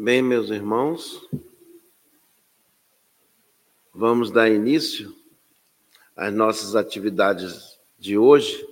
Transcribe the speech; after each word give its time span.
Bem, 0.00 0.22
meus 0.22 0.48
irmãos, 0.48 1.28
vamos 3.92 4.30
dar 4.30 4.48
início 4.48 5.12
às 6.14 6.32
nossas 6.32 6.76
atividades 6.76 7.80
de 7.98 8.16
hoje, 8.16 8.64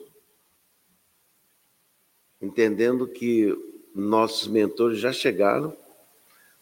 entendendo 2.40 3.08
que 3.08 3.52
nossos 3.92 4.46
mentores 4.46 5.00
já 5.00 5.12
chegaram, 5.12 5.76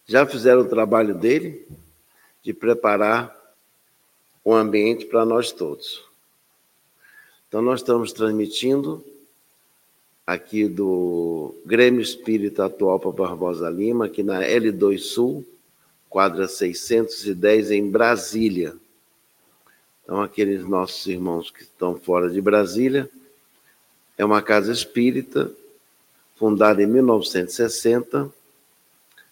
já 0.07 0.25
fizeram 0.25 0.63
o 0.63 0.69
trabalho 0.69 1.15
dele 1.15 1.69
de 2.43 2.55
preparar 2.55 3.39
o 4.43 4.55
ambiente 4.55 5.05
para 5.05 5.27
nós 5.27 5.53
todos. 5.53 6.03
Então, 7.49 7.61
nós 7.61 7.81
estamos 7.81 8.15
transmitindo 8.15 9.05
aqui 10.27 10.67
do 10.67 11.55
Grêmio 11.67 12.01
Espírita 12.01 12.67
Atual 12.67 12.99
para 12.99 13.13
Barbosa 13.13 13.69
Lima, 13.69 14.07
aqui 14.07 14.23
na 14.23 14.41
L2 14.41 14.99
Sul, 14.99 15.45
quadra 16.09 16.49
610, 16.49 17.71
em 17.71 17.91
Brasília. 17.91 18.75
Então, 20.03 20.23
aqueles 20.23 20.67
nossos 20.67 21.07
irmãos 21.07 21.51
que 21.51 21.63
estão 21.63 21.97
fora 21.97 22.31
de 22.31 22.41
Brasília, 22.41 23.11
é 24.17 24.25
uma 24.25 24.41
casa 24.41 24.73
espírita, 24.73 25.51
fundada 26.37 26.83
em 26.83 26.87
1960, 26.87 28.31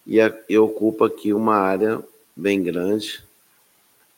e, 0.06 0.18
e 0.48 0.58
ocupa 0.58 1.06
aqui 1.06 1.32
uma 1.32 1.56
área 1.56 2.02
bem 2.34 2.62
grande, 2.62 3.22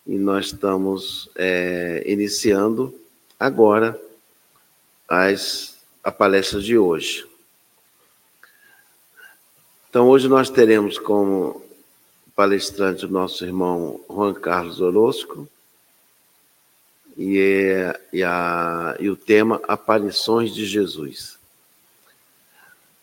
e 0.07 0.17
nós 0.17 0.47
estamos 0.47 1.31
é, 1.35 2.03
iniciando 2.07 2.95
agora 3.39 4.01
as 5.09 5.74
a 6.05 6.13
palestra 6.13 6.61
de 6.61 6.77
hoje. 6.77 7.27
Então, 9.89 10.07
hoje 10.07 10.29
nós 10.29 10.51
teremos 10.51 10.99
como 10.99 11.65
palestrante 12.37 13.07
o 13.07 13.09
nosso 13.09 13.45
irmão 13.45 14.01
Juan 14.11 14.35
Carlos 14.35 14.83
Orozco 14.83 15.49
e, 17.17 17.73
e, 18.13 18.23
a, 18.23 18.97
e 19.01 19.09
o 19.09 19.17
tema 19.17 19.63
Aparições 19.67 20.55
de 20.55 20.67
Jesus. 20.67 21.39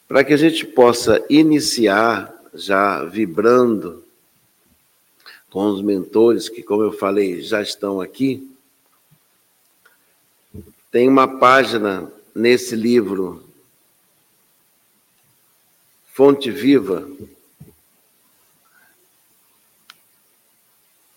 Para 0.07 0.23
que 0.23 0.33
a 0.33 0.37
gente 0.37 0.63
possa 0.65 1.25
iniciar 1.27 2.31
já 2.53 3.03
vibrando 3.05 4.03
com 5.49 5.65
os 5.67 5.81
mentores 5.81 6.49
que, 6.49 6.61
como 6.61 6.83
eu 6.83 6.91
falei, 6.91 7.41
já 7.41 7.61
estão 7.61 7.99
aqui, 7.99 8.47
tem 10.91 11.07
uma 11.07 11.39
página 11.39 12.11
nesse 12.35 12.75
livro 12.75 13.43
Fonte 16.13 16.51
Viva, 16.51 17.09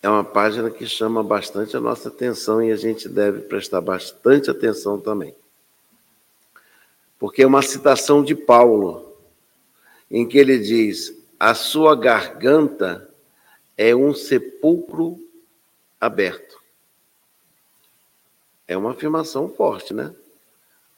é 0.01 0.09
uma 0.09 0.23
página 0.23 0.69
que 0.69 0.85
chama 0.85 1.23
bastante 1.23 1.75
a 1.75 1.79
nossa 1.79 2.09
atenção 2.09 2.63
e 2.63 2.71
a 2.71 2.75
gente 2.75 3.09
deve 3.09 3.41
prestar 3.41 3.81
bastante 3.81 4.49
atenção 4.49 4.99
também. 4.99 5.35
Porque 7.19 7.41
é 7.43 7.47
uma 7.47 7.61
citação 7.61 8.23
de 8.23 8.35
Paulo, 8.35 9.17
em 10.09 10.27
que 10.27 10.37
ele 10.37 10.59
diz: 10.59 11.13
A 11.39 11.53
sua 11.53 11.95
garganta 11.95 13.09
é 13.77 13.95
um 13.95 14.13
sepulcro 14.13 15.19
aberto. 15.99 16.61
É 18.67 18.77
uma 18.77 18.91
afirmação 18.91 19.49
forte, 19.49 19.93
né? 19.93 20.13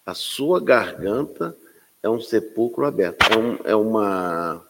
A 0.08 0.14
sua 0.14 0.62
garganta 0.62 1.54
é 2.02 2.10
um 2.10 2.22
sepulcro 2.22 2.86
aberto, 2.86 3.30
é, 3.30 3.38
um, 3.38 3.58
é 3.66 3.76
uma 3.76 4.66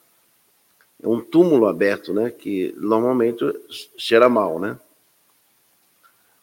é 1.04 1.08
um 1.08 1.22
túmulo 1.22 1.68
aberto, 1.68 2.12
né? 2.12 2.32
Que 2.32 2.74
normalmente 2.76 3.46
cheira 3.96 4.28
mal, 4.28 4.60
né? 4.60 4.80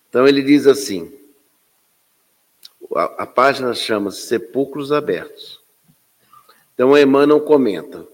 Então 0.09 0.29
ele 0.29 0.45
diz 0.45 0.69
assim: 0.69 1.13
a, 2.95 3.25
a 3.25 3.27
página 3.27 3.75
chama-se 3.75 4.29
Sepulcros 4.29 4.93
Abertos. 4.93 5.61
Então 6.73 6.97
Emmanuel 6.97 7.41
comenta: 7.41 8.07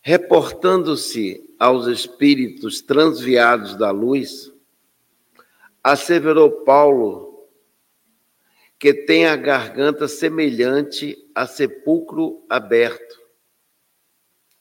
reportando-se 0.00 1.44
aos 1.58 1.88
espíritos 1.88 2.80
transviados 2.80 3.74
da 3.74 3.90
luz, 3.90 4.52
asseverou 5.82 6.52
Paulo 6.64 7.27
que 8.78 8.94
tem 8.94 9.26
a 9.26 9.34
garganta 9.34 10.06
semelhante 10.06 11.16
a 11.34 11.46
sepulcro 11.46 12.44
aberto, 12.48 13.20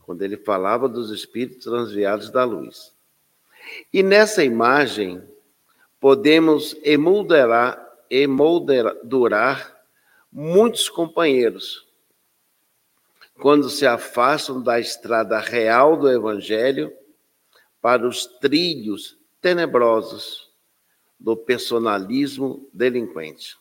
quando 0.03 0.23
ele 0.23 0.37
falava 0.37 0.89
dos 0.89 1.11
espíritos 1.11 1.65
transviados 1.65 2.31
da 2.31 2.43
luz. 2.43 2.95
E 3.93 4.01
nessa 4.01 4.43
imagem, 4.43 5.21
podemos 5.99 6.75
emolderar, 6.83 7.85
emoldurar 8.09 9.77
muitos 10.31 10.89
companheiros 10.89 11.85
quando 13.39 13.69
se 13.69 13.85
afastam 13.85 14.63
da 14.63 14.79
estrada 14.79 15.37
real 15.39 15.95
do 15.95 16.09
Evangelho 16.09 16.91
para 17.79 18.07
os 18.07 18.25
trilhos 18.25 19.15
tenebrosos 19.39 20.49
do 21.19 21.37
personalismo 21.37 22.67
delinquente 22.73 23.57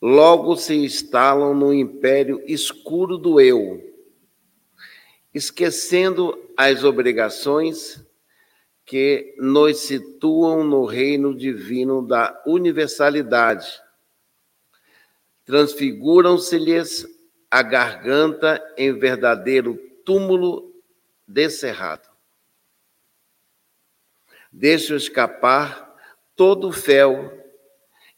logo 0.00 0.56
se 0.56 0.74
instalam 0.74 1.54
no 1.54 1.72
império 1.72 2.42
escuro 2.46 3.16
do 3.16 3.40
eu, 3.40 3.82
esquecendo 5.32 6.38
as 6.56 6.84
obrigações 6.84 8.04
que 8.84 9.34
nos 9.38 9.78
situam 9.78 10.62
no 10.62 10.84
reino 10.84 11.34
divino 11.34 12.06
da 12.06 12.42
universalidade. 12.46 13.80
Transfiguram-se-lhes 15.44 17.06
a 17.50 17.62
garganta 17.62 18.62
em 18.76 18.92
verdadeiro 18.92 19.76
túmulo 20.04 20.74
descerrado. 21.26 22.08
Deixam 24.52 24.96
escapar 24.96 25.96
todo 26.36 26.68
o 26.68 26.72
fel 26.72 27.43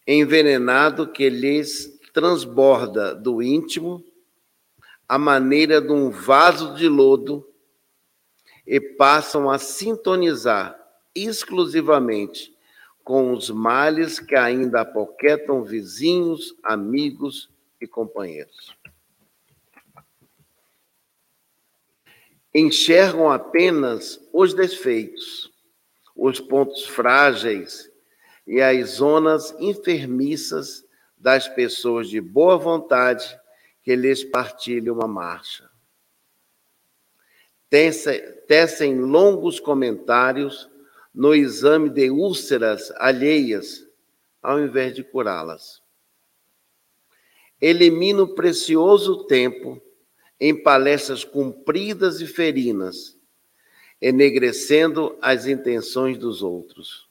envenenado 0.07 1.11
que 1.11 1.29
lhes 1.29 1.99
transborda 2.13 3.15
do 3.15 3.43
íntimo, 3.43 4.05
a 5.09 5.19
maneira 5.19 5.81
de 5.81 5.93
um 5.93 6.11
vaso 6.11 6.75
de 6.75 6.89
lodo, 6.89 7.47
e 8.67 8.81
passam 8.81 9.51
a 9.51 9.59
sintonizar 9.59 10.77
exclusivamente 11.15 12.55
com 13.05 13.33
os 13.33 13.51
males 13.51 14.19
que 14.19 14.35
ainda 14.35 14.81
apoquetam 14.81 15.63
vizinhos, 15.63 16.55
amigos 16.63 17.49
e 17.81 17.87
companheiros. 17.87 18.77
Enxergam 22.53 23.31
apenas 23.31 24.21
os 24.33 24.55
defeitos, 24.55 25.53
os 26.17 26.41
pontos 26.41 26.87
frágeis 26.87 27.91
e 28.47 28.61
as 28.61 28.91
zonas 28.91 29.55
enfermiças 29.59 30.87
das 31.19 31.49
pessoas 31.49 32.09
de 32.09 32.21
boa 32.21 32.57
vontade 32.57 33.39
que 33.83 33.97
lhes 33.97 34.23
partilham 34.23 34.95
uma 34.95 35.09
marcha. 35.09 35.69
Tecem 37.69 39.01
longos 39.01 39.59
comentários 39.59 40.71
no 41.13 41.35
exame 41.35 41.91
de 41.91 42.11
úlceras 42.11 42.93
alheias, 42.97 43.85
ao 44.41 44.61
invés 44.61 44.95
de 44.95 45.03
curá-las. 45.03 45.83
Elimina 47.61 48.23
o 48.23 48.35
precioso 48.35 49.25
tempo 49.25 49.83
em 50.39 50.63
palestras 50.63 51.25
compridas 51.25 52.21
e 52.21 52.27
ferinas, 52.27 53.19
enegrecendo 54.01 55.17
as 55.21 55.47
intenções 55.47 56.19
dos 56.19 56.43
outros 56.43 57.06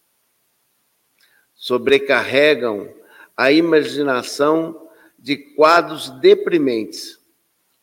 sobrecarregam 1.65 2.93
a 3.35 3.51
imaginação 3.51 4.87
de 5.17 5.35
quadros 5.35 6.11
deprimentes 6.19 7.19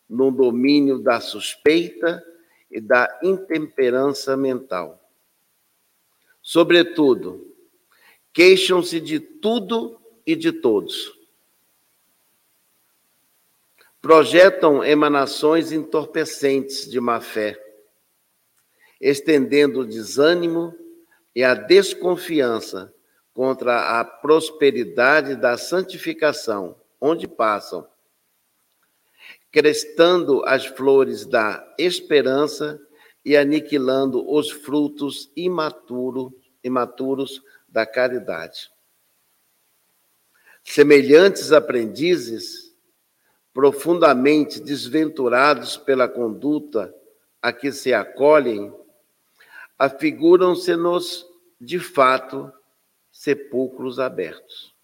no 0.09 0.31
domínio 0.31 0.99
da 0.99 1.19
suspeita 1.19 2.23
e 2.71 2.79
da 2.79 3.19
intemperança 3.21 4.37
mental. 4.37 5.05
Sobretudo, 6.41 7.53
queixam-se 8.31 9.01
de 9.01 9.19
tudo 9.19 9.99
e 10.25 10.33
de 10.33 10.53
todos. 10.53 11.19
Projetam 14.01 14.81
emanações 14.81 15.73
entorpecentes 15.73 16.89
de 16.89 17.01
má 17.01 17.19
fé, 17.19 17.61
estendendo 19.01 19.81
o 19.81 19.85
desânimo 19.85 20.73
e 21.35 21.43
a 21.43 21.53
desconfiança 21.53 22.93
contra 23.33 23.99
a 23.99 24.05
prosperidade 24.05 25.35
da 25.35 25.57
santificação, 25.57 26.75
onde 27.01 27.27
passam. 27.27 27.87
crestando 29.53 30.43
as 30.45 30.65
flores 30.65 31.27
da 31.27 31.63
esperança 31.77 32.81
e 33.23 33.37
aniquilando 33.37 34.27
os 34.27 34.49
frutos 34.49 35.31
imaturo, 35.35 36.35
imaturos 36.63 37.39
da 37.69 37.85
caridade. 37.85 38.71
Semelhantes 40.63 41.51
aprendizes, 41.51 42.73
profundamente 43.53 44.59
desventurados 44.59 45.77
pela 45.77 46.07
conduta 46.07 46.91
a 47.39 47.53
que 47.53 47.71
se 47.71 47.93
acolhem, 47.93 48.73
afiguram-se-nos, 49.77 51.27
de 51.61 51.77
fato, 51.77 52.51
sepulcros 53.13 53.99
abertos. 53.99 54.75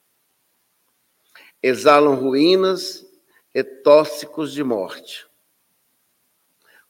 Exalam 1.61 2.15
ruínas 2.15 3.05
e 3.53 3.61
tóxicos 3.63 4.53
de 4.53 4.63
morte. 4.63 5.27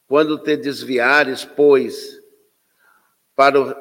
Quando 0.06 0.38
te 0.38 0.56
desviares, 0.58 1.46
pois, 1.46 2.22
para 3.36 3.60
o 3.60 3.74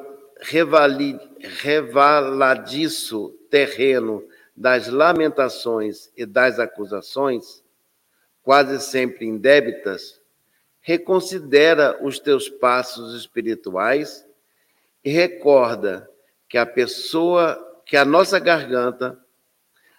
revaladiço 1.51 3.29
terreno 3.51 4.25
das 4.55 4.87
lamentações 4.87 6.09
e 6.15 6.25
das 6.25 6.59
acusações, 6.59 7.61
quase 8.41 8.79
sempre 8.79 9.25
indébitas, 9.25 10.21
reconsidera 10.79 11.99
os 12.01 12.19
teus 12.19 12.47
passos 12.47 13.13
espirituais 13.13 14.25
e 15.03 15.09
recorda 15.09 16.09
que 16.49 16.57
a 16.57 16.65
pessoa, 16.65 17.83
que 17.85 17.95
a 17.95 18.03
nossa 18.03 18.39
garganta 18.39 19.23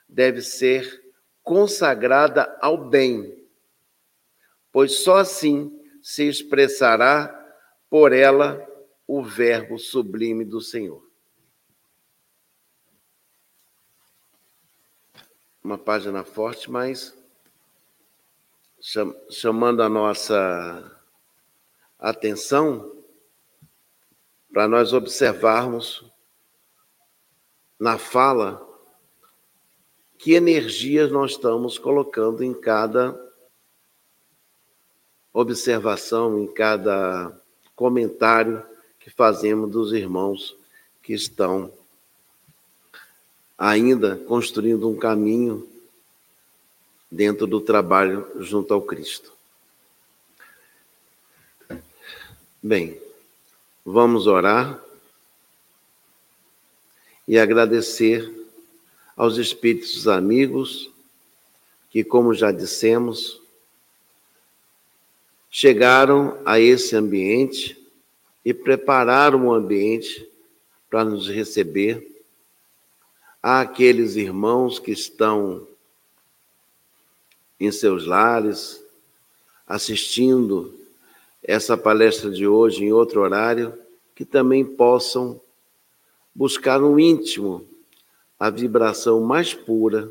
deve 0.08 0.42
ser 0.42 1.12
consagrada 1.44 2.58
ao 2.60 2.76
bem, 2.76 3.48
pois 4.72 5.04
só 5.04 5.18
assim 5.18 5.80
se 6.02 6.28
expressará 6.28 7.36
por 7.88 8.12
ela 8.12 8.66
o 9.06 9.22
verbo 9.22 9.78
sublime 9.78 10.44
do 10.44 10.60
Senhor. 10.60 11.08
Uma 15.62 15.78
página 15.78 16.24
forte, 16.24 16.70
mas 16.70 17.16
chamando 19.30 19.82
a 19.82 19.88
nossa 19.88 21.00
atenção 21.98 23.04
para 24.52 24.66
nós 24.66 24.92
observarmos 24.92 26.09
na 27.80 27.96
fala 27.96 28.68
que 30.18 30.34
energias 30.34 31.10
nós 31.10 31.30
estamos 31.30 31.78
colocando 31.78 32.44
em 32.44 32.52
cada 32.52 33.18
observação, 35.32 36.38
em 36.38 36.46
cada 36.46 37.34
comentário 37.74 38.62
que 38.98 39.08
fazemos 39.08 39.70
dos 39.70 39.94
irmãos 39.94 40.54
que 41.02 41.14
estão 41.14 41.72
ainda 43.56 44.16
construindo 44.16 44.86
um 44.86 44.96
caminho 44.96 45.66
dentro 47.10 47.46
do 47.46 47.62
trabalho 47.62 48.30
junto 48.40 48.74
ao 48.74 48.82
Cristo. 48.82 49.32
Bem, 52.62 53.00
vamos 53.82 54.26
orar 54.26 54.78
e 57.30 57.38
agradecer 57.38 58.28
aos 59.16 59.36
espíritos 59.36 60.08
amigos 60.08 60.90
que, 61.88 62.02
como 62.02 62.34
já 62.34 62.50
dissemos, 62.50 63.40
chegaram 65.48 66.42
a 66.44 66.58
esse 66.58 66.96
ambiente 66.96 67.80
e 68.44 68.52
prepararam 68.52 69.46
o 69.46 69.54
ambiente 69.54 70.28
para 70.90 71.04
nos 71.04 71.28
receber. 71.28 72.20
Há 73.40 73.60
aqueles 73.60 74.16
irmãos 74.16 74.80
que 74.80 74.90
estão 74.90 75.68
em 77.60 77.70
seus 77.70 78.06
lares, 78.06 78.82
assistindo 79.68 80.76
essa 81.40 81.76
palestra 81.76 82.28
de 82.28 82.48
hoje 82.48 82.86
em 82.86 82.92
outro 82.92 83.20
horário, 83.20 83.72
que 84.16 84.24
também 84.24 84.64
possam 84.64 85.40
buscar 86.34 86.78
no 86.80 86.98
íntimo 86.98 87.66
a 88.38 88.48
vibração 88.50 89.20
mais 89.20 89.52
pura, 89.52 90.10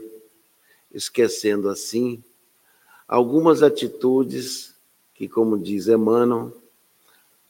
esquecendo 0.91 1.69
assim 1.69 2.23
algumas 3.07 3.63
atitudes 3.63 4.75
que, 5.15 5.27
como 5.27 5.57
diz 5.57 5.87
Emmanuel, 5.87 6.55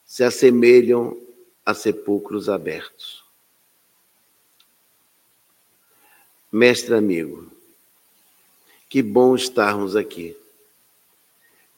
se 0.05 0.23
assemelham 0.23 1.17
a 1.65 1.73
sepulcros 1.73 2.49
abertos. 2.49 3.23
Mestre 6.51 6.95
amigo, 6.95 7.47
que 8.89 9.03
bom 9.03 9.35
estarmos 9.35 9.95
aqui. 9.95 10.35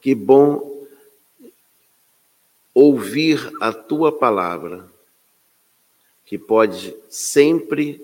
Que 0.00 0.14
bom 0.14 0.86
ouvir 2.72 3.52
a 3.60 3.72
tua 3.72 4.10
palavra, 4.10 4.90
que 6.24 6.38
pode 6.38 6.94
sempre 7.08 8.00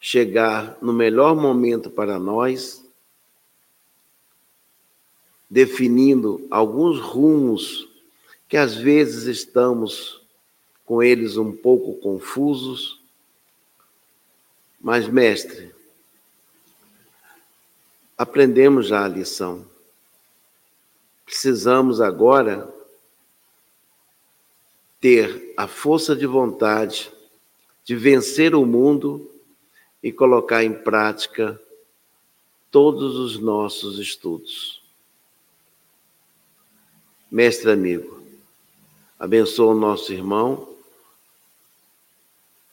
chegar 0.00 0.78
no 0.80 0.92
melhor 0.92 1.36
momento 1.36 1.90
para 1.90 2.18
nós, 2.18 2.84
definindo 5.48 6.46
alguns 6.50 6.98
rumos 7.00 7.88
que 8.48 8.56
às 8.56 8.74
vezes 8.74 9.24
estamos 9.24 10.20
com 10.84 11.02
eles 11.02 11.36
um 11.36 11.52
pouco 11.52 11.94
confusos. 12.00 13.00
Mas, 14.80 15.06
mestre, 15.06 15.72
aprendemos 18.16 18.88
já 18.88 19.04
a 19.04 19.08
lição. 19.08 19.64
Precisamos 21.24 22.00
agora 22.00 22.68
ter 25.00 25.54
a 25.56 25.66
força 25.66 26.14
de 26.14 26.26
vontade 26.26 27.10
de 27.84 27.96
vencer 27.96 28.54
o 28.54 28.64
mundo 28.66 29.30
e 30.02 30.12
colocar 30.12 30.62
em 30.62 30.72
prática 30.72 31.60
todos 32.70 33.16
os 33.16 33.38
nossos 33.38 33.98
estudos. 33.98 34.82
Mestre 37.30 37.70
amigo, 37.70 38.22
abençoa 39.18 39.74
o 39.74 39.78
nosso 39.78 40.12
irmão 40.12 40.70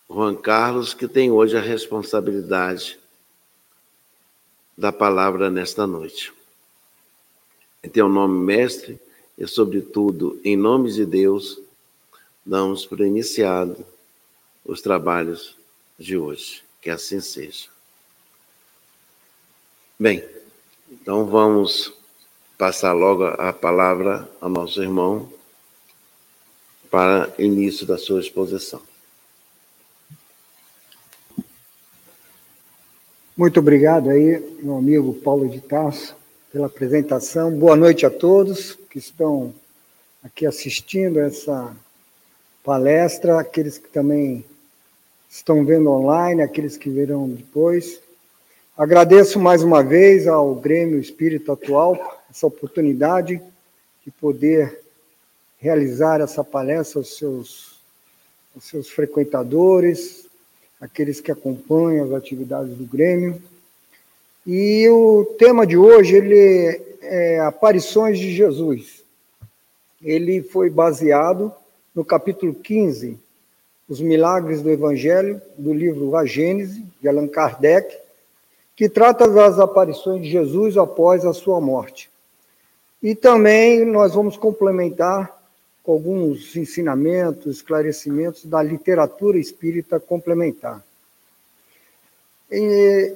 Juan 0.10 0.36
Carlos, 0.36 0.94
que 0.94 1.08
tem 1.08 1.32
hoje 1.32 1.58
a 1.58 1.62
responsabilidade 1.62 2.98
da 4.78 4.92
palavra 4.92 5.50
nesta 5.50 5.86
noite. 5.86 6.34
Em 7.84 7.90
teu 7.90 8.08
nome, 8.08 8.40
mestre, 8.40 9.00
e 9.38 9.46
sobretudo 9.46 10.40
em 10.44 10.56
nome 10.56 10.92
de 10.92 11.06
Deus, 11.06 11.60
damos 12.48 12.86
por 12.86 13.02
iniciado 13.02 13.86
os 14.64 14.82
trabalhos 14.82 15.58
de 16.00 16.18
hoje. 16.18 16.64
Que 16.82 16.90
assim 16.90 17.20
seja. 17.20 17.68
Bem, 20.00 20.24
então 20.90 21.26
vamos 21.26 21.94
passar 22.58 22.94
logo 22.94 23.26
a 23.26 23.52
palavra 23.52 24.30
ao 24.40 24.50
nosso 24.50 24.82
irmão 24.82 25.32
para 26.90 27.30
início 27.38 27.86
da 27.86 27.98
sua 27.98 28.22
exposição. 28.22 28.82
Muito 33.36 33.60
obrigado 33.60 34.10
aí, 34.10 34.40
meu 34.64 34.78
amigo 34.78 35.14
Paulo 35.14 35.50
de 35.50 35.60
Tarso, 35.60 36.16
pela 36.52 36.68
apresentação. 36.68 37.52
Boa 37.52 37.76
noite 37.76 38.06
a 38.06 38.10
todos 38.10 38.74
que 38.90 38.98
estão 38.98 39.54
aqui 40.24 40.46
assistindo 40.46 41.20
essa 41.20 41.76
palestra, 42.68 43.40
aqueles 43.40 43.78
que 43.78 43.88
também 43.88 44.44
estão 45.30 45.64
vendo 45.64 45.90
online, 45.90 46.42
aqueles 46.42 46.76
que 46.76 46.90
verão 46.90 47.26
depois. 47.30 48.02
Agradeço 48.78 49.40
mais 49.40 49.64
uma 49.64 49.82
vez 49.82 50.28
ao 50.28 50.54
Grêmio 50.54 51.00
Espírito 51.00 51.50
Atual 51.54 51.98
essa 52.30 52.46
oportunidade 52.46 53.42
de 54.04 54.12
poder 54.12 54.82
realizar 55.58 56.20
essa 56.20 56.44
palestra 56.44 57.00
aos 57.00 57.18
seus, 57.18 57.80
aos 58.54 58.66
seus 58.66 58.90
frequentadores, 58.90 60.28
aqueles 60.82 61.22
que 61.22 61.32
acompanham 61.32 62.06
as 62.06 62.12
atividades 62.12 62.76
do 62.76 62.84
Grêmio. 62.84 63.42
E 64.46 64.90
o 64.90 65.24
tema 65.40 65.66
de 65.66 65.78
hoje 65.78 66.18
ele 66.18 66.82
é 67.02 67.40
aparições 67.40 68.20
de 68.20 68.30
Jesus. 68.36 69.06
Ele 70.04 70.42
foi 70.42 70.70
baseado 70.70 71.50
no 71.98 72.06
capítulo 72.06 72.54
15 72.54 73.18
os 73.90 74.00
Milagres 74.00 74.62
do 74.62 74.70
Evangelho, 74.70 75.42
do 75.58 75.74
livro 75.74 76.16
A 76.16 76.28
Gênese, 76.28 76.86
de 77.02 77.08
Allan 77.08 77.28
Kardec, 77.28 77.98
que 78.76 78.88
trata 78.88 79.28
das 79.28 79.58
aparições 79.58 80.22
de 80.22 80.30
Jesus 80.30 80.78
após 80.78 81.26
a 81.26 81.34
sua 81.34 81.60
morte. 81.60 82.08
E 83.02 83.16
também 83.16 83.84
nós 83.84 84.14
vamos 84.14 84.38
complementar 84.38 85.36
com 85.82 85.94
alguns 85.94 86.56
ensinamentos, 86.56 87.56
esclarecimentos 87.56 88.46
da 88.46 88.62
literatura 88.62 89.40
espírita 89.40 90.00
complementar. 90.00 90.84
E 92.52 93.16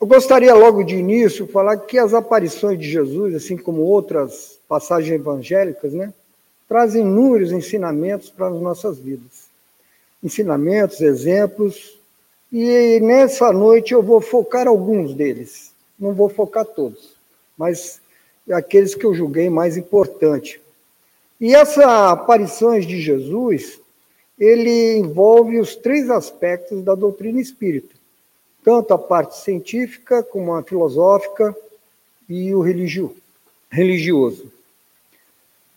eu 0.00 0.06
gostaria 0.06 0.54
logo 0.54 0.82
de 0.82 0.94
início 0.94 1.46
falar 1.46 1.76
que 1.76 1.98
as 1.98 2.14
aparições 2.14 2.78
de 2.78 2.88
Jesus, 2.88 3.34
assim 3.34 3.58
como 3.58 3.82
outras 3.82 4.58
passagens 4.66 5.20
evangélicas, 5.20 5.92
né, 5.92 6.14
trazem 6.68 7.02
inúmeros 7.02 7.50
ensinamentos 7.50 8.28
para 8.28 8.48
as 8.48 8.60
nossas 8.60 8.98
vidas. 8.98 9.48
Ensinamentos, 10.22 11.00
exemplos, 11.00 11.98
e 12.52 13.00
nessa 13.00 13.52
noite 13.52 13.94
eu 13.94 14.02
vou 14.02 14.20
focar 14.20 14.68
alguns 14.68 15.14
deles. 15.14 15.72
Não 15.98 16.12
vou 16.12 16.28
focar 16.28 16.64
todos, 16.64 17.14
mas 17.56 18.00
aqueles 18.50 18.94
que 18.94 19.04
eu 19.04 19.14
julguei 19.14 19.50
mais 19.50 19.76
importante. 19.76 20.60
E 21.40 21.54
essas 21.54 21.84
aparições 21.84 22.86
de 22.86 23.00
Jesus, 23.00 23.80
ele 24.38 24.96
envolve 24.96 25.58
os 25.58 25.76
três 25.76 26.10
aspectos 26.10 26.82
da 26.82 26.94
doutrina 26.94 27.40
espírita, 27.40 27.94
tanto 28.64 28.94
a 28.94 28.98
parte 28.98 29.36
científica 29.38 30.22
como 30.22 30.54
a 30.54 30.62
filosófica 30.62 31.54
e 32.28 32.54
o 32.54 32.60
religio, 32.60 33.14
religioso. 33.70 34.57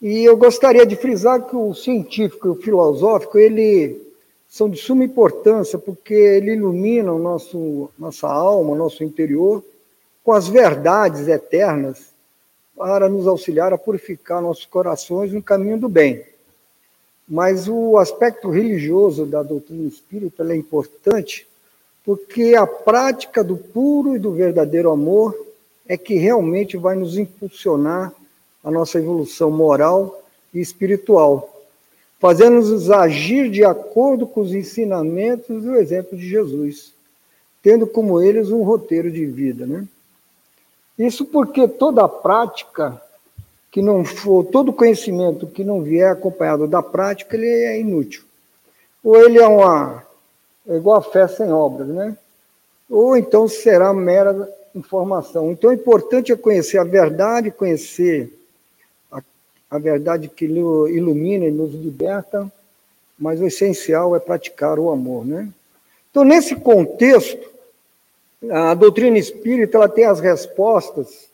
E 0.02 0.24
eu 0.24 0.36
gostaria 0.36 0.86
de 0.86 0.96
frisar 0.96 1.46
que 1.46 1.56
o 1.56 1.76
científico 1.76 2.48
e 2.48 2.52
o 2.52 2.56
filosófico, 2.56 3.38
ele 3.38 4.02
são 4.50 4.68
de 4.68 4.78
suma 4.78 5.04
importância 5.04 5.78
porque 5.78 6.14
ele 6.14 6.54
ilumina 6.54 7.14
o 7.14 7.20
nosso 7.20 7.90
nossa 7.98 8.28
alma, 8.28 8.76
nosso 8.76 9.04
interior 9.04 9.64
com 10.24 10.34
as 10.34 10.48
verdades 10.48 11.28
eternas 11.28 12.12
para 12.76 13.08
nos 13.08 13.28
auxiliar 13.28 13.74
a 13.74 13.78
purificar 13.78 14.42
nossos 14.42 14.66
corações 14.66 15.32
no 15.32 15.42
caminho 15.42 15.78
do 15.78 15.88
bem. 15.88 16.24
Mas 17.28 17.68
o 17.68 17.98
aspecto 17.98 18.50
religioso 18.50 19.26
da 19.26 19.44
doutrina 19.44 19.88
espírita 19.88 20.44
é 20.44 20.56
importante 20.56 21.48
porque 22.04 22.56
a 22.56 22.66
prática 22.66 23.44
do 23.44 23.56
puro 23.56 24.16
e 24.16 24.20
do 24.20 24.32
verdadeiro 24.32 24.90
amor 24.90 25.38
é 25.88 25.96
que 25.96 26.16
realmente 26.16 26.76
vai 26.76 26.96
nos 26.96 27.18
impulsionar 27.18 28.14
a 28.64 28.70
nossa 28.72 28.98
evolução 28.98 29.50
moral 29.50 30.22
e 30.54 30.60
espiritual, 30.60 31.62
fazendo-nos 32.20 32.90
agir 32.92 33.50
de 33.50 33.64
acordo 33.64 34.28
com 34.28 34.42
os 34.42 34.54
ensinamentos 34.54 35.66
e 35.66 35.68
o 35.68 35.76
exemplo 35.76 36.18
de 36.18 36.28
Jesus, 36.28 36.94
tendo 37.64 37.88
como 37.88 38.22
eles 38.22 38.50
um 38.52 38.64
roteiro 38.64 39.12
de 39.12 39.26
vida, 39.26 39.66
né? 39.66 39.88
Isso 40.98 41.26
porque 41.26 41.68
toda 41.68 42.08
prática 42.08 43.02
que 43.72 43.82
não 43.82 44.04
for, 44.04 44.46
todo 44.46 44.74
conhecimento 44.74 45.48
que 45.48 45.64
não 45.64 45.82
vier 45.82 46.12
acompanhado 46.12 46.68
da 46.68 46.84
prática, 46.84 47.36
ele 47.36 47.48
é 47.48 47.80
inútil. 47.80 48.24
Ou 49.04 49.18
ele 49.18 49.40
é 49.40 49.48
uma 49.48 50.04
é 50.68 50.76
igual 50.76 50.98
a 50.98 51.02
fé 51.02 51.28
sem 51.28 51.52
obras, 51.52 51.88
né? 51.88 52.16
Ou 52.90 53.18
então 53.18 53.48
será 53.48 53.94
mera 53.94 54.48
informação. 54.76 55.52
Então, 55.52 55.70
o 55.70 55.74
importante 55.74 56.32
é 56.32 56.36
conhecer 56.36 56.78
a 56.78 56.84
verdade, 56.84 57.52
conhecer 57.52 58.32
a, 59.72 59.80
verdade 59.80 60.28
que 60.28 60.46
ilumina 60.46 61.46
e 61.46 61.52
nos 61.52 61.74
liberta, 61.74 62.52
mas 63.18 63.40
o 63.40 63.48
essencial 63.48 64.16
é 64.16 64.20
praticar 64.20 64.78
o 64.78 64.92
amor, 64.92 65.26
né? 65.26 65.50
Então, 66.12 66.26
nesse 66.26 66.56
contexto, 66.56 67.50
a 68.50 68.74
doutrina 68.74 69.18
espírita 69.18 69.78
ela 69.78 69.88
tem 69.88 70.06
as 70.06 70.20
respostas 70.20 71.30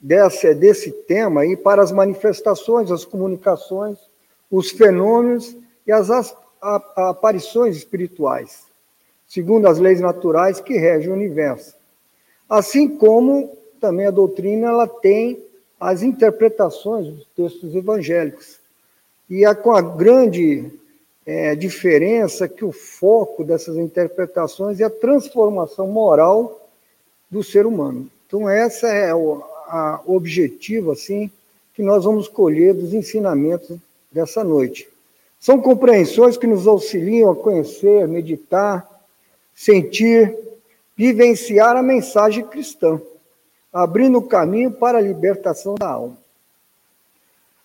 desse, 0.00 0.54
desse 0.54 0.90
tema 0.90 1.42
aí 1.42 1.56
para 1.56 1.82
as 1.82 1.92
manifestações, 1.92 2.90
as 2.90 3.04
comunicações, 3.04 3.98
os 4.50 4.70
fenômenos 4.70 5.54
e 5.86 5.92
as, 5.92 6.10
as 6.10 6.34
a, 6.60 7.10
aparições 7.10 7.76
espirituais, 7.76 8.62
segundo 9.26 9.66
as 9.66 9.78
leis 9.78 10.00
naturais 10.00 10.60
que 10.60 10.78
regem 10.78 11.10
o 11.10 11.14
universo. 11.14 11.74
Assim 12.48 12.88
como 12.88 13.56
também 13.80 14.06
a 14.06 14.10
doutrina 14.10 14.68
ela 14.68 14.86
tem 14.86 15.42
as 15.82 16.02
interpretações 16.02 17.08
dos 17.08 17.26
textos 17.36 17.74
evangélicos. 17.74 18.60
E 19.28 19.44
é 19.44 19.54
com 19.54 19.72
a 19.72 19.82
grande 19.82 20.70
é, 21.26 21.54
diferença 21.54 22.48
que 22.48 22.64
o 22.64 22.72
foco 22.72 23.44
dessas 23.44 23.76
interpretações 23.76 24.80
é 24.80 24.84
a 24.84 24.90
transformação 24.90 25.88
moral 25.88 26.68
do 27.30 27.42
ser 27.42 27.66
humano. 27.66 28.08
Então, 28.26 28.48
essa 28.48 28.88
é 28.88 29.14
o 29.14 29.42
a 29.72 30.02
objetivo 30.06 30.92
assim 30.92 31.30
que 31.72 31.82
nós 31.82 32.04
vamos 32.04 32.28
colher 32.28 32.74
dos 32.74 32.92
ensinamentos 32.92 33.78
dessa 34.10 34.44
noite. 34.44 34.86
São 35.40 35.62
compreensões 35.62 36.36
que 36.36 36.46
nos 36.46 36.66
auxiliam 36.66 37.30
a 37.30 37.36
conhecer, 37.36 38.06
meditar, 38.06 38.86
sentir, 39.54 40.36
vivenciar 40.94 41.74
a 41.74 41.82
mensagem 41.82 42.44
cristã, 42.44 43.00
abrindo 43.72 44.18
o 44.18 44.26
caminho 44.26 44.70
para 44.70 44.98
a 44.98 45.00
libertação 45.00 45.74
da 45.74 45.88
alma. 45.88 46.16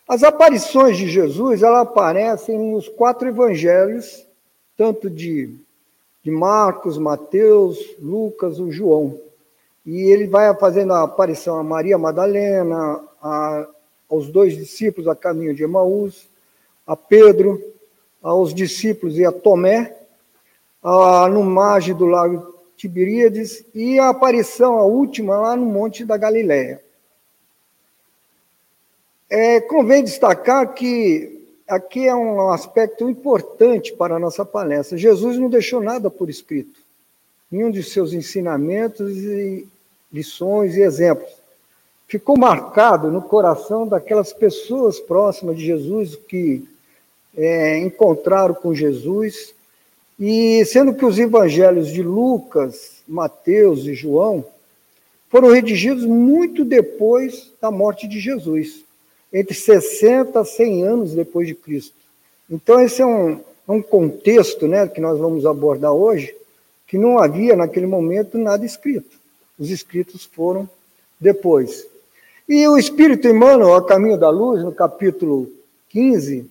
As 0.07 0.23
aparições 0.23 0.97
de 0.97 1.07
Jesus, 1.07 1.61
elas 1.61 1.81
aparecem 1.81 2.57
nos 2.57 2.87
quatro 2.87 3.27
evangelhos, 3.27 4.25
tanto 4.77 5.09
de, 5.09 5.53
de 6.23 6.31
Marcos, 6.31 6.97
Mateus, 6.97 7.77
Lucas 7.99 8.57
ou 8.57 8.71
João. 8.71 9.19
E 9.85 10.09
ele 10.09 10.25
vai 10.25 10.53
fazendo 10.55 10.93
a 10.93 11.03
aparição 11.03 11.57
a 11.57 11.63
Maria 11.63 11.97
Madalena, 11.97 13.01
a, 13.21 13.67
aos 14.09 14.29
dois 14.29 14.55
discípulos 14.55 15.09
a 15.09 15.15
caminho 15.15 15.53
de 15.53 15.63
Emaús, 15.63 16.29
a 16.85 16.95
Pedro, 16.95 17.61
aos 18.23 18.53
discípulos 18.53 19.17
e 19.17 19.25
a 19.25 19.31
Tomé, 19.31 19.93
a, 20.81 21.27
no 21.27 21.43
margem 21.43 21.93
do 21.93 22.05
lago 22.05 22.56
Tiberíades, 22.77 23.65
e 23.73 23.99
a 23.99 24.09
aparição, 24.09 24.77
a 24.77 24.83
última, 24.83 25.35
lá 25.35 25.55
no 25.55 25.65
Monte 25.65 26.05
da 26.05 26.15
Galileia. 26.15 26.79
É, 29.29 29.59
convém 29.59 30.03
destacar 30.03 30.73
que 30.73 31.37
aqui 31.67 32.07
é 32.07 32.15
um 32.15 32.49
aspecto 32.49 33.09
importante 33.09 33.93
para 33.93 34.15
a 34.15 34.19
nossa 34.19 34.45
palestra. 34.45 34.97
Jesus 34.97 35.37
não 35.37 35.49
deixou 35.49 35.81
nada 35.81 36.09
por 36.09 36.29
escrito. 36.29 36.79
Nenhum 37.51 37.69
de 37.69 37.83
seus 37.83 38.13
ensinamentos 38.13 39.17
e 39.17 39.67
lições 40.11 40.75
e 40.75 40.81
exemplos. 40.81 41.31
Ficou 42.07 42.37
marcado 42.37 43.11
no 43.11 43.21
coração 43.21 43.85
daquelas 43.85 44.31
pessoas 44.31 44.99
próximas 44.99 45.57
de 45.57 45.65
Jesus 45.65 46.15
que 46.15 46.65
é, 47.35 47.79
encontraram 47.79 48.53
com 48.53 48.73
Jesus. 48.73 49.53
E 50.19 50.65
sendo 50.65 50.93
que 50.93 51.05
os 51.05 51.19
evangelhos 51.19 51.89
de 51.89 52.01
Lucas, 52.01 53.03
Mateus 53.07 53.85
e 53.85 53.93
João 53.93 54.43
foram 55.29 55.51
redigidos 55.51 56.05
muito 56.05 56.65
depois 56.65 57.51
da 57.61 57.69
morte 57.69 58.07
de 58.07 58.19
Jesus 58.19 58.87
entre 59.31 59.53
60 59.53 60.39
a 60.39 60.45
100 60.45 60.83
anos 60.83 61.13
depois 61.13 61.47
de 61.47 61.53
Cristo. 61.53 61.95
Então, 62.49 62.79
esse 62.79 63.01
é 63.01 63.05
um, 63.05 63.33
é 63.33 63.71
um 63.71 63.81
contexto 63.81 64.67
né, 64.67 64.87
que 64.87 65.01
nós 65.01 65.19
vamos 65.19 65.45
abordar 65.45 65.91
hoje, 65.91 66.33
que 66.87 66.97
não 66.97 67.19
havia 67.19 67.55
naquele 67.55 67.85
momento 67.85 68.37
nada 68.37 68.65
escrito. 68.65 69.17
Os 69.59 69.69
escritos 69.69 70.23
foram 70.23 70.69
depois. 71.19 71.85
E 72.47 72.65
o 72.67 72.77
Espírito 72.77 73.27
Emmanuel, 73.27 73.75
a 73.75 73.85
caminho 73.85 74.17
da 74.17 74.29
luz, 74.29 74.63
no 74.63 74.71
capítulo 74.71 75.51
15, 75.89 76.49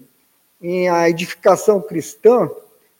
em 0.61 0.89
a 0.89 1.09
edificação 1.09 1.81
cristã, 1.81 2.51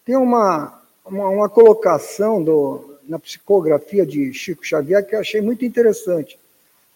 tem 0.07 0.17
uma, 0.17 0.81
uma, 1.05 1.29
uma 1.29 1.49
colocação 1.49 2.43
do, 2.43 2.97
na 3.09 3.19
psicografia 3.19 4.07
de 4.07 4.33
Chico 4.33 4.65
Xavier 4.65 5.05
que 5.05 5.17
eu 5.17 5.21
achei 5.21 5.41
muito 5.41 5.65
interessante. 5.65 6.39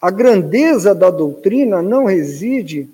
A 0.00 0.12
grandeza 0.12 0.94
da 0.94 1.10
doutrina 1.10 1.82
não 1.82 2.04
reside 2.04 2.88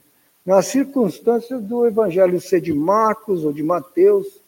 nas 0.44 0.66
circunstâncias 0.66 1.62
do 1.62 1.87
evangelho 1.87 2.40
ser 2.40 2.62
de 2.62 2.73
Marcos 2.73 3.44
ou 3.44 3.52
de 3.52 3.62
Mateus, 3.62 4.40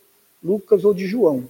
Lucas 0.43 0.85
ou 0.85 0.95
de 0.95 1.07
João. 1.07 1.45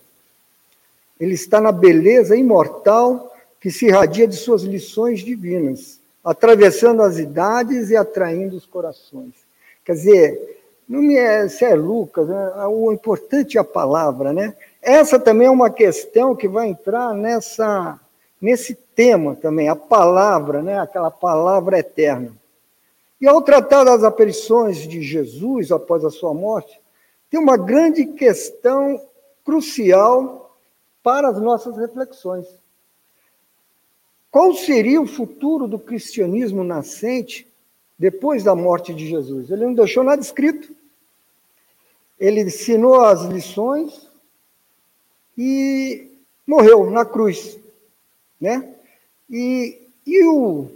Ele 1.21 1.35
está 1.35 1.61
na 1.61 1.71
beleza 1.71 2.37
imortal 2.37 3.33
que 3.61 3.71
se 3.71 3.87
irradia 3.87 4.27
de 4.27 4.37
suas 4.37 4.63
lições 4.63 5.21
divinas, 5.21 6.01
atravessando 6.25 7.03
as 7.03 7.19
idades 7.19 7.91
e 7.91 7.97
atraindo 7.97 8.57
os 8.57 8.67
corações. 8.67 9.35
Quer 9.85 9.93
dizer, 9.93 10.58
não 10.89 11.03
me 11.03 11.17
é, 11.17 11.49
se 11.49 11.65
é 11.65 11.75
Lucas, 11.75 12.29
né? 12.29 12.53
o 12.67 12.93
importante 12.93 13.59
é 13.59 13.61
a 13.61 13.65
palavra, 13.65 14.33
né? 14.33 14.57
Essa 14.81 15.19
também 15.19 15.47
é 15.47 15.51
uma 15.51 15.71
questão 15.71 16.35
que 16.35 16.49
vai 16.49 16.69
entrar 16.69 17.13
nessa 17.13 18.01
nesse 18.41 18.75
tema 18.75 19.35
também, 19.35 19.69
a 19.69 19.77
palavra, 19.77 20.63
né, 20.63 20.79
aquela 20.79 21.11
palavra 21.11 21.79
eterna. 21.79 22.37
E 23.21 23.27
ao 23.27 23.43
tratar 23.43 23.85
das 23.85 24.05
aparições 24.05 24.87
de 24.87 25.03
Jesus 25.03 25.73
após 25.73 26.05
a 26.05 26.11
sua 26.11 26.33
morte, 26.33 26.81
tem 27.29 27.39
uma 27.39 27.57
grande 27.57 28.07
questão 28.07 29.01
crucial 29.45 30.57
para 31.03 31.29
as 31.29 31.41
nossas 31.41 31.77
reflexões. 31.77 32.47
qual 34.31 34.55
seria 34.55 35.01
o 35.01 35.07
futuro 35.07 35.67
do 35.67 35.79
cristianismo 35.79 36.63
nascente 36.63 37.49
depois 37.99 38.45
da 38.45 38.55
morte 38.55 38.95
de 38.95 39.09
Jesus? 39.09 39.51
Ele 39.51 39.65
não 39.65 39.75
deixou 39.75 40.05
nada 40.05 40.23
escrito. 40.23 40.77
Ele 42.19 42.43
ensinou 42.43 43.01
as 43.01 43.23
lições 43.25 44.09
e 45.37 46.09
morreu 46.47 46.91
na 46.91 47.05
cruz, 47.05 47.59
né? 48.41 48.75
E, 49.31 49.79
e 50.07 50.25
o 50.25 50.67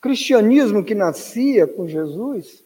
cristianismo 0.00 0.84
que 0.84 0.94
nascia 0.94 1.66
com 1.66 1.88
Jesus, 1.88 2.62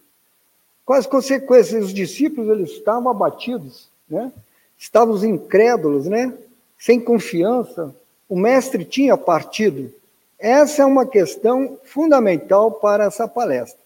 quais 0.85 1.07
consequências? 1.07 1.85
Os 1.85 1.95
discípulos 1.95 2.51
eles 2.51 2.71
estavam 2.71 3.11
abatidos, 3.11 3.89
né? 4.09 4.33
Estavam 4.77 5.17
incrédulos, 5.25 6.07
né? 6.07 6.37
Sem 6.79 7.01
confiança. 7.01 7.95
O 8.29 8.37
mestre 8.37 8.85
tinha 8.85 9.17
partido. 9.17 9.93
Essa 10.39 10.83
é 10.83 10.85
uma 10.85 11.07
questão 11.07 11.79
fundamental 11.85 12.73
para 12.73 13.05
essa 13.05 13.27
palestra. 13.27 13.86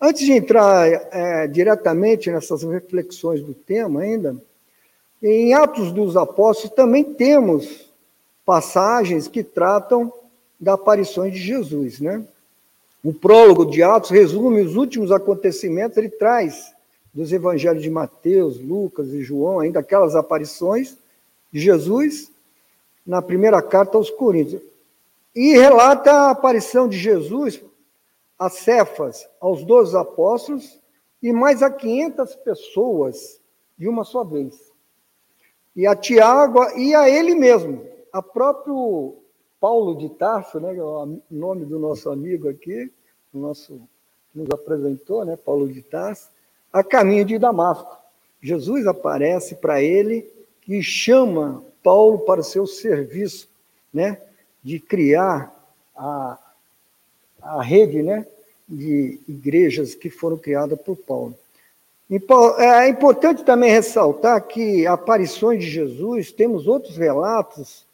Antes 0.00 0.24
de 0.24 0.32
entrar 0.32 0.88
é, 0.88 1.46
diretamente 1.46 2.30
nessas 2.30 2.62
reflexões 2.62 3.42
do 3.42 3.52
tema 3.52 4.00
ainda, 4.00 4.34
em 5.22 5.52
Atos 5.52 5.92
dos 5.92 6.16
Apóstolos 6.16 6.74
também 6.74 7.04
temos 7.04 7.90
passagens 8.46 9.28
que 9.28 9.44
tratam 9.44 10.10
da 10.58 10.72
aparição 10.72 11.28
de 11.28 11.36
Jesus, 11.36 12.00
né? 12.00 12.24
O 13.04 13.12
prólogo 13.12 13.66
de 13.66 13.82
Atos 13.82 14.10
resume 14.10 14.62
os 14.62 14.76
últimos 14.76 15.12
acontecimentos, 15.12 15.96
ele 15.96 16.08
traz 16.08 16.72
dos 17.12 17.32
evangelhos 17.32 17.82
de 17.82 17.90
Mateus, 17.90 18.58
Lucas 18.58 19.08
e 19.08 19.22
João, 19.22 19.60
ainda 19.60 19.80
aquelas 19.80 20.14
aparições 20.14 20.96
de 21.52 21.60
Jesus 21.60 22.30
na 23.06 23.20
primeira 23.20 23.60
carta 23.60 23.98
aos 23.98 24.08
Coríntios. 24.08 24.62
E 25.34 25.52
relata 25.52 26.10
a 26.10 26.30
aparição 26.30 26.88
de 26.88 26.98
Jesus 26.98 27.60
a 28.40 28.50
Cefas, 28.50 29.28
aos 29.40 29.64
doze 29.64 29.96
apóstolos 29.96 30.80
e 31.22 31.32
mais 31.32 31.62
a 31.62 31.70
500 31.70 32.34
pessoas 32.36 33.40
de 33.78 33.86
uma 33.86 34.02
só 34.02 34.24
vez 34.24 34.70
e 35.74 35.86
a 35.86 35.94
Tiago 35.94 36.62
e 36.76 36.94
a 36.94 37.08
ele 37.08 37.34
mesmo, 37.34 37.86
a 38.12 38.22
próprio 38.22 39.16
Paulo 39.60 39.96
de 39.96 40.08
Tarso, 40.10 40.58
né, 40.58 40.76
é 40.76 40.82
o 40.82 41.20
nome 41.30 41.64
do 41.64 41.78
nosso 41.78 42.10
amigo 42.10 42.48
aqui, 42.48 42.92
o 43.32 43.38
nosso 43.38 43.80
que 44.32 44.38
nos 44.38 44.50
apresentou, 44.50 45.24
né, 45.24 45.36
Paulo 45.36 45.68
de 45.68 45.82
Tarso, 45.82 46.30
a 46.72 46.82
caminho 46.82 47.24
de 47.24 47.38
Damasco. 47.38 47.98
Jesus 48.40 48.86
aparece 48.86 49.56
para 49.56 49.82
ele 49.82 50.30
e 50.66 50.82
chama 50.82 51.62
Paulo 51.82 52.20
para 52.20 52.40
o 52.40 52.44
seu 52.44 52.66
serviço, 52.66 53.48
né, 53.92 54.20
de 54.62 54.78
criar 54.80 55.54
a, 55.96 56.38
a 57.42 57.62
rede, 57.62 58.02
né, 58.02 58.26
de 58.68 59.18
igrejas 59.28 59.94
que 59.94 60.08
foram 60.08 60.36
criadas 60.36 60.78
por 60.80 60.96
Paulo. 60.96 61.36
É 62.58 62.88
importante 62.88 63.44
também 63.44 63.70
ressaltar 63.70 64.42
que 64.42 64.86
aparições 64.86 65.62
de 65.62 65.70
Jesus, 65.70 66.32
temos 66.32 66.66
outros 66.66 66.96
relatos, 66.96 67.84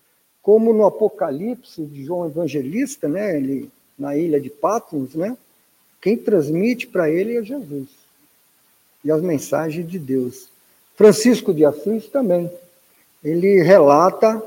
como 0.42 0.72
no 0.72 0.87
Apocalipse 0.87 1.82
de 1.82 2.04
João 2.04 2.26
Evangelista, 2.26 3.09
né, 3.09 3.37
ele, 3.37 3.70
na 3.98 4.16
ilha 4.16 4.40
de 4.40 4.48
Patmos, 4.48 5.14
né, 5.14 5.37
quem 6.00 6.16
transmite 6.16 6.87
para 6.87 7.11
ele 7.11 7.37
é 7.37 7.42
Jesus 7.42 7.88
e 9.04 9.11
as 9.11 9.20
mensagens 9.20 9.87
de 9.87 9.98
Deus. 9.98 10.48
Francisco 10.94 11.52
de 11.52 11.64
Assis 11.64 12.06
também, 12.06 12.50
ele 13.22 13.62
relata 13.62 14.42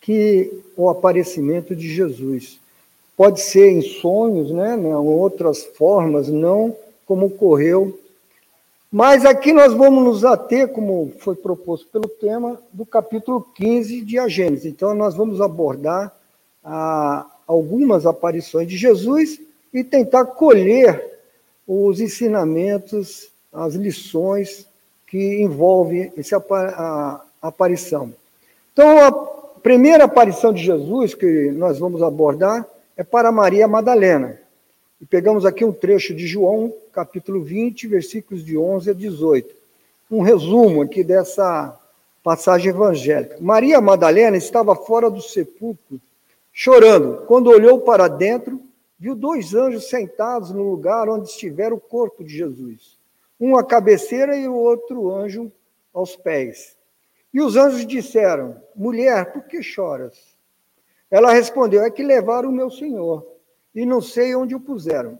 que 0.00 0.52
o 0.76 0.88
aparecimento 0.88 1.76
de 1.76 1.88
Jesus 1.88 2.58
pode 3.16 3.40
ser 3.40 3.70
em 3.70 3.82
sonhos, 3.82 4.50
né, 4.50 4.76
em 4.76 4.94
outras 4.94 5.62
formas, 5.62 6.28
não 6.28 6.76
como 7.06 7.26
ocorreu 7.26 7.98
mas 8.92 9.24
aqui 9.24 9.54
nós 9.54 9.72
vamos 9.72 10.04
nos 10.04 10.22
ater, 10.22 10.68
como 10.68 11.14
foi 11.20 11.34
proposto 11.34 11.88
pelo 11.88 12.06
tema, 12.06 12.60
do 12.70 12.84
capítulo 12.84 13.40
15 13.54 14.02
de 14.02 14.18
A 14.18 14.28
Gênesis. 14.28 14.66
Então, 14.66 14.92
nós 14.92 15.14
vamos 15.14 15.40
abordar 15.40 16.14
ah, 16.62 17.24
algumas 17.46 18.04
aparições 18.04 18.68
de 18.68 18.76
Jesus 18.76 19.40
e 19.72 19.82
tentar 19.82 20.26
colher 20.26 21.02
os 21.66 22.02
ensinamentos, 22.02 23.30
as 23.50 23.74
lições 23.74 24.66
que 25.06 25.42
envolvem 25.42 26.12
essa 26.14 26.36
a, 26.36 27.22
a 27.40 27.48
aparição. 27.48 28.12
Então, 28.74 29.06
a 29.06 29.10
primeira 29.62 30.04
aparição 30.04 30.52
de 30.52 30.62
Jesus 30.62 31.14
que 31.14 31.50
nós 31.52 31.78
vamos 31.78 32.02
abordar 32.02 32.66
é 32.96 33.02
para 33.02 33.32
Maria 33.32 33.66
Madalena. 33.66 34.40
E 35.00 35.06
pegamos 35.06 35.44
aqui 35.44 35.64
um 35.64 35.72
trecho 35.72 36.14
de 36.14 36.26
João, 36.26 36.72
capítulo 36.92 37.42
20, 37.42 37.88
versículos 37.88 38.44
de 38.44 38.56
11 38.56 38.90
a 38.90 38.92
18. 38.92 39.54
Um 40.10 40.22
resumo 40.22 40.82
aqui 40.82 41.02
dessa 41.02 41.78
passagem 42.22 42.70
evangélica. 42.70 43.36
Maria 43.40 43.80
Madalena 43.80 44.36
estava 44.36 44.76
fora 44.76 45.10
do 45.10 45.20
sepulcro, 45.20 46.00
chorando. 46.52 47.24
Quando 47.26 47.50
olhou 47.50 47.80
para 47.80 48.06
dentro, 48.06 48.60
viu 48.98 49.14
dois 49.14 49.54
anjos 49.54 49.88
sentados 49.88 50.50
no 50.50 50.62
lugar 50.62 51.08
onde 51.08 51.28
estivera 51.28 51.74
o 51.74 51.80
corpo 51.80 52.22
de 52.22 52.36
Jesus. 52.36 52.96
Um 53.40 53.56
à 53.56 53.64
cabeceira 53.64 54.36
e 54.36 54.46
o 54.46 54.54
outro 54.54 55.10
anjo 55.10 55.50
aos 55.92 56.14
pés. 56.14 56.76
E 57.34 57.40
os 57.40 57.56
anjos 57.56 57.84
disseram: 57.84 58.56
Mulher, 58.76 59.32
por 59.32 59.42
que 59.44 59.62
choras? 59.62 60.31
Ela 61.12 61.30
respondeu: 61.30 61.84
É 61.84 61.90
que 61.90 62.02
levaram 62.02 62.48
o 62.48 62.52
meu 62.52 62.70
senhor 62.70 63.24
e 63.74 63.84
não 63.84 64.00
sei 64.00 64.34
onde 64.34 64.54
o 64.54 64.60
puseram. 64.60 65.18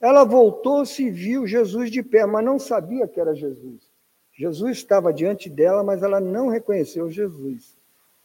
Ela 0.00 0.24
voltou-se 0.24 1.02
e 1.02 1.10
viu 1.10 1.44
Jesus 1.44 1.90
de 1.90 2.02
pé, 2.02 2.24
mas 2.24 2.44
não 2.44 2.58
sabia 2.58 3.08
que 3.08 3.20
era 3.20 3.34
Jesus. 3.34 3.90
Jesus 4.32 4.78
estava 4.78 5.12
diante 5.12 5.50
dela, 5.50 5.82
mas 5.82 6.02
ela 6.02 6.20
não 6.20 6.48
reconheceu 6.48 7.10
Jesus. 7.10 7.76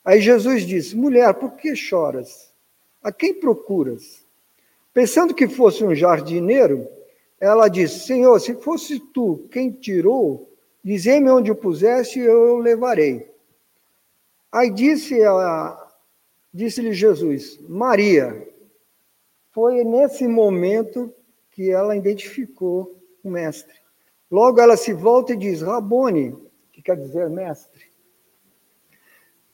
Aí 0.06 0.22
Jesus 0.22 0.66
disse: 0.66 0.96
Mulher, 0.96 1.34
por 1.34 1.54
que 1.54 1.76
choras? 1.76 2.54
A 3.02 3.12
quem 3.12 3.34
procuras? 3.34 4.24
Pensando 4.94 5.34
que 5.34 5.48
fosse 5.48 5.84
um 5.84 5.96
jardineiro, 5.96 6.88
ela 7.40 7.68
disse: 7.70 8.06
Senhor, 8.06 8.40
se 8.40 8.54
fosse 8.54 9.00
tu 9.00 9.48
quem 9.52 9.72
tirou, 9.72 10.48
dizei-me 10.84 11.32
onde 11.32 11.52
o 11.52 11.56
puseste 11.56 12.20
e 12.20 12.24
eu 12.24 12.56
o 12.56 12.60
levarei. 12.60 13.30
Aí 14.52 14.70
disse 14.70 15.20
disse-lhe 16.58 16.91
Jesus: 16.91 17.60
Maria. 17.70 18.48
Foi 19.54 19.84
nesse 19.84 20.28
momento 20.28 21.13
que 21.52 21.72
ela 21.72 21.96
identificou 21.96 23.00
o 23.24 23.30
mestre. 23.30 23.74
Logo 24.30 24.60
ela 24.60 24.76
se 24.76 24.91
volta 24.91 25.34
e 25.34 25.38
diz: 25.38 25.62
Rabone, 25.62 26.36
que 26.72 26.82
quer 26.82 26.98
dizer 26.98 27.30
mestre. 27.30 27.86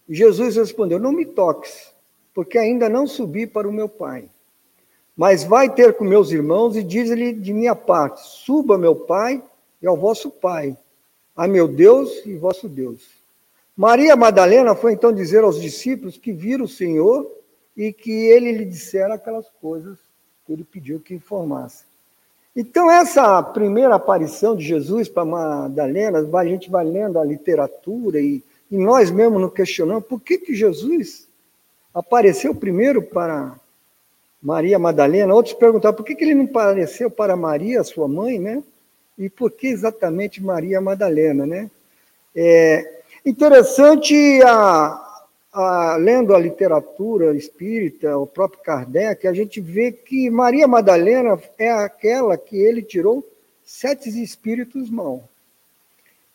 Jesus 0.10 0.56
respondeu: 0.56 0.98
Não 0.98 1.12
me 1.12 1.26
toques, 1.26 1.94
porque 2.34 2.58
ainda 2.58 2.89
não 2.89 3.06
subi 3.06 3.46
para 3.46 3.68
o 3.68 3.74
meu 3.74 3.89
Pai. 3.89 4.30
Mas 5.16 5.44
vai 5.44 5.74
ter 5.74 5.96
com 5.96 6.04
meus 6.04 6.32
irmãos 6.32 6.76
e 6.76 6.84
diz-lhe 6.84 7.34
de 7.34 7.54
minha 7.54 7.76
parte: 7.76 8.22
Suba, 8.22 8.78
meu 8.78 8.96
Pai, 8.96 9.44
e 9.82 9.88
ao 9.88 9.98
vosso 9.98 10.32
Pai, 10.32 10.78
a 11.36 11.48
meu 11.48 11.68
Deus 11.68 12.26
e 12.26 12.34
vosso 12.36 12.68
Deus. 12.68 13.23
Maria 13.76 14.16
Madalena 14.16 14.76
foi 14.76 14.94
então 14.94 15.12
dizer 15.12 15.44
aos 15.44 15.60
discípulos 15.60 16.18
que 16.18 16.32
viram 16.32 16.66
o 16.66 16.70
Senhor 16.70 17.30
e 17.76 17.92
que 17.92 18.12
ele 18.12 18.52
lhe 18.52 18.66
dissera 18.66 19.16
aquelas 19.16 19.48
coisas 19.60 19.98
que 20.46 20.54
ele 20.54 20.64
pediu 20.64 21.00
que 21.00 21.16
informasse. 21.16 21.84
Então, 22.56 22.92
essa 22.92 23.42
primeira 23.42 23.96
aparição 23.96 24.56
de 24.56 24.64
Jesus 24.64 25.10
para 25.10 25.26
Madalena, 25.26 26.20
a 26.20 26.46
gente 26.46 26.70
vai 26.70 26.86
lendo 26.86 27.18
a 27.18 27.26
literatura 27.26 28.20
e, 28.20 28.44
e 28.70 28.78
nós 28.78 29.10
mesmos 29.10 29.42
nos 29.42 29.54
questionamos 29.54 30.06
por 30.06 30.22
que, 30.22 30.38
que 30.38 30.54
Jesus 30.54 31.28
apareceu 31.92 32.54
primeiro 32.54 33.02
para 33.02 33.56
Maria 34.40 34.78
Madalena. 34.78 35.34
Outros 35.34 35.56
perguntaram 35.56 35.96
por 35.96 36.06
que, 36.06 36.14
que 36.14 36.24
ele 36.24 36.36
não 36.36 36.46
apareceu 36.46 37.10
para 37.10 37.36
Maria, 37.36 37.84
sua 37.84 38.08
mãe, 38.08 38.38
né? 38.38 38.62
E 39.18 39.30
por 39.30 39.50
que 39.50 39.68
exatamente 39.68 40.44
Maria 40.44 40.80
Madalena, 40.80 41.48
né? 41.48 41.72
É 42.36 43.02
interessante 43.26 44.42
a, 44.44 45.00
a, 45.54 45.96
lendo 45.98 46.34
a 46.34 46.40
literatura 46.40 47.36
espírita, 47.36 48.18
o 48.18 48.28
próprio 48.28 48.62
Kardec, 48.62 49.28
a 49.28 49.34
gente 49.34 49.62
vê 49.62 49.92
que 49.92 50.30
Maria 50.30 50.68
Madalena 50.68 51.40
é 51.58 51.72
aquela 51.72 52.38
que 52.38 52.58
ele 52.58 52.82
tirou 52.82 53.24
sete 53.64 54.10
espíritos 54.22 54.90
maus. 54.90 55.22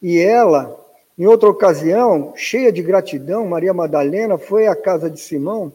E 0.01 0.19
ela, 0.19 0.79
em 1.19 1.27
outra 1.27 1.49
ocasião, 1.49 2.33
cheia 2.37 2.73
de 2.73 2.83
gratidão, 2.83 3.47
Maria 3.47 3.75
Madalena 3.75 4.39
foi 4.39 4.67
à 4.67 4.77
casa 4.77 5.11
de 5.11 5.21
Simão, 5.21 5.73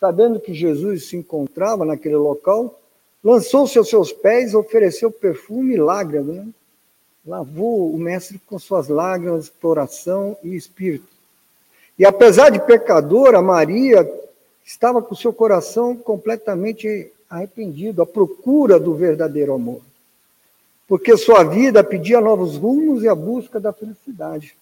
sabendo 0.00 0.40
que 0.40 0.52
Jesus 0.52 1.08
se 1.08 1.16
encontrava 1.16 1.84
naquele 1.84 2.16
local, 2.16 2.80
lançou-se 3.22 3.78
aos 3.78 3.88
seus 3.88 4.12
pés, 4.12 4.54
ofereceu 4.54 5.10
perfume 5.12 5.74
e 5.74 5.80
lágrimas, 5.80 6.36
né? 6.36 6.48
Lavou 7.26 7.92
o 7.92 7.98
mestre 7.98 8.40
com 8.46 8.58
suas 8.58 8.88
lágrimas, 8.88 9.52
oração 9.62 10.36
e 10.42 10.54
espírito. 10.54 11.08
E 11.98 12.04
apesar 12.04 12.50
de 12.50 12.58
pecadora, 12.60 13.42
Maria 13.42 14.10
estava 14.64 15.02
com 15.02 15.14
seu 15.14 15.32
coração 15.32 15.96
completamente 15.96 17.12
arrependido, 17.28 18.02
à 18.02 18.06
procura 18.06 18.80
do 18.80 18.94
verdadeiro 18.94 19.52
amor. 19.52 19.82
Porque 20.88 21.16
sua 21.16 21.44
vida 21.44 21.84
pedia 21.84 22.20
novos 22.20 22.56
rumos 22.56 23.02
e 23.02 23.08
a 23.08 23.14
busca 23.14 23.60
da 23.60 23.72
felicidade. 23.72 24.56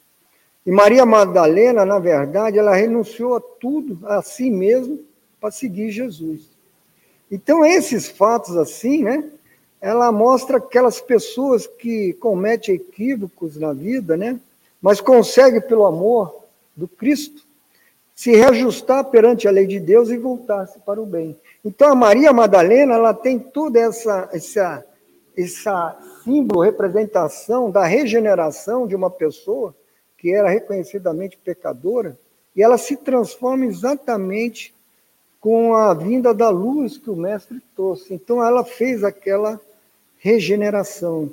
E 0.66 0.70
Maria 0.70 1.06
Madalena, 1.06 1.84
na 1.84 1.98
verdade, 1.98 2.58
ela 2.58 2.74
renunciou 2.74 3.36
a 3.36 3.40
tudo, 3.40 3.98
a 4.06 4.20
si 4.20 4.50
mesma, 4.50 4.98
para 5.40 5.50
seguir 5.50 5.90
Jesus. 5.90 6.42
Então, 7.30 7.64
esses 7.64 8.08
fatos 8.08 8.56
assim, 8.56 9.04
né? 9.04 9.24
Ela 9.80 10.10
mostra 10.10 10.58
aquelas 10.58 11.00
pessoas 11.00 11.66
que 11.66 12.12
cometem 12.14 12.74
equívocos 12.74 13.56
na 13.56 13.72
vida, 13.72 14.16
né? 14.16 14.40
Mas 14.80 15.00
conseguem, 15.00 15.60
pelo 15.60 15.86
amor 15.86 16.44
do 16.76 16.88
Cristo, 16.88 17.42
se 18.14 18.32
reajustar 18.32 19.04
perante 19.04 19.46
a 19.46 19.50
lei 19.50 19.66
de 19.66 19.78
Deus 19.78 20.10
e 20.10 20.16
voltar-se 20.16 20.78
para 20.80 21.00
o 21.00 21.06
bem. 21.06 21.36
Então, 21.64 21.90
a 21.92 21.94
Maria 21.94 22.32
Madalena, 22.32 22.94
ela 22.94 23.14
tem 23.14 23.38
toda 23.38 23.78
essa, 23.78 24.28
essa, 24.32 24.84
essa 25.36 25.96
símbolo, 26.24 26.62
representação 26.62 27.70
da 27.70 27.84
regeneração 27.84 28.86
de 28.86 28.96
uma 28.96 29.10
pessoa 29.10 29.74
que 30.16 30.34
era 30.34 30.48
reconhecidamente 30.48 31.38
pecadora, 31.38 32.18
e 32.56 32.62
ela 32.62 32.76
se 32.76 32.96
transforma 32.96 33.64
exatamente 33.64 34.74
com 35.40 35.76
a 35.76 35.94
vinda 35.94 36.34
da 36.34 36.50
luz 36.50 36.98
que 36.98 37.08
o 37.08 37.16
mestre 37.16 37.62
trouxe. 37.76 38.12
Então 38.12 38.44
ela 38.44 38.64
fez 38.64 39.04
aquela 39.04 39.60
regeneração. 40.18 41.30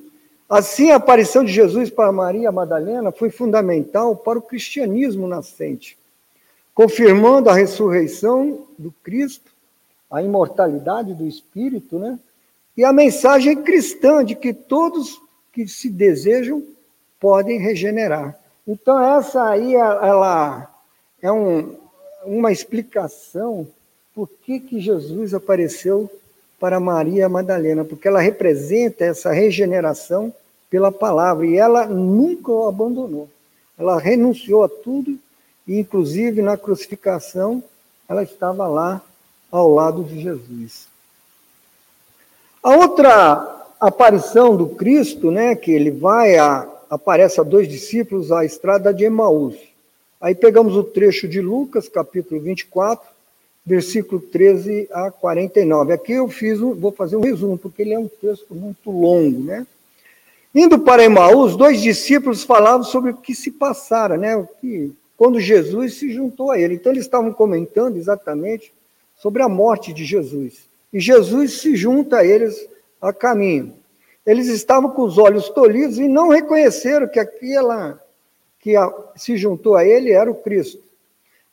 Assim, 0.50 0.92
a 0.92 0.98
aparição 0.98 1.44
de 1.44 1.52
Jesus 1.52 1.90
para 1.90 2.12
Maria 2.12 2.52
Madalena 2.52 3.12
foi 3.12 3.30
fundamental 3.30 4.16
para 4.16 4.38
o 4.38 4.42
cristianismo 4.42 5.28
nascente, 5.28 5.98
confirmando 6.74 7.50
a 7.50 7.54
ressurreição 7.54 8.66
do 8.78 8.94
Cristo, 9.04 9.52
a 10.10 10.22
imortalidade 10.22 11.14
do 11.14 11.28
Espírito, 11.28 11.98
né? 11.98 12.20
E 12.78 12.84
a 12.84 12.94
mensagem 12.94 13.64
cristã 13.64 14.24
de 14.24 14.36
que 14.36 14.54
todos 14.54 15.20
que 15.52 15.68
se 15.68 15.90
desejam 15.90 16.62
podem 17.20 17.58
regenerar. 17.58 18.38
Então, 18.68 19.02
essa 19.18 19.50
aí, 19.50 19.74
ela 19.74 20.70
é 21.22 21.32
um, 21.32 21.76
uma 22.26 22.52
explicação 22.52 23.68
por 24.14 24.30
que, 24.30 24.60
que 24.60 24.80
Jesus 24.80 25.34
apareceu 25.34 26.10
para 26.60 26.80
Maria 26.80 27.28
Madalena, 27.28 27.84
porque 27.84 28.08
ela 28.08 28.22
representa 28.22 29.06
essa 29.06 29.32
regeneração 29.32 30.34
pela 30.70 30.92
palavra, 30.92 31.46
e 31.46 31.58
ela 31.58 31.86
nunca 31.86 32.52
o 32.52 32.68
abandonou. 32.68 33.30
Ela 33.78 34.00
renunciou 34.00 34.64
a 34.64 34.70
tudo, 34.70 35.18
e 35.68 35.80
inclusive 35.80 36.42
na 36.42 36.58
crucificação, 36.58 37.64
ela 38.08 38.24
estava 38.24 38.68
lá 38.68 39.02
ao 39.52 39.70
lado 39.74 40.04
de 40.04 40.22
Jesus. 40.22 40.88
A 42.64 42.76
outra 42.76 43.66
aparição 43.80 44.56
do 44.56 44.68
Cristo, 44.70 45.30
né, 45.32 45.56
que 45.56 45.72
ele 45.72 45.92
vai 45.92 46.38
a 46.38 46.68
aparece 46.90 47.40
a 47.40 47.44
dois 47.44 47.68
discípulos 47.68 48.32
a 48.32 48.46
estrada 48.46 48.94
de 48.94 49.06
Emaús. 49.06 49.56
Aí 50.20 50.34
pegamos 50.34 50.76
o 50.76 50.84
trecho 50.84 51.28
de 51.28 51.42
Lucas, 51.42 51.90
capítulo 51.90 52.40
24, 52.42 53.08
versículo 53.66 54.22
13 54.22 54.88
a 54.92 55.10
49. 55.10 55.94
Aqui 55.94 56.14
eu 56.14 56.28
fiz 56.28 56.60
vou 56.60 56.92
fazer 56.92 57.16
um 57.16 57.22
resumo, 57.22 57.58
porque 57.58 57.82
ele 57.82 57.94
é 57.94 58.00
um 58.00 58.08
texto 58.08 58.54
muito 58.54 58.92
longo, 58.92 59.44
né? 59.44 59.66
Indo 60.54 60.80
para 60.80 61.04
Emaús, 61.04 61.58
dois 61.58 61.82
discípulos 61.82 62.44
falavam 62.44 62.84
sobre 62.84 63.12
o 63.12 63.18
que 63.18 63.34
se 63.34 63.52
passara, 63.52 64.16
né? 64.16 64.36
O 64.36 64.48
que, 64.48 64.94
quando 65.18 65.40
Jesus 65.40 65.96
se 65.96 66.14
juntou 66.14 66.52
a 66.52 66.60
ele. 66.60 66.76
Então 66.76 66.92
eles 66.92 67.06
estavam 67.06 67.34
comentando 67.34 67.98
exatamente 67.98 68.72
sobre 69.18 69.42
a 69.42 69.50
morte 69.50 69.92
de 69.92 70.06
Jesus. 70.06 70.66
E 70.94 71.00
Jesus 71.00 71.60
se 71.60 71.76
junta 71.76 72.18
a 72.18 72.26
eles 72.26 72.68
a 73.02 73.12
caminho. 73.12 73.74
Eles 74.26 74.48
estavam 74.48 74.92
com 74.92 75.04
os 75.04 75.18
olhos 75.18 75.50
tolhidos 75.50 75.98
e 75.98 76.08
não 76.08 76.30
reconheceram 76.30 77.08
que 77.08 77.20
aquela 77.20 78.00
que 78.60 78.74
se 79.16 79.38
juntou 79.38 79.76
a 79.76 79.86
ele 79.86 80.12
era 80.12 80.32
o 80.32 80.36
Cristo. 80.36 80.80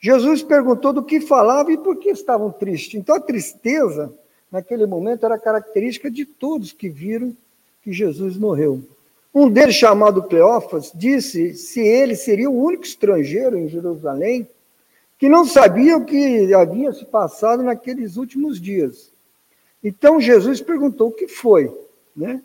Jesus 0.03 0.43
perguntou 0.43 0.93
do 0.93 1.05
que 1.05 1.21
falava 1.21 1.71
e 1.73 1.79
por 1.79 1.97
que 1.97 2.11
estavam 2.11 2.51
tristes. 2.51 2.99
Então 2.99 3.15
a 3.15 3.21
tristeza, 3.21 4.13
naquele 4.51 4.85
momento, 4.85 5.25
era 5.25 5.39
característica 5.39 6.11
de 6.11 6.27
todos 6.27 6.73
que 6.73 6.89
viram 6.89 7.37
que 7.83 7.93
Jesus 7.93 8.37
morreu. 8.37 8.83
Um 9.33 9.49
deles, 9.49 9.77
chamado 9.77 10.25
Cleófas, 10.25 10.91
disse 10.93 11.55
se 11.55 11.81
ele 11.81 12.17
seria 12.17 12.51
o 12.51 12.61
único 12.61 12.83
estrangeiro 12.85 13.57
em 13.57 13.69
Jerusalém 13.69 14.47
que 15.17 15.29
não 15.29 15.45
sabia 15.45 15.97
o 15.97 16.05
que 16.05 16.53
havia 16.53 16.93
se 16.93 17.05
passado 17.05 17.63
naqueles 17.63 18.17
últimos 18.17 18.61
dias. 18.61 19.13
Então 19.85 20.21
Jesus 20.21 20.61
perguntou 20.61 21.11
o 21.11 21.13
que 21.13 21.29
foi, 21.29 21.73
né? 22.15 22.43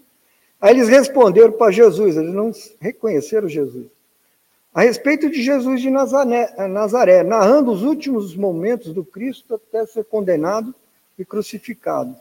Aí 0.61 0.75
eles 0.75 0.87
responderam 0.87 1.53
para 1.53 1.71
Jesus, 1.71 2.15
eles 2.15 2.33
não 2.33 2.51
reconheceram 2.79 3.49
Jesus. 3.49 3.87
A 4.77 4.81
respeito 4.81 5.27
de 5.27 5.41
Jesus 5.41 5.81
de 5.81 5.89
Nazaré, 5.89 6.53
Nazaré, 6.67 7.23
narrando 7.23 7.71
os 7.71 7.81
últimos 7.81 8.35
momentos 8.35 8.93
do 8.93 9.03
Cristo 9.03 9.55
até 9.55 9.83
ser 9.87 10.05
condenado 10.05 10.71
e 11.17 11.25
crucificado. 11.25 12.15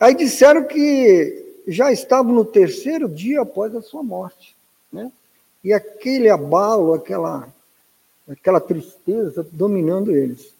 Aí 0.00 0.12
disseram 0.12 0.64
que 0.64 1.60
já 1.68 1.92
estavam 1.92 2.32
no 2.32 2.44
terceiro 2.44 3.08
dia 3.08 3.42
após 3.42 3.76
a 3.76 3.80
sua 3.80 4.02
morte. 4.02 4.56
Né? 4.92 5.12
E 5.62 5.72
aquele 5.72 6.28
abalo, 6.28 6.94
aquela, 6.94 7.46
aquela 8.28 8.60
tristeza 8.60 9.46
dominando 9.52 10.10
eles. 10.10 10.52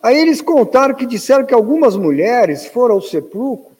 Aí 0.00 0.16
eles 0.16 0.40
contaram 0.40 0.94
que 0.94 1.04
disseram 1.04 1.44
que 1.44 1.52
algumas 1.52 1.96
mulheres 1.96 2.66
foram 2.66 2.94
ao 2.94 3.02
sepulcro 3.02 3.72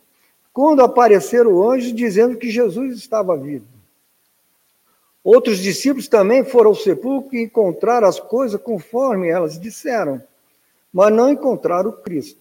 quando 0.52 0.82
apareceram 0.82 1.52
o 1.52 1.70
anjo 1.70 1.92
dizendo 1.92 2.36
que 2.36 2.50
Jesus 2.50 2.96
estava 2.96 3.36
vivo. 3.36 3.75
Outros 5.26 5.58
discípulos 5.58 6.06
também 6.06 6.44
foram 6.44 6.70
ao 6.70 6.76
sepulcro 6.76 7.34
e 7.36 7.42
encontraram 7.42 8.06
as 8.06 8.20
coisas 8.20 8.60
conforme 8.60 9.28
elas 9.28 9.58
disseram, 9.58 10.22
mas 10.92 11.12
não 11.12 11.28
encontraram 11.28 11.90
Cristo. 11.90 12.38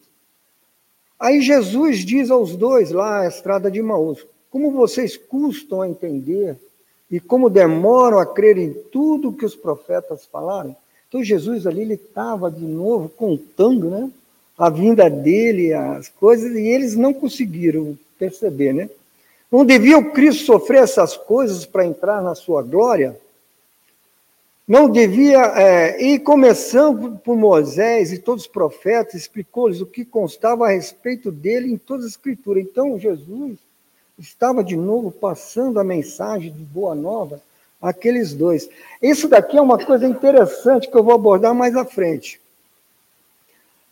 Aí 1.20 1.42
Jesus 1.42 2.06
diz 2.06 2.30
aos 2.30 2.56
dois 2.56 2.92
lá 2.92 3.22
a 3.22 3.28
estrada 3.28 3.72
de 3.72 3.82
Maús: 3.82 4.24
Como 4.52 4.70
vocês 4.70 5.18
custam 5.18 5.82
a 5.82 5.90
entender 5.90 6.60
e 7.10 7.20
como 7.20 7.50
demoram 7.50 8.20
a 8.20 8.26
crer 8.26 8.56
em 8.60 8.72
tudo 8.72 9.34
que 9.34 9.46
os 9.46 9.56
profetas 9.56 10.24
falaram? 10.26 10.76
Então 11.08 11.24
Jesus 11.24 11.66
ali 11.66 11.82
ele 11.82 11.96
estava 11.96 12.52
de 12.52 12.66
novo 12.66 13.10
contando, 13.10 13.90
né, 13.90 14.12
a 14.56 14.70
vinda 14.70 15.10
dele, 15.10 15.74
as 15.74 16.08
coisas 16.08 16.56
e 16.56 16.68
eles 16.68 16.96
não 16.96 17.16
conseguiram 17.16 17.98
perceber, 18.20 18.74
né? 18.74 18.92
Não 19.56 19.64
devia 19.64 19.98
o 19.98 20.12
Cristo 20.12 20.48
sofrer 20.48 20.84
essas 20.84 21.16
coisas 21.16 21.66
para 21.66 21.86
entrar 21.86 22.22
na 22.22 22.36
sua 22.36 22.62
glória? 22.62 23.18
Não 24.68 24.90
devia, 24.90 25.46
é, 25.56 26.04
e 26.04 26.20
começando 26.20 27.18
por 27.20 27.38
Moisés 27.38 28.12
e 28.12 28.20
todos 28.20 28.44
os 28.44 28.50
profetas, 28.50 29.14
explicou-lhes 29.14 29.80
o 29.80 29.86
que 29.86 30.04
constava 30.04 30.66
a 30.66 30.72
respeito 30.72 31.32
dele 31.32 31.72
em 31.72 31.78
toda 31.78 32.04
a 32.04 32.08
Escritura. 32.08 32.60
Então, 32.60 33.00
Jesus 33.00 33.58
estava 34.20 34.62
de 34.62 34.76
novo 34.76 35.10
passando 35.10 35.80
a 35.80 35.86
mensagem 35.86 36.52
de 36.52 36.64
Boa 36.66 36.94
Nova 36.94 37.42
àqueles 37.82 38.34
dois. 38.34 38.68
Isso 39.02 39.30
daqui 39.30 39.58
é 39.58 39.62
uma 39.62 39.80
coisa 39.80 40.06
interessante 40.06 40.92
que 40.92 40.98
eu 40.98 41.04
vou 41.04 41.14
abordar 41.14 41.56
mais 41.56 41.78
à 41.78 41.86
frente. 41.86 42.42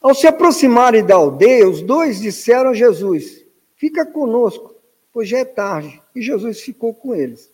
Ao 0.02 0.14
se 0.14 0.28
aproximarem 0.28 1.06
da 1.06 1.16
aldeia, 1.16 1.70
os 1.70 1.82
dois 1.82 2.20
disseram 2.20 2.72
a 2.72 2.74
Jesus: 2.74 3.46
Fica 3.78 4.06
conosco, 4.06 4.73
pois 5.14 5.30
já 5.30 5.38
é 5.40 5.46
tarde. 5.46 6.02
E 6.16 6.22
Jesus 6.22 6.60
ficou 6.62 6.94
com 6.94 7.14
eles. 7.14 7.52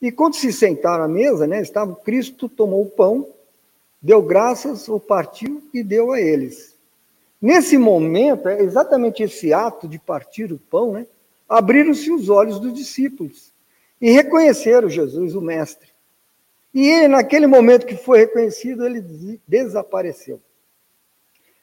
E 0.00 0.12
quando 0.12 0.34
se 0.34 0.52
sentaram 0.52 1.04
à 1.04 1.08
mesa, 1.08 1.46
né, 1.46 1.60
estava 1.60 1.96
Cristo 1.96 2.48
tomou 2.48 2.82
o 2.82 2.90
pão, 2.90 3.26
deu 4.00 4.22
graças, 4.22 4.88
o 4.88 5.00
partiu 5.00 5.62
e 5.74 5.82
deu 5.82 6.12
a 6.12 6.20
eles. 6.20 6.76
Nesse 7.40 7.78
momento, 7.78 8.48
é 8.48 8.62
exatamente 8.62 9.22
esse 9.22 9.52
ato 9.52 9.88
de 9.88 9.98
partir 9.98 10.52
o 10.52 10.58
pão, 10.58 10.92
né, 10.92 11.06
abriram-se 11.48 12.10
os 12.12 12.28
olhos 12.28 12.60
dos 12.60 12.74
discípulos 12.74 13.52
e 14.00 14.10
reconheceram 14.10 14.88
Jesus, 14.88 15.34
o 15.34 15.40
Mestre. 15.40 15.88
E 16.72 16.86
ele, 16.86 17.08
naquele 17.08 17.46
momento 17.46 17.86
que 17.86 17.96
foi 17.96 18.20
reconhecido, 18.20 18.86
ele 18.86 19.40
desapareceu. 19.46 20.40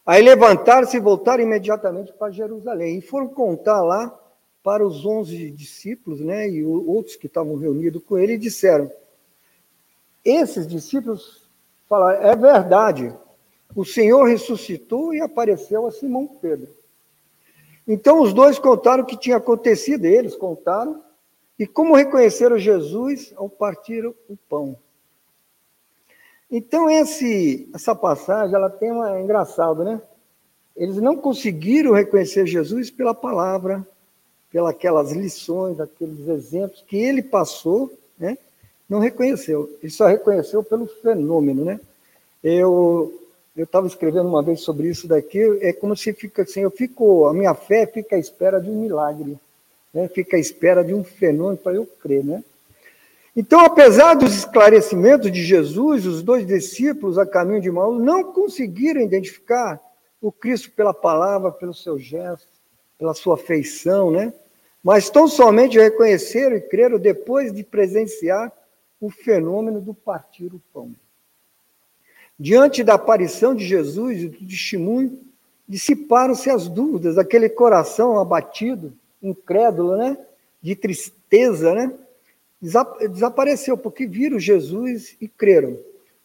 Aí 0.06 0.22
levantaram-se 0.22 0.98
e 0.98 1.00
voltaram 1.00 1.44
imediatamente 1.44 2.12
para 2.14 2.32
Jerusalém. 2.32 2.98
E 2.98 3.02
foram 3.02 3.28
contar 3.28 3.82
lá 3.82 4.14
para 4.66 4.84
os 4.84 5.06
onze 5.06 5.52
discípulos, 5.52 6.20
né, 6.20 6.50
e 6.50 6.66
outros 6.66 7.16
que 7.16 7.28
estavam 7.28 7.56
reunidos 7.56 8.04
com 8.04 8.18
ele, 8.18 8.34
e 8.34 8.38
disseram: 8.38 8.92
Esses 10.26 10.66
discípulos 10.66 11.48
falaram, 11.88 12.24
é 12.24 12.36
verdade, 12.36 13.14
o 13.76 13.86
Senhor 13.86 14.24
ressuscitou 14.24 15.14
e 15.14 15.22
apareceu 15.22 15.86
a 15.86 15.92
Simão 15.92 16.26
Pedro. 16.26 16.68
Então 17.88 18.24
os 18.24 18.34
dois 18.34 18.58
contaram 18.58 19.04
o 19.04 19.06
que 19.06 19.16
tinha 19.16 19.38
acontecido, 19.38 20.06
eles 20.06 20.36
contaram, 20.36 21.04
e 21.60 21.68
como 21.68 21.94
reconheceram 21.94 22.58
Jesus 22.58 23.34
ao 23.38 23.48
partir 23.48 24.04
o 24.08 24.38
pão. 24.50 24.76
Então, 26.50 26.90
esse, 26.90 27.70
essa 27.74 27.96
passagem, 27.96 28.56
ela 28.56 28.70
tem 28.70 28.92
uma. 28.92 29.18
É 29.18 29.22
engraçado, 29.22 29.84
né? 29.84 30.02
Eles 30.76 30.98
não 30.98 31.16
conseguiram 31.16 31.94
reconhecer 31.94 32.46
Jesus 32.46 32.92
pela 32.92 33.14
palavra, 33.14 33.88
pelas 34.80 35.12
lições, 35.12 35.80
aqueles 35.80 36.28
exemplos 36.28 36.84
que 36.88 36.98
ele 36.98 37.22
passou, 37.22 37.92
né? 38.18 38.38
Não 38.88 39.00
reconheceu. 39.00 39.70
Ele 39.82 39.92
só 39.92 40.08
reconheceu 40.08 40.64
pelo 40.64 40.86
fenômeno, 40.86 41.66
né? 41.66 41.80
Eu 42.44 43.22
eu 43.56 43.64
estava 43.64 43.88
escrevendo 43.88 44.28
uma 44.28 44.44
vez 44.44 44.62
sobre 44.62 44.90
isso 44.90 45.08
daqui. 45.08 45.40
É 45.62 45.72
como 45.72 45.96
se 45.96 46.12
fica 46.12 46.42
assim, 46.42 46.62
eu 46.62 46.72
fico, 46.72 47.26
a 47.26 47.34
minha 47.34 47.54
fé 47.54 47.86
fica 47.86 48.18
à 48.18 48.20
espera 48.20 48.60
de 48.60 48.70
um 48.70 48.82
milagre, 48.82 49.38
né? 49.94 50.08
Fica 50.10 50.36
à 50.36 50.40
espera 50.40 50.84
de 50.84 50.94
um 50.94 51.04
fenômeno 51.04 51.58
para 51.58 51.74
eu 51.74 51.86
crer, 51.86 52.24
né? 52.24 52.44
Então, 53.36 53.60
apesar 53.62 54.14
dos 54.14 54.34
esclarecimentos 54.34 55.32
de 55.32 55.44
Jesus, 55.44 56.06
os 56.06 56.22
dois 56.22 56.46
discípulos 56.48 57.18
a 57.18 57.26
caminho 57.26 57.62
de 57.62 57.70
Maús 57.70 58.02
não 58.02 58.24
conseguiram 58.24 59.02
identificar 59.02 59.82
o 60.22 60.32
Cristo 60.32 60.72
pela 60.72 60.94
palavra, 60.94 61.52
pelo 61.52 61.74
seu 61.74 62.00
gesto, 62.00 62.48
pela 62.98 63.14
sua 63.14 63.38
feição, 63.38 64.10
né? 64.10 64.34
Mas 64.86 65.10
tão 65.10 65.28
somente 65.28 65.80
reconheceram 65.80 66.58
e 66.58 66.62
creram 66.62 67.00
depois 67.00 67.52
de 67.52 67.64
presenciar 67.64 68.54
o 69.02 69.10
fenômeno 69.10 69.82
do 69.82 69.96
partir 69.96 70.54
o 70.54 70.62
pão. 70.72 70.94
Diante 72.38 72.84
da 72.84 72.94
aparição 72.94 73.56
de 73.56 73.66
Jesus 73.66 74.22
e 74.22 74.28
do 74.28 74.46
testemunho, 74.46 75.20
dissiparam-se 75.68 76.52
as 76.52 76.68
dúvidas, 76.68 77.18
aquele 77.18 77.50
coração 77.50 78.20
abatido, 78.20 78.94
incrédulo, 79.24 79.98
né? 79.98 80.20
De 80.62 80.76
tristeza, 80.76 81.74
né? 81.74 81.92
desapareceu, 83.10 83.76
porque 83.76 84.06
viram 84.06 84.40
Jesus 84.40 85.18
e 85.20 85.28
creram, 85.28 85.80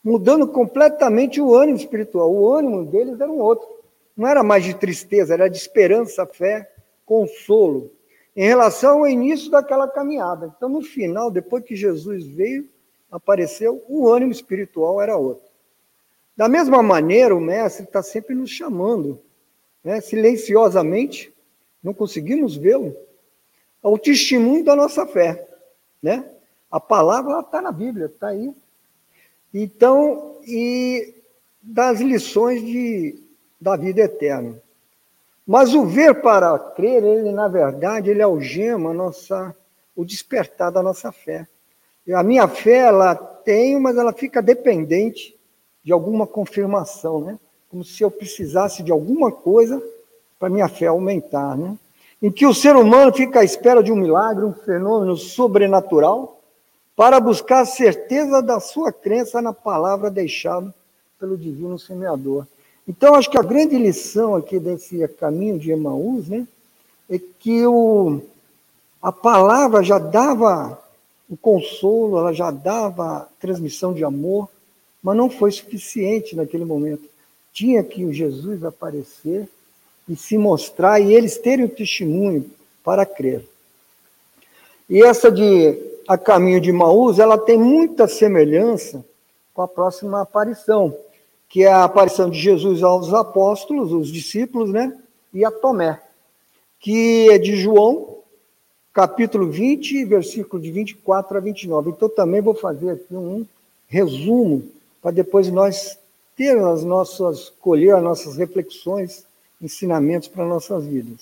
mudando 0.05 0.47
completamente 0.47 1.41
o 1.41 1.55
ânimo 1.55 1.79
espiritual. 1.79 2.31
O 2.31 2.53
ânimo 2.53 2.85
deles 2.85 3.19
era 3.19 3.31
um 3.31 3.41
outro. 3.41 3.67
Não 4.15 4.29
era 4.29 4.43
mais 4.43 4.65
de 4.65 4.75
tristeza, 4.75 5.33
era 5.33 5.49
de 5.49 5.57
esperança, 5.57 6.27
fé, 6.27 6.71
consolo, 7.07 7.91
em 8.37 8.45
relação 8.45 9.01
ao 9.01 9.09
início 9.09 9.51
daquela 9.51 9.89
caminhada. 9.89 10.53
Então, 10.57 10.69
no 10.69 10.83
final, 10.83 11.31
depois 11.31 11.65
que 11.65 11.75
Jesus 11.75 12.27
veio, 12.27 12.69
apareceu, 13.11 13.85
o 13.89 14.09
ânimo 14.09 14.33
espiritual 14.33 15.01
era 15.01 15.17
outro. 15.17 15.49
Da 16.37 16.49
mesma 16.49 16.83
maneira, 16.83 17.35
o 17.35 17.41
Mestre 17.41 17.85
está 17.85 18.03
sempre 18.03 18.35
nos 18.35 18.51
chamando, 18.51 19.21
né, 19.83 20.01
silenciosamente, 20.01 21.33
não 21.83 21.93
conseguimos 21.93 22.57
vê-lo, 22.57 22.97
ao 23.83 23.99
testemunho 23.99 24.65
da 24.65 24.77
nossa 24.77 25.07
fé. 25.07 25.49
Né? 26.03 26.25
A 26.71 26.79
palavra 26.79 27.41
está 27.41 27.61
na 27.61 27.73
Bíblia, 27.73 28.07
está 28.07 28.29
aí. 28.29 28.55
Então, 29.53 30.39
e 30.47 31.15
das 31.63 32.01
lições 32.01 32.63
de, 32.63 33.23
da 33.61 33.77
vida 33.77 34.03
eterna. 34.03 34.61
Mas 35.51 35.75
o 35.75 35.85
ver 35.85 36.23
para 36.23 36.57
crer, 36.61 37.03
ele, 37.03 37.33
na 37.33 37.49
verdade, 37.49 38.09
ele 38.09 38.23
algema 38.23 38.95
nossa, 38.95 39.53
o 39.97 40.05
despertar 40.05 40.71
da 40.71 40.81
nossa 40.81 41.11
fé. 41.11 41.45
A 42.15 42.23
minha 42.23 42.47
fé, 42.47 42.83
ela 42.83 43.17
tem, 43.17 43.77
mas 43.81 43.97
ela 43.97 44.13
fica 44.13 44.41
dependente 44.41 45.37
de 45.83 45.93
alguma 45.93 46.25
confirmação, 46.25 47.21
né? 47.21 47.37
Como 47.69 47.83
se 47.83 48.01
eu 48.01 48.13
precisasse 48.13 48.81
de 48.85 48.93
alguma 48.93 49.33
coisa 49.33 49.83
para 50.39 50.49
minha 50.49 50.69
fé 50.69 50.87
aumentar, 50.87 51.59
né? 51.59 51.77
em 52.23 52.31
que 52.31 52.47
o 52.47 52.55
ser 52.55 52.77
humano 52.77 53.13
fica 53.13 53.41
à 53.41 53.45
espera 53.45 53.83
de 53.83 53.91
um 53.91 53.97
milagre, 53.97 54.45
um 54.45 54.55
fenômeno 54.55 55.17
sobrenatural, 55.17 56.41
para 56.95 57.19
buscar 57.19 57.63
a 57.63 57.67
certeza 57.67 58.41
da 58.41 58.61
sua 58.61 58.93
crença 58.93 59.43
na 59.43 59.53
palavra 59.53 60.13
deixada 60.13 60.73
pelo 61.19 61.37
divino 61.37 61.77
semeador. 61.77 62.47
Então, 62.91 63.15
acho 63.15 63.31
que 63.31 63.39
a 63.39 63.43
grande 63.43 63.79
lição 63.79 64.35
aqui 64.35 64.59
desse 64.59 65.07
caminho 65.07 65.61
de 65.61 65.71
Emaús, 65.71 66.27
né, 66.27 66.45
é 67.09 67.21
que 67.39 67.65
o, 67.65 68.21
a 69.01 69.13
palavra 69.13 69.81
já 69.81 69.97
dava 69.97 70.77
o 71.29 71.37
consolo, 71.37 72.19
ela 72.19 72.33
já 72.33 72.51
dava 72.51 73.29
transmissão 73.39 73.95
de 73.95 74.03
amor, 74.03 74.49
mas 75.01 75.17
não 75.17 75.31
foi 75.31 75.53
suficiente 75.53 76.35
naquele 76.35 76.65
momento. 76.65 77.09
Tinha 77.53 77.85
que 77.85 78.05
o 78.05 78.13
Jesus 78.13 78.65
aparecer 78.65 79.49
e 80.09 80.17
se 80.17 80.37
mostrar 80.37 80.99
e 80.99 81.15
eles 81.15 81.39
terem 81.39 81.67
o 81.67 81.69
testemunho 81.69 82.51
para 82.83 83.07
crer. 83.07 83.49
E 84.89 85.01
essa 85.01 85.31
de 85.31 85.79
a 86.09 86.19
caminho 86.19 86.61
de 86.61 86.73
Maús, 86.73 87.21
ela 87.21 87.39
tem 87.39 87.57
muita 87.57 88.09
semelhança 88.09 89.05
com 89.55 89.63
a 89.63 89.69
próxima 89.69 90.23
aparição, 90.23 90.93
que 91.51 91.65
é 91.65 91.69
a 91.69 91.83
aparição 91.83 92.31
de 92.31 92.39
Jesus 92.39 92.83
aos 92.85 93.13
apóstolos, 93.13 93.93
os 93.93 94.11
discípulos, 94.11 94.71
né? 94.71 94.97
E 95.35 95.45
a 95.45 95.51
Tomé, 95.51 96.01
que 96.79 97.29
é 97.29 97.39
de 97.39 97.57
João, 97.57 98.19
capítulo 98.95 99.51
20, 99.51 100.05
versículo 100.05 100.63
de 100.63 100.71
24 100.71 101.37
a 101.37 101.41
29. 101.41 101.91
Então 101.91 102.09
também 102.09 102.41
vou 102.41 102.55
fazer 102.55 102.91
aqui 102.91 103.15
um 103.15 103.45
resumo 103.89 104.63
para 105.03 105.11
depois 105.11 105.51
nós 105.51 105.99
ter 106.37 106.57
as 106.57 106.85
nossas 106.85 107.53
colher 107.61 107.97
as 107.97 108.03
nossas 108.03 108.37
reflexões 108.37 109.27
ensinamentos 109.61 110.29
para 110.29 110.47
nossas 110.47 110.85
vidas. 110.85 111.19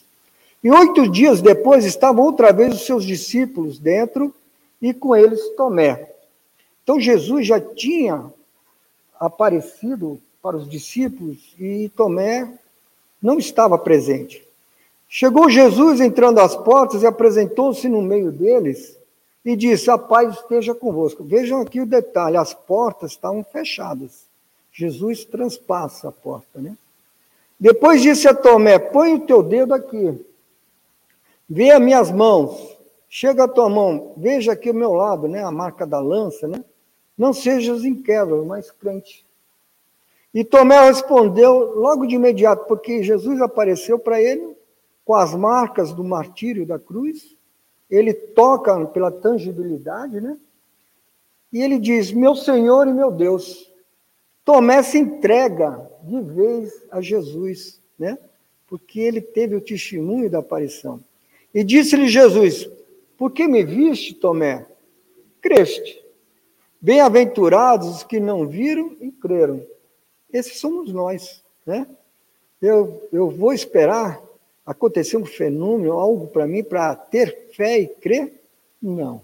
E 0.63 0.71
oito 0.71 1.11
dias 1.11 1.41
depois 1.41 1.87
estavam 1.87 2.25
outra 2.25 2.53
vez 2.53 2.75
os 2.75 2.85
seus 2.85 3.05
discípulos 3.05 3.79
dentro 3.79 4.35
e 4.81 4.93
com 4.93 5.17
eles 5.17 5.41
Tomé. 5.57 6.13
Então 6.85 7.01
Jesus 7.01 7.47
já 7.47 7.59
tinha 7.59 8.31
aparecido 9.19 10.21
para 10.43 10.57
os 10.57 10.69
discípulos 10.69 11.55
e 11.59 11.91
Tomé 11.97 12.53
não 13.21 13.39
estava 13.39 13.77
presente. 13.77 14.47
Chegou 15.09 15.49
Jesus 15.49 16.01
entrando 16.01 16.39
às 16.39 16.55
portas 16.55 17.03
e 17.03 17.07
apresentou-se 17.07 17.89
no 17.89 18.03
meio 18.03 18.31
deles 18.31 18.99
e 19.45 19.57
disse: 19.57 19.91
A 19.91 19.97
paz 19.97 20.35
esteja 20.35 20.75
convosco. 20.75 21.25
Vejam 21.25 21.63
aqui 21.63 21.81
o 21.81 21.87
detalhe: 21.87 22.37
as 22.37 22.53
portas 22.53 23.13
estavam 23.13 23.43
fechadas. 23.43 24.27
Jesus 24.73 25.25
transpassa 25.25 26.09
a 26.09 26.13
porta, 26.13 26.61
né? 26.61 26.77
Depois 27.59 28.03
disse 28.03 28.29
a 28.29 28.35
Tomé: 28.35 28.79
Põe 28.79 29.15
o 29.15 29.21
teu 29.21 29.43
dedo 29.43 29.75
aqui, 29.75 30.25
vê 31.49 31.71
as 31.71 31.81
minhas 31.81 32.13
mãos, 32.13 32.77
chega 33.09 33.45
a 33.45 33.49
tua 33.49 33.69
mão, 33.69 34.13
veja 34.17 34.53
aqui 34.53 34.71
o 34.71 34.75
meu 34.75 34.93
lado, 34.93 35.27
né, 35.27 35.43
a 35.43 35.51
marca 35.51 35.87
da 35.87 35.99
lança, 35.99 36.47
né? 36.47 36.63
Não 37.19 37.33
sejas 37.33 37.85
incrédulo, 37.85 38.47
mas 38.47 38.71
crente. 38.71 39.27
E 40.33 40.45
Tomé 40.45 40.79
respondeu 40.87 41.75
logo 41.75 42.07
de 42.07 42.15
imediato, 42.15 42.67
porque 42.67 43.03
Jesus 43.03 43.41
apareceu 43.41 43.99
para 43.99 44.23
ele 44.23 44.57
com 45.05 45.15
as 45.15 45.35
marcas 45.35 45.93
do 45.93 46.05
martírio 46.05 46.65
da 46.65 46.79
cruz. 46.79 47.35
Ele 47.91 48.15
toca 48.15 48.87
pela 48.87 49.11
tangibilidade, 49.11 50.21
né? 50.21 50.39
E 51.53 51.61
ele 51.61 51.79
diz: 51.79 52.13
Meu 52.13 52.37
Senhor 52.37 52.87
e 52.87 52.93
meu 52.93 53.11
Deus. 53.11 53.67
Tomé 54.45 54.83
se 54.83 54.99
entrega 54.99 55.91
de 56.03 56.21
vez 56.21 56.85
a 56.91 57.01
Jesus, 57.01 57.81
né? 57.99 58.17
Porque 58.67 59.01
ele 59.01 59.21
teve 59.21 59.57
o 59.57 59.61
testemunho 59.61 60.31
da 60.31 60.39
aparição. 60.39 61.01
E 61.53 61.65
disse-lhe 61.65 62.07
Jesus: 62.07 62.69
Por 63.17 63.33
que 63.33 63.49
me 63.49 63.65
viste, 63.65 64.15
Tomé? 64.15 64.67
Creste. 65.41 66.08
Bem-aventurados 66.81 67.89
os 67.89 68.03
que 68.03 68.21
não 68.21 68.47
viram 68.47 68.97
e 69.01 69.11
creram. 69.11 69.63
Esses 70.33 70.59
somos 70.59 70.93
nós, 70.93 71.43
né? 71.67 71.87
Eu, 72.61 73.03
eu 73.13 73.31
vou 73.31 73.53
esperar 73.53 74.21
acontecer 74.65 75.17
um 75.17 75.25
fenômeno, 75.25 75.93
algo 75.93 76.27
para 76.27 76.47
mim, 76.47 76.63
para 76.63 76.95
ter 76.95 77.49
fé 77.55 77.79
e 77.79 77.87
crer? 77.87 78.33
Não. 78.83 79.23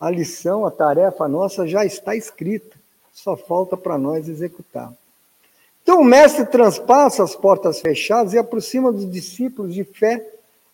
A 0.00 0.10
lição, 0.10 0.64
a 0.64 0.70
tarefa 0.70 1.28
nossa 1.28 1.66
já 1.66 1.84
está 1.84 2.16
escrita 2.16 2.82
só 3.12 3.36
falta 3.36 3.76
para 3.76 3.98
nós 3.98 4.28
executar. 4.28 4.92
Então 5.82 6.00
o 6.00 6.04
mestre 6.04 6.46
transpassa 6.46 7.22
as 7.22 7.36
portas 7.36 7.80
fechadas 7.80 8.32
e 8.32 8.38
aproxima 8.38 8.90
dos 8.90 9.08
discípulos 9.10 9.74
de 9.74 9.84
fé 9.84 10.26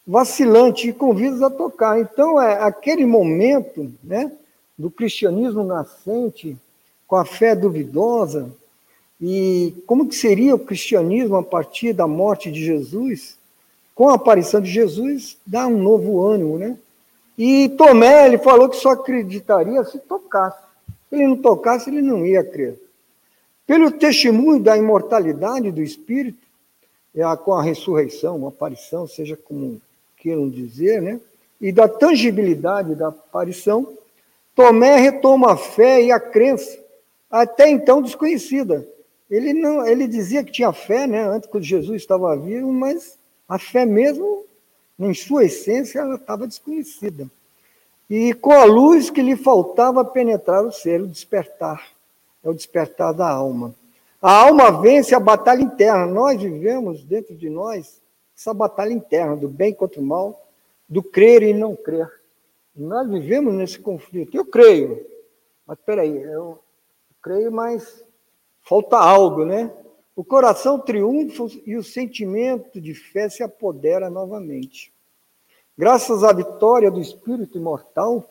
vacilante 0.07 0.89
e 0.89 0.93
convida-os 0.93 1.43
a 1.43 1.51
tocar. 1.51 1.99
Então 1.99 2.41
é 2.41 2.63
aquele 2.63 3.05
momento, 3.05 3.93
né, 4.03 4.31
do 4.79 4.91
cristianismo 4.91 5.65
nascente 5.65 6.57
com 7.07 7.17
a 7.17 7.25
fé 7.25 7.55
duvidosa 7.57 8.51
e 9.21 9.75
como 9.87 10.09
que 10.09 10.15
seria 10.15 10.55
o 10.55 10.59
cristianismo 10.59 11.37
a 11.37 11.43
partir 11.43 11.93
da 11.93 12.07
morte 12.07 12.53
de 12.53 12.65
Jesus? 12.65 13.37
Com 13.95 14.09
a 14.09 14.15
aparição 14.15 14.61
de 14.61 14.71
Jesus, 14.71 15.37
dá 15.45 15.67
um 15.67 15.83
novo 15.83 16.25
ânimo, 16.25 16.57
né? 16.57 16.79
E 17.37 17.69
Tomé, 17.71 18.27
ele 18.27 18.39
falou 18.39 18.69
que 18.69 18.77
só 18.77 18.91
acreditaria 18.91 19.83
se 19.85 19.99
tocasse. 19.99 20.63
Se 21.09 21.17
ele 21.17 21.29
não 21.29 21.37
tocasse, 21.37 21.91
ele 21.91 22.03
não 22.03 22.25
ia 22.25 22.45
crer. 22.45 22.81
Pelo 23.67 23.91
testemunho 23.91 24.61
da 24.61 24.77
imortalidade 24.77 25.71
do 25.73 25.83
Espírito, 25.83 26.39
com 27.45 27.55
a 27.55 27.63
ressurreição, 27.63 28.45
a 28.47 28.49
aparição, 28.49 29.07
seja 29.09 29.37
como 29.37 29.81
queiram 30.17 30.49
dizer, 30.49 31.03
né? 31.03 31.21
e 31.61 31.73
da 31.73 31.89
tangibilidade 31.89 32.95
da 32.95 33.09
aparição, 33.09 33.93
Tomé 34.59 34.97
retoma 34.97 35.53
a 35.53 35.57
fé 35.57 36.03
e 36.03 36.11
a 36.11 36.19
crença 36.19 36.77
até 37.31 37.71
então 37.71 38.03
desconhecida. 38.03 38.85
Ele 39.31 39.53
não, 39.53 39.87
ele 39.87 40.09
dizia 40.09 40.43
que 40.43 40.51
tinha 40.51 40.73
fé, 40.73 41.07
né, 41.07 41.23
antes 41.29 41.49
que 41.49 41.63
Jesus 41.63 42.03
estava 42.03 42.37
vivo, 42.37 42.73
mas 42.73 43.17
a 43.49 43.57
fé 43.57 43.87
mesmo, 43.87 44.45
em 44.99 45.15
sua 45.15 45.45
essência, 45.45 46.01
ela 46.01 46.17
estava 46.17 46.45
desconhecida. 46.45 47.31
E 48.11 48.35
com 48.35 48.51
a 48.51 48.65
luz 48.65 49.11
que 49.11 49.23
lhe 49.23 49.37
faltava 49.37 50.05
penetrar 50.05 50.65
o 50.65 50.73
ser, 50.73 51.03
o 51.03 51.07
despertar, 51.07 51.93
é 52.43 52.49
o 52.49 52.55
despertar 52.55 53.15
da 53.15 53.31
alma. 53.31 53.73
A 54.21 54.33
alma 54.33 54.73
vence 54.83 55.15
a 55.15 55.21
batalha 55.21 55.63
interna. 55.63 56.05
Nós 56.05 56.43
vivemos 56.43 57.05
dentro 57.05 57.33
de 57.33 57.49
nós 57.49 58.01
essa 58.37 58.53
batalha 58.53 58.93
interna 58.93 59.37
do 59.37 59.47
bem 59.47 59.73
contra 59.73 60.01
o 60.01 60.05
mal, 60.05 60.49
do 60.89 61.01
crer 61.01 61.45
e 61.45 61.55
não 61.55 61.77
crer. 61.77 62.18
Nós 62.79 63.09
vivemos 63.09 63.53
nesse 63.55 63.79
conflito. 63.81 64.37
Eu 64.37 64.45
creio, 64.45 65.05
mas 65.67 65.79
peraí, 65.85 66.17
eu 66.17 66.61
creio, 67.21 67.51
mas 67.51 68.05
falta 68.63 68.97
algo, 68.97 69.45
né? 69.45 69.73
O 70.15 70.23
coração 70.23 70.79
triunfa 70.79 71.47
e 71.67 71.77
o 71.77 71.83
sentimento 71.83 72.81
de 72.81 72.95
fé 72.95 73.29
se 73.29 73.43
apodera 73.43 74.09
novamente. 74.09 74.93
Graças 75.77 76.23
à 76.23 76.33
vitória 76.33 76.91
do 76.91 77.01
espírito 77.01 77.59
imortal 77.59 78.25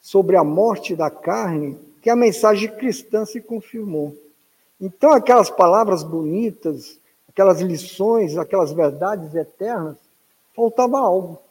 sobre 0.00 0.36
a 0.36 0.44
morte 0.44 0.96
da 0.96 1.10
carne, 1.10 1.78
que 2.02 2.10
a 2.10 2.16
mensagem 2.16 2.68
cristã 2.76 3.24
se 3.24 3.40
confirmou. 3.40 4.16
Então, 4.80 5.12
aquelas 5.12 5.50
palavras 5.50 6.02
bonitas, 6.02 7.00
aquelas 7.28 7.60
lições, 7.60 8.36
aquelas 8.36 8.72
verdades 8.72 9.34
eternas, 9.34 9.96
faltava 10.54 10.98
algo. 10.98 11.45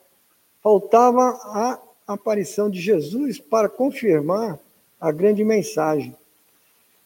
Faltava 0.65 1.21
a 1.43 1.79
aparição 2.07 2.71
de 2.71 2.81
Jesus 2.81 3.37
para 3.37 3.69
confirmar 3.69 4.57
a 4.99 5.11
grande 5.11 5.43
mensagem. 5.43 6.15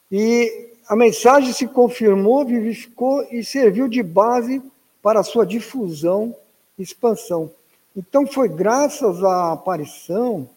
E 0.10 0.70
a 0.88 0.96
mensagem 0.96 1.52
se 1.52 1.68
confirmou, 1.68 2.46
vivificou 2.46 3.22
e 3.30 3.44
serviu 3.44 3.90
de 3.90 4.02
base 4.02 4.62
para 5.04 5.20
a 5.20 5.24
sua 5.24 5.46
difusão 5.46 6.34
e 6.78 6.84
expansão. 6.84 7.52
Então, 7.94 8.26
foi 8.26 8.48
graças 8.48 9.22
à 9.26 9.52
aparição 9.52 10.50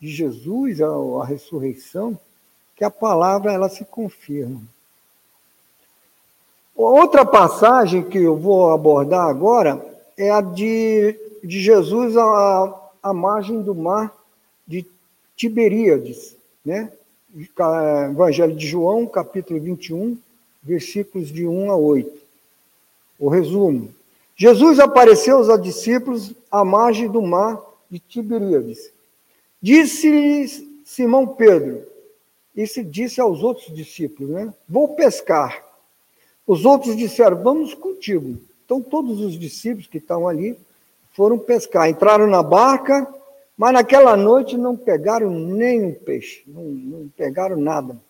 de 0.00 0.08
Jesus, 0.08 0.80
à, 0.80 1.24
ressurreição, 1.24 2.18
que 2.74 2.82
a 2.82 2.90
palavra 2.90 3.52
ela 3.52 3.68
se 3.68 3.84
confirma. 3.84 4.60
Outra 6.74 7.24
passagem 7.24 8.02
que 8.02 8.18
eu 8.18 8.36
vou 8.36 8.72
abordar 8.72 9.28
agora 9.28 9.80
é 10.16 10.32
a 10.32 10.40
de, 10.40 11.27
de 11.48 11.60
Jesus 11.62 12.14
à, 12.14 12.90
à 13.02 13.14
margem 13.14 13.62
do 13.62 13.74
mar 13.74 14.14
de 14.66 14.84
Tiberíades, 15.34 16.36
né? 16.62 16.92
Evangelho 18.10 18.54
de 18.54 18.66
João, 18.66 19.06
capítulo 19.06 19.58
21, 19.58 20.18
versículos 20.62 21.32
de 21.32 21.46
1 21.46 21.70
a 21.70 21.76
8. 21.76 22.12
O 23.18 23.30
resumo. 23.30 23.94
Jesus 24.36 24.78
apareceu 24.78 25.38
aos 25.38 25.62
discípulos 25.62 26.34
à 26.50 26.62
margem 26.66 27.08
do 27.08 27.22
mar 27.22 27.58
de 27.90 27.98
Tiberíades. 27.98 28.90
Disse-lhes 29.60 30.62
Simão 30.84 31.26
Pedro, 31.26 31.82
e 32.54 32.66
se 32.66 32.84
disse 32.84 33.22
aos 33.22 33.42
outros 33.42 33.74
discípulos, 33.74 34.32
né? 34.32 34.52
Vou 34.68 34.88
pescar. 34.94 35.64
Os 36.46 36.66
outros 36.66 36.94
disseram: 36.94 37.42
Vamos 37.42 37.72
contigo. 37.72 38.38
Então, 38.66 38.82
todos 38.82 39.20
os 39.20 39.38
discípulos 39.38 39.86
que 39.86 39.96
estavam 39.96 40.28
ali 40.28 40.58
foram 41.18 41.36
pescar. 41.36 41.90
Entraram 41.90 42.28
na 42.28 42.44
barca, 42.44 43.12
mas 43.56 43.72
naquela 43.72 44.16
noite 44.16 44.56
não 44.56 44.76
pegaram 44.76 45.28
nenhum 45.28 45.92
peixe, 45.92 46.44
não, 46.46 46.62
não 46.62 47.08
pegaram 47.08 47.56
nada. 47.56 48.00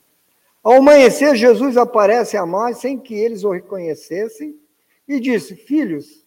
Ao 0.62 0.75
amanhecer, 0.75 1.35
Jesus 1.35 1.79
aparece 1.79 2.37
a 2.37 2.44
mais 2.44 2.77
sem 2.77 2.99
que 2.99 3.14
eles 3.14 3.44
o 3.44 3.51
reconhecessem 3.51 4.61
e 5.09 5.18
disse: 5.18 5.57
Filhos, 5.57 6.23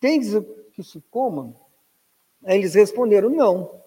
tens 0.00 0.32
o 0.32 0.42
que 0.72 0.82
se 0.82 0.98
coma? 1.10 1.54
Eles 2.46 2.72
responderam: 2.72 3.28
Não. 3.28 3.78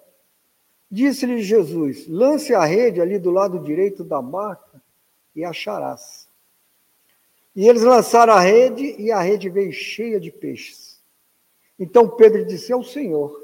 Disse-lhe 0.91 1.41
Jesus: 1.41 2.07
Lance 2.07 2.53
a 2.53 2.65
rede 2.65 3.01
ali 3.01 3.17
do 3.17 3.31
lado 3.31 3.63
direito 3.63 4.03
da 4.03 4.21
barca 4.21 4.79
e 5.35 5.43
acharás. 5.43 6.29
E 7.55 7.67
eles 7.67 7.81
lançaram 7.81 8.33
a 8.33 8.39
rede 8.39 8.95
e 9.01 9.11
a 9.11 9.19
rede 9.19 9.49
veio 9.49 9.73
cheia 9.73 10.19
de 10.19 10.31
peixes. 10.31 10.88
Então 11.79 12.09
Pedro 12.09 12.45
disse 12.45 12.73
ao 12.73 12.83
Senhor. 12.83 13.39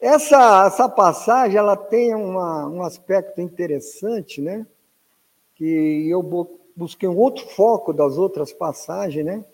Essa, 0.00 0.66
essa 0.66 0.88
passagem 0.88 1.56
ela 1.56 1.76
tem 1.76 2.14
uma, 2.14 2.66
um 2.68 2.82
aspecto 2.82 3.40
interessante, 3.40 4.40
né? 4.40 4.66
Que 5.54 6.08
eu 6.08 6.22
busquei 6.74 7.08
um 7.08 7.16
outro 7.16 7.46
foco 7.46 7.92
das 7.92 8.18
outras 8.18 8.52
passagens, 8.52 9.24
né? 9.24 9.44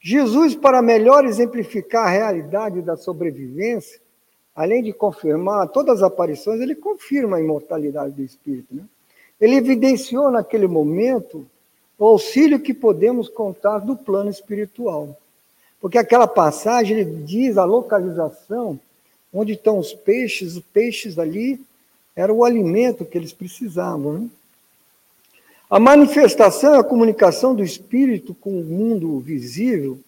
Jesus, 0.00 0.54
para 0.54 0.80
melhor 0.80 1.24
exemplificar 1.24 2.06
a 2.06 2.10
realidade 2.10 2.80
da 2.82 2.96
sobrevivência, 2.96 4.00
além 4.54 4.82
de 4.82 4.92
confirmar 4.92 5.68
todas 5.68 5.96
as 5.96 6.02
aparições, 6.04 6.60
ele 6.60 6.74
confirma 6.74 7.36
a 7.36 7.40
imortalidade 7.40 8.14
do 8.14 8.22
Espírito. 8.22 8.74
Né? 8.74 8.84
Ele 9.40 9.56
evidenciou 9.56 10.30
naquele 10.30 10.66
momento 10.66 11.46
o 11.98 12.06
auxílio 12.06 12.60
que 12.60 12.72
podemos 12.72 13.28
contar 13.28 13.80
do 13.80 13.96
plano 13.96 14.30
espiritual. 14.30 15.16
Porque 15.86 15.98
aquela 15.98 16.26
passagem 16.26 16.98
ele 16.98 17.22
diz 17.22 17.56
a 17.56 17.64
localização 17.64 18.76
onde 19.32 19.52
estão 19.52 19.78
os 19.78 19.94
peixes, 19.94 20.56
os 20.56 20.64
peixes 20.72 21.16
ali 21.16 21.60
era 22.16 22.34
o 22.34 22.44
alimento 22.44 23.04
que 23.04 23.16
eles 23.16 23.32
precisavam. 23.32 24.12
Né? 24.14 24.28
A 25.70 25.78
manifestação 25.78 26.74
e 26.74 26.78
a 26.78 26.82
comunicação 26.82 27.54
do 27.54 27.62
espírito 27.62 28.34
com 28.34 28.58
o 28.58 28.64
mundo 28.64 29.20
visível 29.20 30.00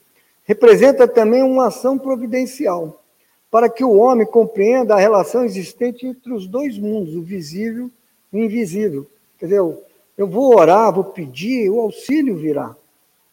representa 0.44 1.06
também 1.06 1.44
uma 1.44 1.68
ação 1.68 1.96
providencial 1.96 3.00
para 3.48 3.70
que 3.70 3.84
o 3.84 3.98
homem 3.98 4.26
compreenda 4.26 4.96
a 4.96 4.98
relação 4.98 5.44
existente 5.44 6.08
entre 6.08 6.32
os 6.32 6.48
dois 6.48 6.76
mundos, 6.76 7.14
o 7.14 7.22
visível 7.22 7.88
e 8.32 8.40
o 8.40 8.44
invisível. 8.44 9.06
Quer 9.38 9.46
dizer, 9.46 9.60
eu 9.60 10.26
vou 10.26 10.58
orar, 10.58 10.92
vou 10.92 11.04
pedir, 11.04 11.70
o 11.70 11.78
auxílio 11.78 12.36
virá. 12.36 12.74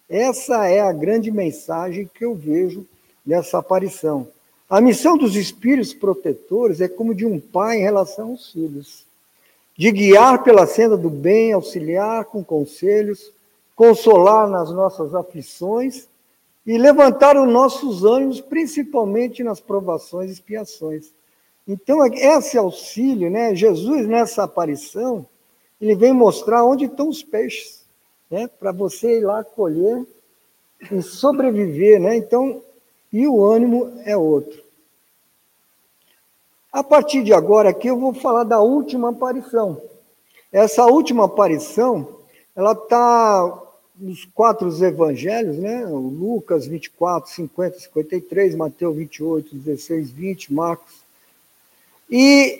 Essa 0.10 0.68
é 0.68 0.80
a 0.80 0.91
grande 0.91 1.32
mensagem 1.32 2.10
que 2.14 2.24
eu 2.24 2.36
vejo 2.36 2.86
nessa 3.26 3.58
aparição. 3.58 4.28
A 4.70 4.80
missão 4.80 5.18
dos 5.18 5.36
espíritos 5.36 5.93
protetores 5.93 6.82
é 6.82 6.88
como 6.88 7.16
de 7.16 7.26
um 7.26 7.39
pai 7.39 7.78
em 7.78 7.84
relação 7.84 8.32
aos 8.32 8.51
filhos, 8.51 9.06
de 9.78 9.91
guiar 9.91 10.43
pela 10.43 10.66
senda 10.66 10.95
do 10.95 11.10
bem, 11.10 11.53
auxiliar 11.53 12.26
com 12.26 12.43
conselhos, 12.43 13.32
consolar 13.76 14.49
nas 14.49 14.72
nossas 14.72 15.14
aflições 15.14 16.08
e 16.66 16.78
levantar 16.78 17.38
os 17.38 17.51
nossos 17.51 18.03
ânimos, 18.03 18.41
principalmente 18.41 19.43
nas 19.43 19.60
provações 19.60 20.30
e 20.30 20.34
expiações. 20.34 21.12
Então, 21.68 22.06
esse 22.06 22.58
auxílio, 22.58 23.30
né, 23.30 23.53
Jesus 23.56 24.08
nessa 24.08 24.43
aparição, 24.43 25.26
ele 25.80 25.95
vem 25.95 26.14
mostrar 26.14 26.64
onde 26.64 26.86
estão 26.86 27.10
os 27.10 27.22
peixes, 27.22 27.84
né? 28.30 28.47
Para 28.47 28.71
você 28.71 29.19
ir 29.19 29.26
lá 29.26 29.43
colher 29.43 30.05
e 30.91 31.01
sobreviver, 31.01 31.99
né? 31.99 32.15
Então, 32.15 32.61
e 33.11 33.28
o 33.28 33.43
ânimo 33.43 33.93
é 34.05 34.15
outro. 34.15 34.63
A 36.71 36.84
partir 36.84 37.23
de 37.23 37.34
agora 37.34 37.69
aqui 37.69 37.88
eu 37.88 37.97
vou 37.97 38.13
falar 38.13 38.43
da 38.43 38.59
última 38.59 39.09
aparição. 39.09 39.82
Essa 40.51 40.86
última 40.86 41.26
aparição, 41.26 42.07
ela 42.55 42.73
está 42.73 43.61
nos 43.97 44.26
quatro 44.26 44.67
evangelhos, 44.84 45.57
né? 45.57 45.86
Lucas 45.86 46.67
24, 46.67 47.32
50, 47.32 47.80
53, 47.80 48.55
Mateus 48.55 48.95
28, 48.95 49.55
16, 49.55 50.11
20, 50.11 50.53
Marcos. 50.53 50.95
E 52.09 52.59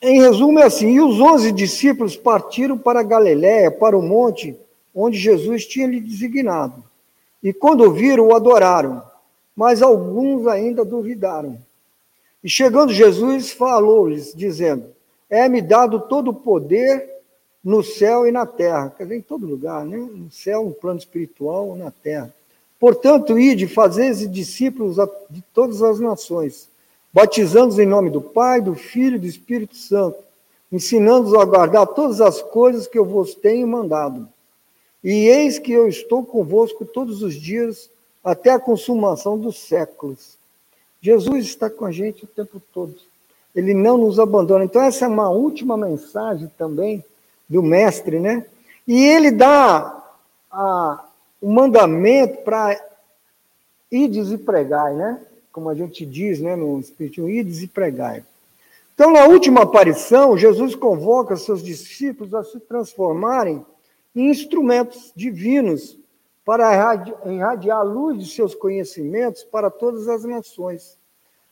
em 0.00 0.20
resumo, 0.20 0.58
é 0.58 0.64
assim: 0.64 0.88
e 0.88 1.00
os 1.00 1.18
onze 1.20 1.50
discípulos 1.50 2.16
partiram 2.16 2.78
para 2.78 3.02
Galiléia, 3.02 3.70
para 3.70 3.96
o 3.96 4.02
monte 4.02 4.56
onde 4.98 5.18
Jesus 5.18 5.66
tinha 5.66 5.86
lhe 5.86 6.00
designado. 6.00 6.82
E 7.42 7.52
quando 7.52 7.92
viram, 7.92 8.28
o 8.28 8.34
adoraram, 8.34 9.02
mas 9.54 9.82
alguns 9.82 10.46
ainda 10.46 10.84
duvidaram. 10.84 11.58
E 12.42 12.48
chegando 12.48 12.92
Jesus, 12.92 13.52
falou-lhes, 13.52 14.32
dizendo: 14.34 14.86
É-me 15.28 15.60
dado 15.60 16.00
todo 16.00 16.30
o 16.30 16.34
poder 16.34 17.08
no 17.62 17.82
céu 17.82 18.26
e 18.26 18.32
na 18.32 18.46
terra. 18.46 18.92
Quer 18.96 19.04
dizer, 19.04 19.16
em 19.16 19.22
todo 19.22 19.46
lugar, 19.46 19.84
né? 19.84 19.96
No 19.96 20.30
céu, 20.30 20.64
no 20.64 20.72
plano 20.72 20.98
espiritual, 20.98 21.76
na 21.76 21.90
terra. 21.90 22.32
Portanto, 22.78 23.38
ide, 23.38 23.66
fazeis 23.66 24.30
discípulos 24.30 24.96
de 25.30 25.42
todas 25.52 25.82
as 25.82 25.98
nações 25.98 26.68
batizando-os 27.12 27.78
em 27.78 27.86
nome 27.86 28.10
do 28.10 28.20
Pai, 28.20 28.60
do 28.60 28.74
Filho 28.74 29.16
e 29.16 29.20
do 29.20 29.26
Espírito 29.26 29.76
Santo, 29.76 30.18
ensinando-os 30.70 31.34
a 31.34 31.44
guardar 31.44 31.86
todas 31.86 32.20
as 32.20 32.42
coisas 32.42 32.86
que 32.86 32.98
eu 32.98 33.04
vos 33.04 33.34
tenho 33.34 33.66
mandado. 33.66 34.28
E 35.02 35.28
eis 35.28 35.58
que 35.58 35.72
eu 35.72 35.88
estou 35.88 36.24
convosco 36.24 36.84
todos 36.84 37.22
os 37.22 37.34
dias 37.34 37.90
até 38.22 38.50
a 38.50 38.58
consumação 38.58 39.38
dos 39.38 39.58
séculos. 39.58 40.36
Jesus 41.00 41.46
está 41.46 41.70
com 41.70 41.84
a 41.84 41.92
gente 41.92 42.24
o 42.24 42.28
tempo 42.28 42.60
todo. 42.72 42.94
Ele 43.54 43.72
não 43.72 43.96
nos 43.96 44.18
abandona. 44.18 44.64
Então, 44.64 44.82
essa 44.82 45.04
é 45.04 45.08
uma 45.08 45.30
última 45.30 45.76
mensagem 45.76 46.50
também 46.58 47.04
do 47.48 47.62
mestre, 47.62 48.18
né? 48.18 48.44
E 48.86 49.04
ele 49.04 49.30
dá 49.30 50.04
a, 50.50 51.04
o 51.40 51.50
mandamento 51.50 52.42
para 52.42 52.78
ides 53.90 54.30
e 54.30 54.38
pregai, 54.38 54.94
né? 54.94 55.20
Como 55.52 55.68
a 55.68 55.74
gente 55.74 56.04
diz, 56.04 56.40
né, 56.40 56.54
no 56.54 56.78
Espiritismo, 56.78 57.28
ides 57.28 57.62
e 57.62 57.66
pregai. 57.66 58.22
Então, 58.94 59.12
na 59.12 59.26
última 59.26 59.62
aparição, 59.62 60.36
Jesus 60.36 60.74
convoca 60.74 61.36
seus 61.36 61.62
discípulos 61.62 62.34
a 62.34 62.42
se 62.42 62.58
transformarem 62.60 63.56
em 63.56 63.64
instrumentos 64.14 65.12
divinos 65.14 65.98
para 66.44 67.04
irradiar 67.26 67.78
a 67.78 67.82
luz 67.82 68.18
de 68.18 68.30
seus 68.30 68.54
conhecimentos 68.54 69.44
para 69.44 69.70
todas 69.70 70.08
as 70.08 70.24
nações, 70.24 70.96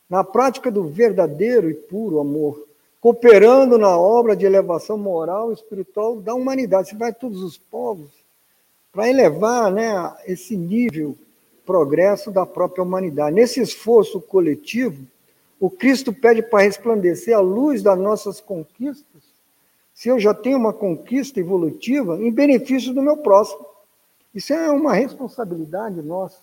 na 0.09 0.24
prática 0.24 0.70
do 0.70 0.84
verdadeiro 0.84 1.68
e 1.68 1.74
puro 1.74 2.18
amor, 2.18 2.66
cooperando 3.00 3.76
na 3.76 3.96
obra 3.98 4.34
de 4.34 4.46
elevação 4.46 4.96
moral 4.96 5.50
e 5.50 5.54
espiritual 5.54 6.16
da 6.16 6.34
humanidade. 6.34 6.88
Você 6.88 6.96
vai 6.96 7.12
todos 7.12 7.42
os 7.42 7.59
povos 7.59 8.11
para 8.90 9.09
elevar 9.09 9.70
né, 9.70 10.14
esse 10.26 10.57
nível 10.57 11.16
progresso 11.66 12.30
da 12.30 12.46
própria 12.46 12.82
humanidade. 12.82 13.34
Nesse 13.34 13.61
esforço 13.61 14.20
coletivo, 14.20 15.04
o 15.61 15.68
Cristo 15.68 16.12
pede 16.12 16.42
para 16.42 16.64
resplandecer 16.64 17.36
a 17.36 17.40
luz 17.40 17.82
das 17.82 17.98
nossas 17.98 18.40
conquistas. 18.40 19.05
Se 19.97 20.11
eu 20.11 20.20
já 20.20 20.34
tenho 20.34 20.59
uma 20.59 20.74
conquista 20.74 21.40
evolutiva, 21.40 22.22
em 22.22 22.30
benefício 22.30 22.92
do 22.92 23.01
meu 23.01 23.16
próximo. 23.16 23.64
Isso 24.34 24.53
é 24.53 24.70
uma 24.70 24.92
responsabilidade 24.92 26.03
nossa. 26.03 26.36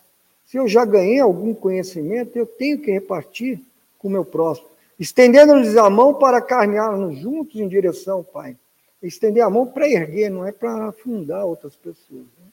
Se 0.47 0.57
eu 0.57 0.67
já 0.67 0.83
ganhei 0.83 1.19
algum 1.19 1.53
conhecimento, 1.53 2.35
eu 2.35 2.47
tenho 2.47 2.79
que 2.79 2.91
repartir 2.91 3.61
com 3.99 4.07
o 4.07 4.11
meu 4.11 4.25
próximo. 4.25 4.67
Estendendo-lhes 4.99 5.77
a 5.77 5.87
mão 5.87 6.15
para 6.15 6.41
caminharmos 6.41 7.19
juntos 7.19 7.61
em 7.61 7.67
direção 7.67 8.17
ao 8.17 8.23
Pai. 8.23 8.57
Estender 9.03 9.43
a 9.43 9.49
mão 9.51 9.67
para 9.67 9.87
erguer, 9.87 10.31
não 10.31 10.47
é 10.47 10.51
para 10.51 10.87
afundar 10.87 11.45
outras 11.45 11.75
pessoas. 11.75 12.25
Né? 12.39 12.47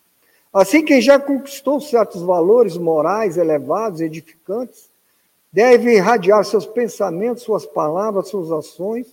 Assim, 0.52 0.84
quem 0.84 1.00
já 1.00 1.18
conquistou 1.18 1.80
certos 1.80 2.20
valores 2.20 2.76
morais 2.76 3.38
elevados, 3.38 4.02
edificantes, 4.02 4.90
deve 5.50 5.94
irradiar 5.94 6.44
seus 6.44 6.66
pensamentos, 6.66 7.42
suas 7.42 7.64
palavras, 7.64 8.28
suas 8.28 8.52
ações, 8.52 9.06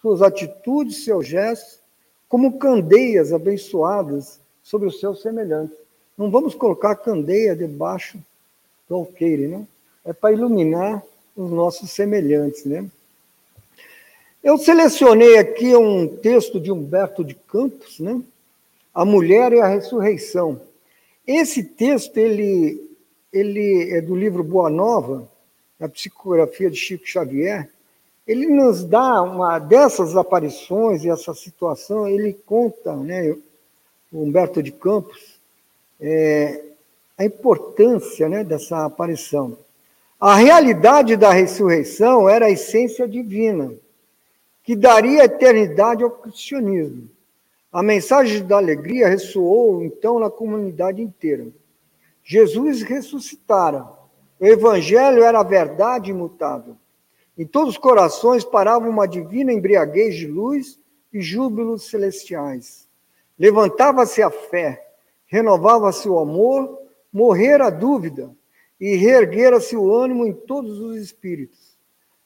suas 0.00 0.22
atitudes, 0.22 1.04
seus 1.04 1.26
gestos, 1.26 1.80
como 2.28 2.58
candeias 2.58 3.32
abençoadas 3.32 4.40
sobre 4.62 4.88
os 4.88 5.00
seus 5.00 5.22
semelhantes. 5.22 5.76
Não 6.16 6.30
vamos 6.30 6.54
colocar 6.54 6.96
candeia 6.96 7.54
debaixo 7.54 8.18
do 8.88 8.96
alqueire, 8.96 9.46
né? 9.46 9.66
É 10.04 10.12
para 10.12 10.32
iluminar 10.32 11.02
os 11.36 11.50
nossos 11.50 11.90
semelhantes, 11.90 12.64
né? 12.64 12.88
Eu 14.42 14.56
selecionei 14.56 15.38
aqui 15.38 15.74
um 15.74 16.06
texto 16.06 16.60
de 16.60 16.70
Humberto 16.70 17.24
de 17.24 17.34
Campos, 17.34 17.98
né? 17.98 18.22
A 18.94 19.04
Mulher 19.04 19.52
e 19.52 19.60
a 19.60 19.66
Ressurreição. 19.66 20.60
Esse 21.26 21.62
texto, 21.62 22.16
ele, 22.16 22.80
ele 23.32 23.90
é 23.90 24.00
do 24.00 24.14
livro 24.14 24.44
Boa 24.44 24.70
Nova, 24.70 25.28
a 25.80 25.88
psicografia 25.88 26.70
de 26.70 26.76
Chico 26.76 27.06
Xavier, 27.06 27.68
ele 28.26 28.46
nos 28.46 28.84
dá 28.84 29.22
uma 29.22 29.58
dessas 29.58 30.16
aparições 30.16 31.04
e 31.04 31.08
essa 31.08 31.32
situação, 31.32 32.08
ele 32.08 32.32
conta, 32.32 32.94
né, 32.96 33.36
o 34.12 34.22
Humberto 34.22 34.62
de 34.62 34.72
Campos, 34.72 35.38
é, 36.00 36.62
a 37.16 37.24
importância 37.24 38.28
né, 38.28 38.42
dessa 38.42 38.84
aparição. 38.84 39.56
A 40.20 40.34
realidade 40.34 41.16
da 41.16 41.30
ressurreição 41.30 42.28
era 42.28 42.46
a 42.46 42.50
essência 42.50 43.06
divina, 43.06 43.72
que 44.64 44.74
daria 44.74 45.24
eternidade 45.24 46.02
ao 46.02 46.10
cristianismo. 46.10 47.08
A 47.72 47.82
mensagem 47.82 48.44
da 48.44 48.56
alegria 48.56 49.06
ressoou 49.06 49.84
então 49.84 50.18
na 50.18 50.30
comunidade 50.30 51.00
inteira. 51.00 51.46
Jesus 52.24 52.82
ressuscitara. 52.82 53.86
O 54.40 54.46
evangelho 54.46 55.22
era 55.22 55.40
a 55.40 55.44
verdade 55.44 56.10
imutável. 56.10 56.76
Em 57.36 57.46
todos 57.46 57.74
os 57.74 57.78
corações 57.78 58.44
parava 58.44 58.88
uma 58.88 59.06
divina 59.06 59.52
embriaguez 59.52 60.14
de 60.14 60.26
luz 60.26 60.80
e 61.12 61.20
júbilos 61.20 61.90
celestiais. 61.90 62.88
Levantava-se 63.38 64.22
a 64.22 64.30
fé, 64.30 64.86
renovava-se 65.26 66.08
o 66.08 66.18
amor, 66.18 66.78
morrera 67.12 67.66
a 67.66 67.70
dúvida 67.70 68.34
e 68.80 68.94
reerguera-se 68.96 69.76
o 69.76 69.94
ânimo 69.94 70.26
em 70.26 70.32
todos 70.32 70.80
os 70.80 70.96
espíritos. 70.96 71.76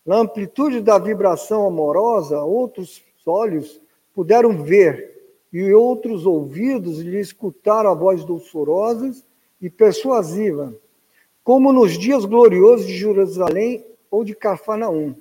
Na 0.07 0.17
amplitude 0.17 0.81
da 0.81 0.99
vibração 0.99 1.67
amorosa, 1.67 2.43
outros 2.43 3.03
olhos 3.27 3.81
puderam 4.15 4.63
ver 4.63 5.11
e 5.53 5.73
outros 5.73 6.27
ouvidos 6.27 6.99
lhe 6.99 7.19
escutaram 7.19 7.91
a 7.91 7.95
voz 7.95 8.25
doçorosa 8.25 9.13
e 9.61 9.69
persuasiva, 9.69 10.73
como 11.43 11.73
nos 11.73 11.99
dias 11.99 12.25
gloriosos 12.25 12.87
de 12.87 12.97
Jerusalém 12.97 13.85
ou 14.11 14.25
de 14.25 14.35
Cafarnaum. 14.35 15.15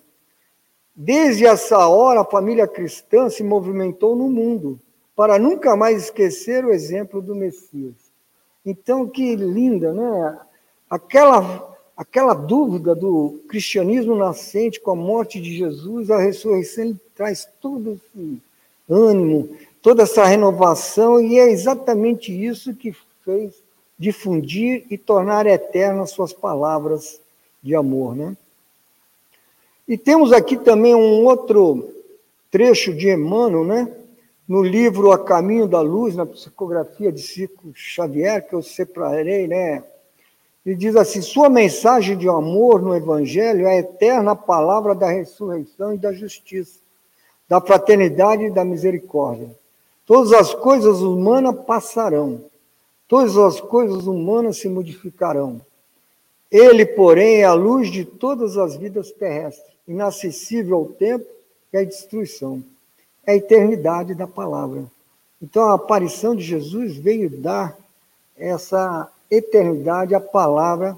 Desde 0.96 1.46
essa 1.46 1.88
hora, 1.88 2.22
a 2.22 2.26
família 2.26 2.68
cristã 2.68 3.30
se 3.30 3.44
movimentou 3.44 4.16
no 4.16 4.30
mundo, 4.30 4.80
para 5.16 5.38
nunca 5.38 5.76
mais 5.76 6.04
esquecer 6.04 6.66
o 6.66 6.74
exemplo 6.74 7.22
do 7.22 7.36
Messias. 7.36 7.96
Então, 8.66 9.08
que 9.08 9.36
linda, 9.36 9.94
né? 9.94 10.40
Aquela, 10.90 11.78
aquela 11.96 12.34
dúvida 12.34 12.94
do 12.96 13.42
cristianismo 13.48 14.16
nascente 14.16 14.80
com 14.80 14.92
a 14.92 14.96
morte 14.96 15.40
de 15.40 15.56
Jesus, 15.56 16.10
a 16.10 16.18
ressurreição 16.18 17.00
traz 17.16 17.48
todo 17.62 17.92
esse 17.92 18.42
ânimo, 18.90 19.56
toda 19.82 20.04
essa 20.04 20.26
renovação, 20.26 21.22
e 21.22 21.38
é 21.38 21.50
exatamente 21.50 22.32
isso 22.32 22.74
que 22.74 22.96
fez 23.24 23.62
difundir 23.98 24.86
e 24.90 24.98
tornar 24.98 25.46
eternas 25.46 26.12
suas 26.12 26.32
palavras 26.32 27.22
de 27.62 27.76
amor, 27.76 28.16
né? 28.16 28.36
E 29.90 29.98
temos 29.98 30.32
aqui 30.32 30.56
também 30.56 30.94
um 30.94 31.26
outro 31.26 31.90
trecho 32.52 32.94
de 32.94 33.10
Emmanuel, 33.10 33.66
né? 33.66 33.92
No 34.48 34.62
livro 34.62 35.12
A 35.12 35.18
Caminho 35.18 35.68
da 35.68 35.82
Luz, 35.82 36.16
na 36.16 36.28
psicografia 36.28 37.12
de 37.12 37.24
Chico 37.24 37.72
Xavier, 37.74 38.48
que 38.48 38.54
eu 38.54 38.62
separei, 38.62 39.48
né? 39.48 39.84
Ele 40.64 40.76
diz 40.76 40.96
assim: 40.96 41.24
Sua 41.24 41.50
mensagem 41.50 42.16
de 42.16 42.30
amor 42.30 42.84
no 42.84 42.96
Evangelho 42.96 43.66
é 43.66 43.72
a 43.72 43.80
eterna 43.80 44.36
palavra 44.36 44.94
da 44.94 45.10
ressurreição 45.10 45.96
e 45.96 45.98
da 45.98 46.14
justiça, 46.14 46.78
da 47.48 47.60
fraternidade 47.60 48.44
e 48.44 48.52
da 48.52 48.64
misericórdia. 48.64 49.50
Todas 50.06 50.34
as 50.34 50.54
coisas 50.54 51.02
humanas 51.02 51.66
passarão, 51.66 52.44
todas 53.08 53.36
as 53.36 53.60
coisas 53.60 54.06
humanas 54.06 54.58
se 54.58 54.70
modificarão. 54.70 55.60
Ele, 56.52 56.86
porém, 56.86 57.42
é 57.42 57.46
a 57.46 57.54
luz 57.54 57.92
de 57.92 58.06
todas 58.06 58.56
as 58.56 58.76
vidas 58.76 59.12
terrestres, 59.12 59.79
inacessível 59.90 60.78
ao 60.78 60.86
tempo 60.86 61.26
e 61.74 61.78
à 61.78 61.84
destruição. 61.84 62.64
É 63.26 63.34
a 63.34 63.36
eternidade 63.36 64.14
da 64.14 64.28
palavra. 64.28 64.86
Então, 65.42 65.64
a 65.64 65.74
aparição 65.74 66.36
de 66.36 66.44
Jesus 66.44 66.96
veio 66.96 67.30
dar 67.30 67.76
essa 68.38 69.12
eternidade 69.30 70.14
à 70.14 70.20
palavra 70.20 70.98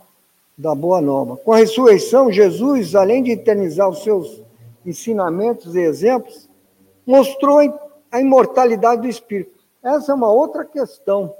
da 0.58 0.76
Boa 0.76 1.02
Nova. 1.02 1.38
Com 1.38 1.54
a 1.54 1.58
ressurreição, 1.58 2.32
Jesus, 2.32 2.94
além 2.94 3.24
de 3.24 3.32
eternizar 3.32 3.90
os 3.90 4.04
seus 4.04 4.42
ensinamentos 4.86 5.76
e 5.76 5.80
exemplos, 5.80 6.50
mostrou 7.06 7.60
a 8.12 8.20
imortalidade 8.20 9.02
do 9.02 9.08
espírito. 9.08 9.60
Essa 9.82 10.12
é 10.12 10.16
uma 10.16 10.30
outra 10.30 10.66
questão. 10.66 11.34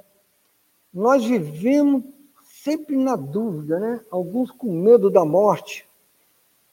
Nós 0.94 1.24
vivemos 1.24 2.04
sempre 2.64 2.96
na 2.96 3.16
dúvida, 3.16 3.80
né? 3.80 4.00
Alguns 4.10 4.52
com 4.52 4.72
medo 4.72 5.10
da 5.10 5.26
morte. 5.26 5.88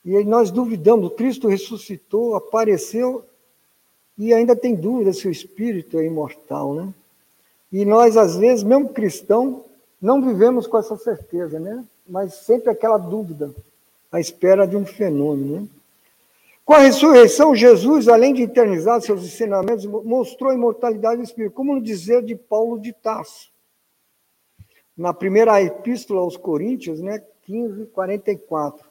E 0.08 0.24
nós 0.24 0.50
duvidamos, 0.50 1.12
Cristo 1.12 1.48
ressuscitou, 1.48 2.34
apareceu 2.34 3.26
e 4.16 4.32
ainda 4.32 4.56
tem 4.56 4.74
dúvida 4.74 5.12
se 5.12 5.28
o 5.28 5.30
espírito 5.30 5.98
é 5.98 6.06
imortal, 6.06 6.72
né? 6.72 6.94
E 7.70 7.84
nós 7.84 8.16
às 8.16 8.34
vezes, 8.34 8.64
mesmo 8.64 8.88
cristão, 8.88 9.62
não 10.00 10.22
vivemos 10.22 10.66
com 10.66 10.78
essa 10.78 10.96
certeza, 10.96 11.60
né? 11.60 11.84
Mas 12.08 12.36
sempre 12.36 12.70
aquela 12.70 12.96
dúvida, 12.96 13.54
à 14.10 14.18
espera 14.18 14.66
de 14.66 14.78
um 14.78 14.86
fenômeno, 14.86 15.60
né? 15.60 15.68
Com 16.64 16.72
a 16.72 16.78
ressurreição, 16.78 17.54
Jesus, 17.54 18.08
além 18.08 18.32
de 18.32 18.44
eternizar 18.44 19.02
seus 19.02 19.22
ensinamentos, 19.22 19.84
mostrou 19.84 20.50
a 20.50 20.54
imortalidade 20.54 21.18
do 21.18 21.24
Espírito, 21.24 21.52
como 21.52 21.74
no 21.74 21.82
dizer 21.82 22.22
de 22.22 22.34
Paulo 22.34 22.80
de 22.80 22.94
Tarso. 22.94 23.50
Na 24.96 25.12
primeira 25.12 25.62
epístola 25.62 26.22
aos 26.22 26.38
Coríntios, 26.38 26.98
né, 26.98 27.22
15, 27.44 27.84
44. 27.88 28.87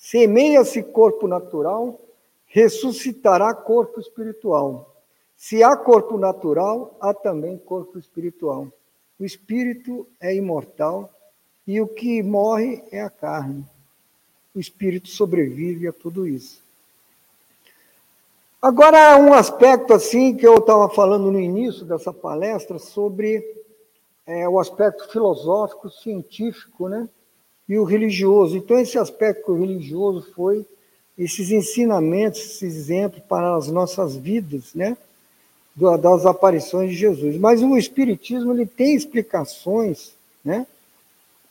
Semeia-se 0.00 0.82
corpo 0.82 1.28
natural, 1.28 2.00
ressuscitará 2.46 3.52
corpo 3.52 4.00
espiritual. 4.00 4.96
Se 5.36 5.62
há 5.62 5.76
corpo 5.76 6.16
natural, 6.16 6.96
há 6.98 7.12
também 7.12 7.58
corpo 7.58 7.98
espiritual. 7.98 8.68
O 9.18 9.26
espírito 9.26 10.08
é 10.18 10.34
imortal 10.34 11.10
e 11.66 11.82
o 11.82 11.86
que 11.86 12.22
morre 12.22 12.82
é 12.90 13.02
a 13.02 13.10
carne. 13.10 13.62
O 14.54 14.58
espírito 14.58 15.08
sobrevive 15.08 15.86
a 15.86 15.92
tudo 15.92 16.26
isso. 16.26 16.62
Agora, 18.60 19.18
um 19.18 19.34
aspecto 19.34 19.92
assim 19.92 20.34
que 20.34 20.46
eu 20.46 20.56
estava 20.56 20.88
falando 20.88 21.30
no 21.30 21.38
início 21.38 21.84
dessa 21.84 22.12
palestra 22.12 22.78
sobre 22.78 23.44
é, 24.26 24.48
o 24.48 24.58
aspecto 24.58 25.10
filosófico, 25.10 25.90
científico, 25.90 26.88
né? 26.88 27.06
E 27.70 27.78
o 27.78 27.84
religioso. 27.84 28.56
Então, 28.56 28.80
esse 28.80 28.98
aspecto 28.98 29.54
religioso 29.54 30.26
foi 30.34 30.66
esses 31.16 31.52
ensinamentos, 31.52 32.40
esses 32.40 32.74
exemplos 32.74 33.22
para 33.28 33.54
as 33.54 33.68
nossas 33.68 34.16
vidas, 34.16 34.74
né? 34.74 34.96
Das 36.02 36.26
aparições 36.26 36.90
de 36.90 36.96
Jesus. 36.96 37.36
Mas 37.36 37.62
o 37.62 37.78
Espiritismo 37.78 38.52
ele 38.52 38.66
tem 38.66 38.96
explicações, 38.96 40.14
né? 40.44 40.66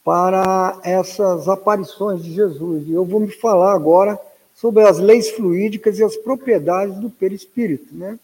Para 0.04 0.78
essas 0.84 1.48
aparições 1.48 2.22
de 2.22 2.34
Jesus. 2.34 2.86
E 2.86 2.92
eu 2.92 3.06
vou 3.06 3.22
me 3.22 3.32
falar 3.32 3.74
agora 3.74 4.20
sobre 4.54 4.84
as 4.84 5.00
leis 5.00 5.30
fluídicas 5.30 6.00
e 6.00 6.04
as 6.04 6.18
propriedades 6.18 6.98
do 6.98 7.10
perispírito, 7.10 7.96
né? 7.96 8.20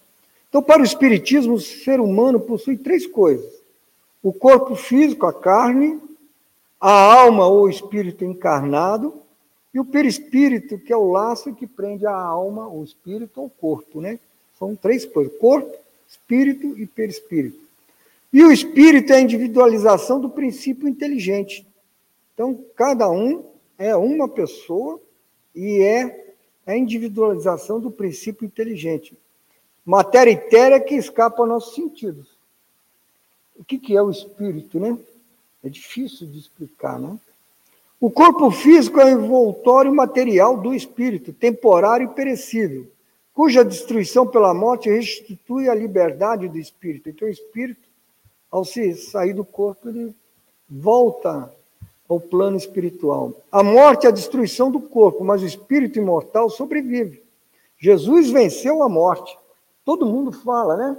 Então, 0.50 0.62
para 0.62 0.82
o 0.82 0.84
Espiritismo, 0.84 1.54
o 1.54 1.60
ser 1.60 1.98
humano 1.98 2.38
possui 2.38 2.76
três 2.76 3.06
coisas: 3.06 3.50
o 4.22 4.34
corpo 4.34 4.76
físico, 4.76 5.24
a 5.24 5.32
carne, 5.32 5.98
a 6.80 6.90
alma 6.90 7.46
ou 7.46 7.68
espírito 7.68 8.24
encarnado, 8.24 9.22
e 9.72 9.80
o 9.80 9.84
perispírito, 9.84 10.78
que 10.78 10.92
é 10.92 10.96
o 10.96 11.10
laço 11.10 11.54
que 11.54 11.66
prende 11.66 12.06
a 12.06 12.14
alma, 12.14 12.66
o 12.66 12.82
espírito 12.82 13.40
ao 13.40 13.50
corpo, 13.50 14.00
né? 14.00 14.18
São 14.58 14.74
três 14.74 15.04
coisas: 15.04 15.36
corpo, 15.38 15.76
espírito 16.08 16.78
e 16.78 16.86
perispírito. 16.86 17.60
E 18.32 18.42
o 18.42 18.50
espírito 18.50 19.12
é 19.12 19.16
a 19.16 19.20
individualização 19.20 20.20
do 20.20 20.30
princípio 20.30 20.88
inteligente. 20.88 21.66
Então, 22.32 22.58
cada 22.74 23.10
um 23.10 23.44
é 23.78 23.94
uma 23.96 24.28
pessoa 24.28 25.00
e 25.54 25.82
é 25.82 26.34
a 26.66 26.76
individualização 26.76 27.80
do 27.80 27.90
princípio 27.90 28.44
inteligente. 28.44 29.16
Matéria 29.84 30.32
etérea 30.32 30.80
que 30.80 30.94
escapa 30.94 31.40
aos 31.40 31.48
nossos 31.48 31.74
sentidos. 31.74 32.26
O 33.56 33.64
que, 33.64 33.78
que 33.78 33.96
é 33.96 34.02
o 34.02 34.10
espírito, 34.10 34.80
né? 34.80 34.98
É 35.66 35.68
difícil 35.68 36.28
de 36.28 36.38
explicar, 36.38 36.96
né? 36.96 37.18
O 38.00 38.08
corpo 38.08 38.50
físico 38.52 39.00
é 39.00 39.06
o 39.06 39.24
envoltório 39.24 39.92
material 39.92 40.56
do 40.56 40.72
espírito, 40.72 41.32
temporário 41.32 42.04
e 42.04 42.14
perecível, 42.14 42.86
cuja 43.34 43.64
destruição 43.64 44.24
pela 44.24 44.54
morte 44.54 44.88
restitui 44.88 45.68
a 45.68 45.74
liberdade 45.74 46.46
do 46.46 46.56
espírito. 46.56 47.08
Então, 47.08 47.26
o 47.26 47.30
espírito, 47.30 47.88
ao 48.48 48.64
se 48.64 48.94
sair 48.94 49.32
do 49.32 49.44
corpo, 49.44 49.88
ele 49.88 50.14
volta 50.70 51.52
ao 52.08 52.20
plano 52.20 52.56
espiritual. 52.56 53.32
A 53.50 53.64
morte 53.64 54.06
é 54.06 54.10
a 54.10 54.12
destruição 54.12 54.70
do 54.70 54.80
corpo, 54.80 55.24
mas 55.24 55.42
o 55.42 55.46
espírito 55.46 55.98
imortal 55.98 56.48
sobrevive. 56.48 57.24
Jesus 57.76 58.30
venceu 58.30 58.84
a 58.84 58.88
morte. 58.88 59.36
Todo 59.84 60.06
mundo 60.06 60.30
fala, 60.30 60.76
né? 60.76 60.96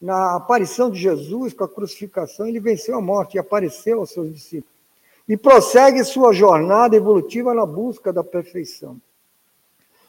Na 0.00 0.36
aparição 0.36 0.90
de 0.90 0.98
Jesus 0.98 1.52
com 1.52 1.64
a 1.64 1.68
crucificação, 1.68 2.46
ele 2.46 2.58
venceu 2.58 2.96
a 2.96 3.00
morte 3.00 3.34
e 3.34 3.38
apareceu 3.38 4.00
aos 4.00 4.10
seus 4.10 4.32
discípulos. 4.32 4.74
E 5.28 5.36
prossegue 5.36 6.02
sua 6.04 6.32
jornada 6.32 6.96
evolutiva 6.96 7.52
na 7.52 7.66
busca 7.66 8.12
da 8.12 8.24
perfeição. 8.24 9.00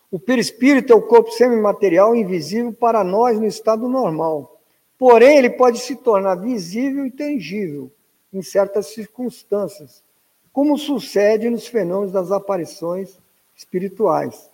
O 0.10 0.20
perispírito 0.20 0.92
é 0.92 0.96
o 0.96 1.02
corpo 1.02 1.32
semimaterial 1.32 2.16
invisível 2.16 2.74
para 2.74 3.04
nós 3.04 3.40
no 3.40 3.46
estado 3.46 3.88
normal. 3.88 4.60
Porém, 4.98 5.38
ele 5.38 5.50
pode 5.50 5.80
se 5.80 5.96
tornar 5.96 6.36
visível 6.36 7.06
e 7.06 7.12
tangível 7.12 7.90
em 8.34 8.42
certas 8.42 8.88
circunstâncias, 8.88 10.04
como 10.54 10.78
sucede 10.78 11.50
nos 11.50 11.66
fenômenos 11.66 12.12
das 12.12 12.32
aparições 12.32 13.18
espirituais. 13.56 14.51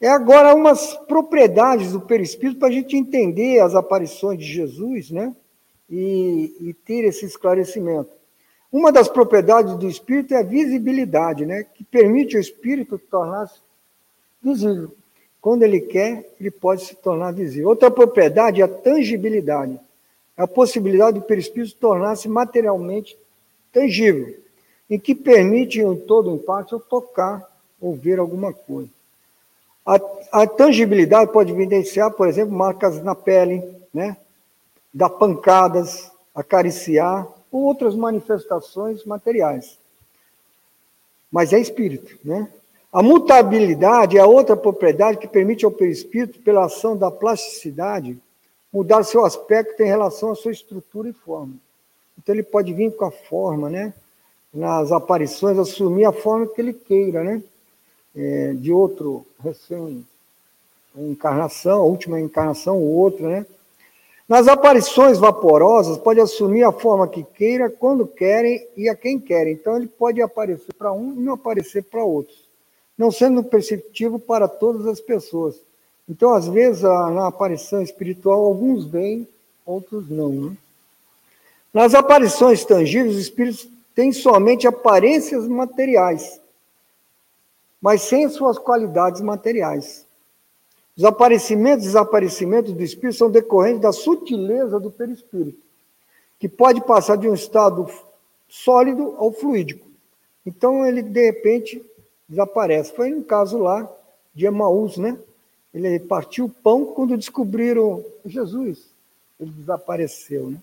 É 0.00 0.08
agora 0.08 0.54
umas 0.54 0.94
propriedades 1.06 1.92
do 1.92 2.00
perispírito 2.00 2.58
para 2.58 2.68
a 2.68 2.72
gente 2.72 2.96
entender 2.96 3.60
as 3.60 3.74
aparições 3.74 4.38
de 4.38 4.46
Jesus, 4.46 5.10
né? 5.10 5.36
E, 5.90 6.56
e, 6.60 6.72
ter 6.72 7.04
esse 7.04 7.26
esclarecimento. 7.26 8.10
Uma 8.72 8.90
das 8.90 9.08
propriedades 9.08 9.76
do 9.76 9.88
espírito 9.88 10.32
é 10.32 10.38
a 10.38 10.42
visibilidade, 10.42 11.44
né? 11.44 11.64
Que 11.74 11.84
permite 11.84 12.36
ao 12.36 12.40
espírito 12.40 12.98
tornar-se 12.98 13.60
visível. 14.42 14.94
Quando 15.40 15.64
ele 15.64 15.80
quer, 15.80 16.30
ele 16.40 16.50
pode 16.50 16.84
se 16.84 16.94
tornar 16.94 17.32
visível. 17.32 17.68
Outra 17.68 17.90
propriedade 17.90 18.62
é 18.62 18.64
a 18.64 18.68
tangibilidade. 18.68 19.78
É 20.36 20.42
a 20.42 20.46
possibilidade 20.46 21.18
do 21.18 21.26
perispírito 21.26 21.74
tornar-se 21.76 22.28
materialmente 22.28 23.18
tangível 23.70 24.34
e 24.88 24.98
que 24.98 25.14
permite 25.14 25.80
em 25.80 25.96
todo 25.96 26.34
impacto 26.34 26.76
eu 26.76 26.80
tocar 26.80 27.44
ou 27.80 27.94
ver 27.94 28.18
alguma 28.18 28.52
coisa. 28.52 28.99
A, 29.90 30.42
a, 30.42 30.46
tangibilidade 30.46 31.32
pode 31.32 31.50
evidenciar, 31.50 32.12
por 32.12 32.28
exemplo, 32.28 32.54
marcas 32.54 33.02
na 33.02 33.12
pele, 33.12 33.60
né? 33.92 34.16
dar 34.94 35.10
pancadas, 35.10 36.12
acariciar, 36.32 37.26
ou 37.50 37.62
outras 37.62 37.96
manifestações 37.96 39.04
materiais. 39.04 39.76
Mas 41.32 41.52
é 41.52 41.58
espírito, 41.58 42.16
né? 42.24 42.48
A 42.92 43.02
mutabilidade 43.02 44.16
é 44.16 44.24
outra 44.24 44.56
propriedade 44.56 45.18
que 45.18 45.26
permite 45.26 45.64
ao 45.64 45.72
perispírito, 45.72 46.38
pela 46.40 46.66
ação 46.66 46.96
da 46.96 47.10
plasticidade, 47.10 48.16
mudar 48.72 49.02
seu 49.02 49.24
aspecto 49.24 49.82
em 49.82 49.86
relação 49.86 50.30
à 50.30 50.36
sua 50.36 50.52
estrutura 50.52 51.08
e 51.08 51.12
forma. 51.12 51.54
Então 52.16 52.32
ele 52.32 52.44
pode 52.44 52.72
vir 52.72 52.94
com 52.94 53.06
a 53.06 53.10
forma, 53.10 53.68
né? 53.68 53.92
nas 54.54 54.92
aparições, 54.92 55.58
assumir 55.58 56.04
a 56.04 56.12
forma 56.12 56.46
que 56.46 56.60
ele 56.60 56.72
queira, 56.72 57.24
né? 57.24 57.42
É, 58.14 58.52
de 58.54 58.72
outro 58.72 59.26
recém-encarnação, 59.42 61.86
última 61.86 62.20
encarnação, 62.20 62.78
ou 62.78 62.88
outra, 62.88 63.28
né? 63.28 63.46
Nas 64.28 64.46
aparições 64.46 65.18
vaporosas, 65.18 65.98
pode 65.98 66.20
assumir 66.20 66.62
a 66.62 66.70
forma 66.70 67.08
que 67.08 67.24
queira, 67.24 67.68
quando 67.68 68.06
querem 68.06 68.64
e 68.76 68.88
a 68.88 68.94
quem 68.94 69.18
querem. 69.18 69.54
Então, 69.54 69.76
ele 69.76 69.88
pode 69.88 70.22
aparecer 70.22 70.72
para 70.72 70.92
um 70.92 71.14
e 71.14 71.20
não 71.20 71.34
aparecer 71.34 71.82
para 71.82 72.04
outros, 72.04 72.38
não 72.96 73.10
sendo 73.10 73.42
perceptivo 73.42 74.20
para 74.20 74.46
todas 74.46 74.86
as 74.86 75.00
pessoas. 75.00 75.56
Então, 76.08 76.32
às 76.32 76.46
vezes, 76.46 76.82
na 76.82 77.26
aparição 77.26 77.82
espiritual, 77.82 78.44
alguns 78.44 78.84
vêm, 78.84 79.26
outros 79.66 80.08
não. 80.08 80.30
Né? 80.30 80.56
Nas 81.74 81.92
aparições 81.94 82.64
tangíveis, 82.64 83.16
os 83.16 83.22
espíritos 83.22 83.68
tem 83.96 84.12
somente 84.12 84.66
aparências 84.66 85.46
materiais, 85.48 86.40
mas 87.80 88.02
sem 88.02 88.28
suas 88.28 88.58
qualidades 88.58 89.20
materiais. 89.20 90.06
Os 90.96 91.04
aparecimentos 91.04 91.84
e 91.84 91.88
desaparecimentos 91.88 92.72
do 92.72 92.82
espírito 92.82 93.16
são 93.16 93.30
decorrentes 93.30 93.80
da 93.80 93.92
sutileza 93.92 94.78
do 94.78 94.90
perispírito, 94.90 95.58
que 96.38 96.48
pode 96.48 96.80
passar 96.82 97.16
de 97.16 97.28
um 97.28 97.34
estado 97.34 97.88
sólido 98.48 99.14
ao 99.16 99.32
fluídico. 99.32 99.86
Então 100.44 100.84
ele 100.86 101.02
de 101.02 101.24
repente 101.24 101.82
desaparece. 102.28 102.92
Foi 102.92 103.10
no 103.10 103.24
caso 103.24 103.58
lá 103.58 103.90
de 104.34 104.46
Emaús, 104.46 104.96
né? 104.96 105.18
Ele 105.72 105.98
partiu 106.00 106.46
o 106.46 106.50
pão 106.50 106.84
quando 106.84 107.16
descobriram 107.16 108.04
Jesus. 108.26 108.90
Ele 109.38 109.50
desapareceu, 109.50 110.50
né? 110.50 110.58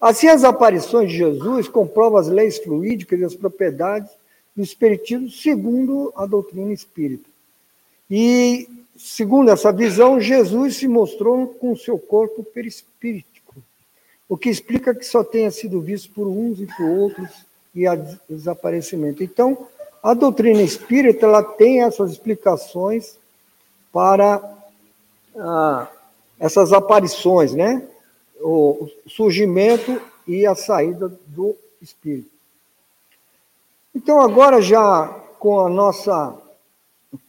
Assim, 0.00 0.28
as 0.28 0.44
aparições 0.44 1.10
de 1.10 1.16
Jesus 1.16 1.66
comprovam 1.66 2.18
as 2.18 2.28
leis 2.28 2.58
fluídicas 2.58 3.18
e 3.18 3.24
as 3.24 3.34
propriedades 3.34 4.10
do 4.58 4.64
espiritismo 4.64 5.30
segundo 5.30 6.12
a 6.16 6.26
doutrina 6.26 6.72
espírita. 6.72 7.30
E, 8.10 8.68
segundo 8.96 9.52
essa 9.52 9.70
visão, 9.70 10.20
Jesus 10.20 10.78
se 10.78 10.88
mostrou 10.88 11.46
com 11.46 11.76
seu 11.76 11.96
corpo 11.96 12.42
perispíritico, 12.42 13.54
o 14.28 14.36
que 14.36 14.50
explica 14.50 14.92
que 14.92 15.06
só 15.06 15.22
tenha 15.22 15.52
sido 15.52 15.80
visto 15.80 16.10
por 16.10 16.26
uns 16.26 16.60
e 16.60 16.66
por 16.66 16.88
outros 16.88 17.28
e 17.72 17.86
a 17.86 17.94
desaparecimento. 18.28 19.22
Então, 19.22 19.68
a 20.02 20.12
doutrina 20.12 20.60
espírita 20.60 21.24
ela 21.24 21.44
tem 21.44 21.84
essas 21.84 22.10
explicações 22.10 23.16
para 23.92 24.42
ah, 25.36 25.88
essas 26.40 26.72
aparições, 26.72 27.54
né? 27.54 27.86
o 28.40 28.90
surgimento 29.06 30.02
e 30.26 30.44
a 30.44 30.56
saída 30.56 31.08
do 31.28 31.54
espírito. 31.80 32.37
Então, 34.00 34.20
agora 34.20 34.62
já 34.62 35.08
com 35.40 35.58
a 35.58 35.68
nossa 35.68 36.32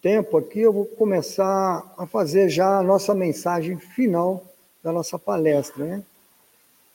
tempo 0.04 0.38
aqui, 0.38 0.60
eu 0.60 0.72
vou 0.72 0.86
começar 0.86 1.96
a 1.98 2.06
fazer 2.06 2.48
já 2.48 2.78
a 2.78 2.84
nossa 2.84 3.16
mensagem 3.16 3.76
final 3.80 4.44
da 4.84 4.92
nossa 4.92 5.18
palestra. 5.18 5.84
Né? 5.84 6.04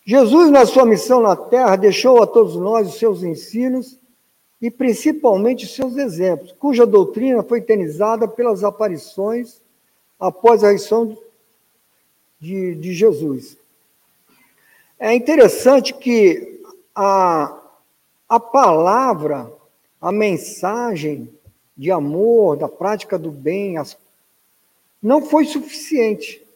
Jesus, 0.07 0.49
na 0.53 0.65
sua 0.65 0.87
missão 0.87 1.21
na 1.21 1.35
Terra, 1.35 1.75
deixou 1.75 2.23
a 2.23 2.27
todos 2.27 2.55
nós 2.55 2.87
os 2.87 3.01
seus 3.01 3.25
ensinos 3.25 3.99
e 4.63 4.71
principalmente 4.71 5.65
os 5.65 5.75
seus 5.75 5.97
exemplos, 5.97 6.53
cuja 6.53 6.87
doutrina 6.87 7.43
foi 7.43 7.59
eternizada 7.59 8.29
pelas 8.29 8.63
aparições 8.63 9.61
após 10.21 10.63
a 10.63 10.71
ressurreição 10.71 11.19
de, 12.41 12.77
de 12.77 12.95
Jesus. 12.95 13.57
É 15.01 15.13
interessante 15.13 15.93
que 15.93 16.63
a, 16.95 17.61
a 18.29 18.39
palavra, 18.39 19.53
a 20.05 20.13
mensagem 20.13 21.33
de 21.75 21.91
amor, 21.91 22.59
da 22.59 22.69
prática 22.69 23.19
do 23.19 23.31
bem, 23.31 23.79
as, 23.79 23.97
não 25.03 25.23
foi 25.23 25.47
suficiente. 25.47 26.47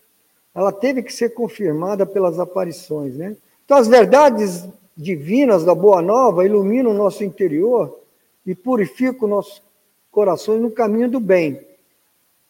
Ela 0.54 0.70
teve 0.70 1.02
que 1.02 1.10
ser 1.10 1.30
confirmada 1.30 2.04
pelas 2.04 2.38
aparições, 2.38 3.16
né? 3.16 3.34
Então, 3.64 3.78
as 3.78 3.88
verdades 3.88 4.68
divinas 4.94 5.64
da 5.64 5.74
Boa 5.74 6.02
Nova 6.02 6.44
iluminam 6.44 6.90
o 6.90 6.94
nosso 6.94 7.24
interior 7.24 7.98
e 8.44 8.54
purificam 8.54 9.26
nossos 9.26 9.62
corações 10.10 10.60
no 10.60 10.70
caminho 10.70 11.10
do 11.10 11.18
bem. 11.18 11.58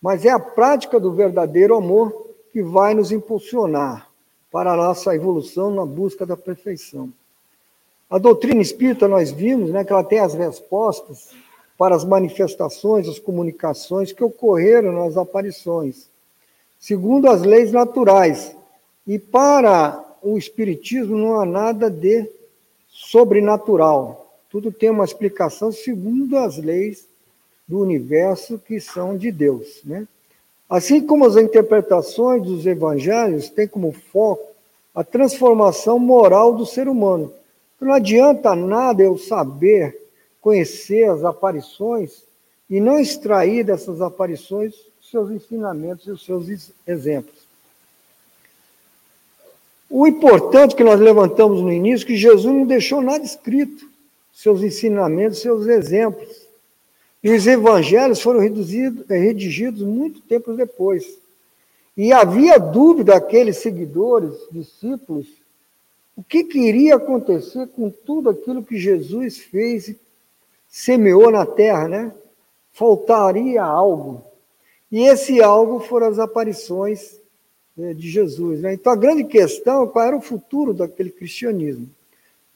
Mas 0.03 0.25
é 0.25 0.31
a 0.31 0.41
prática 0.41 0.99
do 0.99 1.13
verdadeiro 1.13 1.77
amor 1.77 2.27
que 2.53 2.61
vai 2.61 2.93
nos 2.93 3.13
impulsionar 3.13 4.11
para 4.51 4.73
a 4.73 4.77
nossa 4.77 5.15
evolução 5.15 5.71
na 5.71 5.87
busca 5.87 6.27
da 6.27 6.37
perfeição. 6.37 7.13
A 8.11 8.17
doutrina 8.17 8.63
espírita, 8.63 9.07
nós 9.07 9.31
vimos 9.31 9.71
né, 9.71 9.85
que 9.85 9.93
ela 9.93 10.03
tem 10.03 10.19
as 10.19 10.33
respostas 10.33 11.29
para 11.77 11.95
as 11.95 12.05
manifestações, 12.05 13.07
as 13.07 13.19
comunicações 13.19 14.13
que 14.13 14.25
ocorreram 14.25 14.93
nas 14.93 15.17
aparições, 15.17 16.09
segundo 16.79 17.29
as 17.29 17.43
leis 17.43 17.71
naturais. 17.71 18.57
E 19.07 19.19
para 19.19 20.05
o 20.23 20.37
Espiritismo 20.37 21.17
não 21.17 21.41
há 21.41 21.47
nada 21.47 21.91
de 21.91 22.29
sobrenatural. 22.89 24.35
Tudo 24.51 24.73
tem 24.73 24.91
uma 24.91 25.05
explicação 25.05 25.71
segundo 25.71 26.37
as 26.39 26.57
leis 26.57 27.07
do 27.67 27.79
universo 27.81 28.59
que 28.59 28.81
são 28.81 29.17
de 29.17 29.31
Deus. 29.31 29.81
Né? 29.85 30.09
Assim 30.69 31.07
como 31.07 31.27
as 31.27 31.37
interpretações 31.37 32.43
dos 32.43 32.67
evangelhos 32.67 33.51
têm 33.51 33.69
como 33.69 33.93
foco 33.93 34.49
a 34.95 35.05
transformação 35.05 35.99
moral 35.99 36.55
do 36.55 36.67
ser 36.67 36.89
humano. 36.89 37.33
Não 37.81 37.93
adianta 37.93 38.55
nada 38.55 39.03
eu 39.03 39.17
saber, 39.17 39.97
conhecer 40.41 41.09
as 41.11 41.25
aparições 41.25 42.25
e 42.69 42.81
não 42.81 42.99
extrair 42.99 43.65
dessas 43.65 44.01
aparições 44.01 44.75
os 45.01 45.11
seus 45.11 45.31
ensinamentos 45.31 46.07
e 46.07 46.11
os 46.11 46.25
seus 46.25 46.71
exemplos. 46.87 47.39
O 49.89 50.07
importante 50.07 50.75
que 50.77 50.85
nós 50.85 51.01
levantamos 51.01 51.63
no 51.63 51.73
início 51.73 52.05
é 52.05 52.09
que 52.09 52.17
Jesus 52.17 52.55
não 52.55 52.67
deixou 52.67 53.01
nada 53.01 53.25
escrito, 53.25 53.89
seus 54.35 54.63
ensinamentos, 54.63 55.41
seus 55.41 55.67
exemplos. 55.67 56.47
E 57.23 57.31
os 57.31 57.47
evangelhos 57.47 58.21
foram 58.21 58.41
redigidos 58.41 59.83
muito 59.83 60.21
tempo 60.21 60.53
depois. 60.53 61.19
E 61.97 62.13
havia 62.13 62.59
dúvida 62.59 63.17
aqueles 63.17 63.57
seguidores, 63.57 64.35
discípulos, 64.53 65.27
o 66.19 66.25
que, 66.25 66.43
que 66.43 66.59
iria 66.59 66.97
acontecer 66.97 67.69
com 67.69 67.89
tudo 67.89 68.31
aquilo 68.31 68.65
que 68.65 68.77
Jesus 68.77 69.39
fez 69.39 69.87
e 69.87 69.97
semeou 70.69 71.31
na 71.31 71.47
terra, 71.47 71.87
né? 71.87 72.13
Faltaria 72.73 73.63
algo. 73.63 74.25
E 74.91 75.05
esse 75.05 75.41
algo 75.41 75.79
foram 75.79 76.09
as 76.09 76.19
aparições 76.19 77.21
né, 77.77 77.95
de 77.95 78.11
Jesus. 78.11 78.63
Né? 78.63 78.75
Então 78.75 78.93
a 78.93 78.97
grande 78.97 79.23
questão 79.23 79.85
é 79.85 79.87
qual 79.87 80.05
era 80.05 80.17
o 80.17 80.21
futuro 80.21 80.75
daquele 80.75 81.11
cristianismo. 81.11 81.89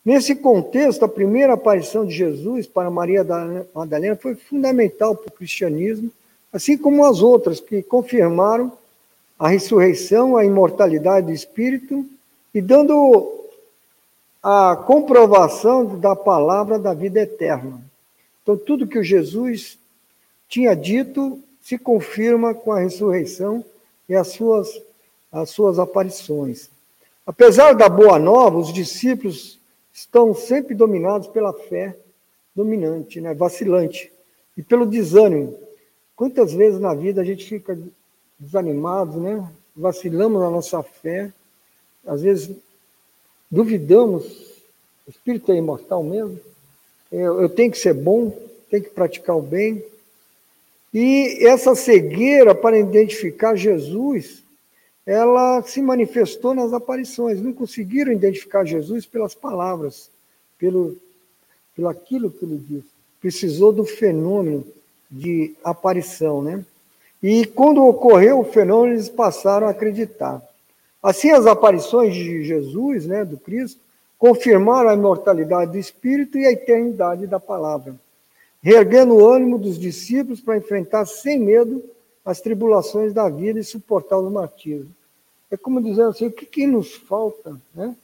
Nesse 0.04 0.34
contexto, 0.34 1.04
a 1.04 1.08
primeira 1.08 1.52
aparição 1.52 2.04
de 2.04 2.12
Jesus 2.12 2.66
para 2.66 2.90
Maria 2.90 3.24
Madalena 3.72 4.16
foi 4.16 4.34
fundamental 4.34 5.14
para 5.14 5.28
o 5.28 5.36
cristianismo, 5.36 6.10
assim 6.52 6.76
como 6.76 7.04
as 7.04 7.22
outras 7.22 7.60
que 7.60 7.80
confirmaram 7.80 8.72
a 9.38 9.46
ressurreição, 9.46 10.36
a 10.36 10.44
imortalidade 10.44 11.26
do 11.26 11.32
espírito 11.32 12.04
e 12.52 12.60
dando 12.60 13.41
a 14.42 14.76
comprovação 14.76 15.98
da 15.98 16.16
palavra 16.16 16.78
da 16.78 16.92
vida 16.92 17.20
eterna. 17.20 17.80
Então, 18.42 18.56
tudo 18.56 18.86
que 18.86 18.98
o 18.98 19.04
Jesus 19.04 19.78
tinha 20.48 20.74
dito 20.74 21.38
se 21.60 21.78
confirma 21.78 22.52
com 22.52 22.72
a 22.72 22.80
ressurreição 22.80 23.64
e 24.08 24.14
as 24.14 24.28
suas, 24.28 24.82
as 25.30 25.50
suas 25.50 25.78
aparições. 25.78 26.68
Apesar 27.24 27.74
da 27.74 27.88
boa 27.88 28.18
nova, 28.18 28.58
os 28.58 28.72
discípulos 28.72 29.60
estão 29.92 30.34
sempre 30.34 30.74
dominados 30.74 31.28
pela 31.28 31.52
fé 31.52 31.96
dominante, 32.54 33.20
né, 33.20 33.32
vacilante, 33.32 34.12
e 34.56 34.62
pelo 34.62 34.84
desânimo. 34.84 35.56
Quantas 36.16 36.52
vezes 36.52 36.80
na 36.80 36.94
vida 36.94 37.22
a 37.22 37.24
gente 37.24 37.48
fica 37.48 37.78
desanimado, 38.38 39.20
né? 39.20 39.48
vacilamos 39.74 40.40
na 40.40 40.50
nossa 40.50 40.82
fé, 40.82 41.32
às 42.06 42.22
vezes 42.22 42.54
duvidamos, 43.52 44.24
o 45.06 45.10
espírito 45.10 45.52
é 45.52 45.56
imortal 45.56 46.02
mesmo, 46.02 46.40
eu, 47.12 47.42
eu 47.42 47.48
tenho 47.48 47.70
que 47.70 47.78
ser 47.78 47.94
bom, 47.94 48.36
tenho 48.68 48.82
que 48.82 48.90
praticar 48.90 49.36
o 49.36 49.42
bem. 49.42 49.84
E 50.92 51.46
essa 51.46 51.74
cegueira 51.74 52.54
para 52.54 52.78
identificar 52.78 53.54
Jesus 53.54 54.42
ela 55.06 55.62
se 55.62 55.82
manifestou 55.82 56.54
nas 56.54 56.72
aparições. 56.72 57.40
Não 57.40 57.52
conseguiram 57.52 58.12
identificar 58.12 58.64
Jesus 58.64 59.04
pelas 59.04 59.34
palavras, 59.34 60.08
pelo, 60.58 60.96
pelo 61.74 61.88
aquilo 61.88 62.30
que 62.30 62.44
ele 62.44 62.58
disse. 62.58 62.88
Precisou 63.20 63.72
do 63.72 63.84
fenômeno 63.84 64.64
de 65.10 65.54
aparição, 65.62 66.42
né? 66.42 66.64
E 67.22 67.46
quando 67.46 67.84
ocorreu 67.84 68.40
o 68.40 68.44
fenômeno, 68.44 68.94
eles 68.94 69.08
passaram 69.08 69.66
a 69.66 69.70
acreditar. 69.70 70.42
Assim, 71.02 71.30
as 71.30 71.46
aparições 71.46 72.14
de 72.14 72.44
Jesus, 72.44 73.06
né, 73.06 73.24
do 73.24 73.36
Cristo, 73.36 73.80
confirmaram 74.18 74.90
a 74.90 74.94
imortalidade 74.94 75.72
do 75.72 75.78
Espírito 75.78 76.38
e 76.38 76.46
a 76.46 76.52
eternidade 76.52 77.26
da 77.26 77.40
palavra, 77.40 77.96
reerguendo 78.62 79.14
o 79.14 79.28
ânimo 79.28 79.58
dos 79.58 79.78
discípulos 79.78 80.40
para 80.40 80.56
enfrentar 80.56 81.04
sem 81.06 81.40
medo 81.40 81.82
as 82.24 82.40
tribulações 82.40 83.12
da 83.12 83.28
vida 83.28 83.58
e 83.58 83.64
suportar 83.64 84.18
os 84.18 84.30
martírios. 84.30 84.86
É 85.50 85.56
como 85.56 85.82
dizer 85.82 86.04
assim, 86.04 86.28
o 86.28 86.32
que, 86.32 86.46
que 86.46 86.66
nos 86.66 86.94
falta 86.94 87.60
né, 87.74 87.96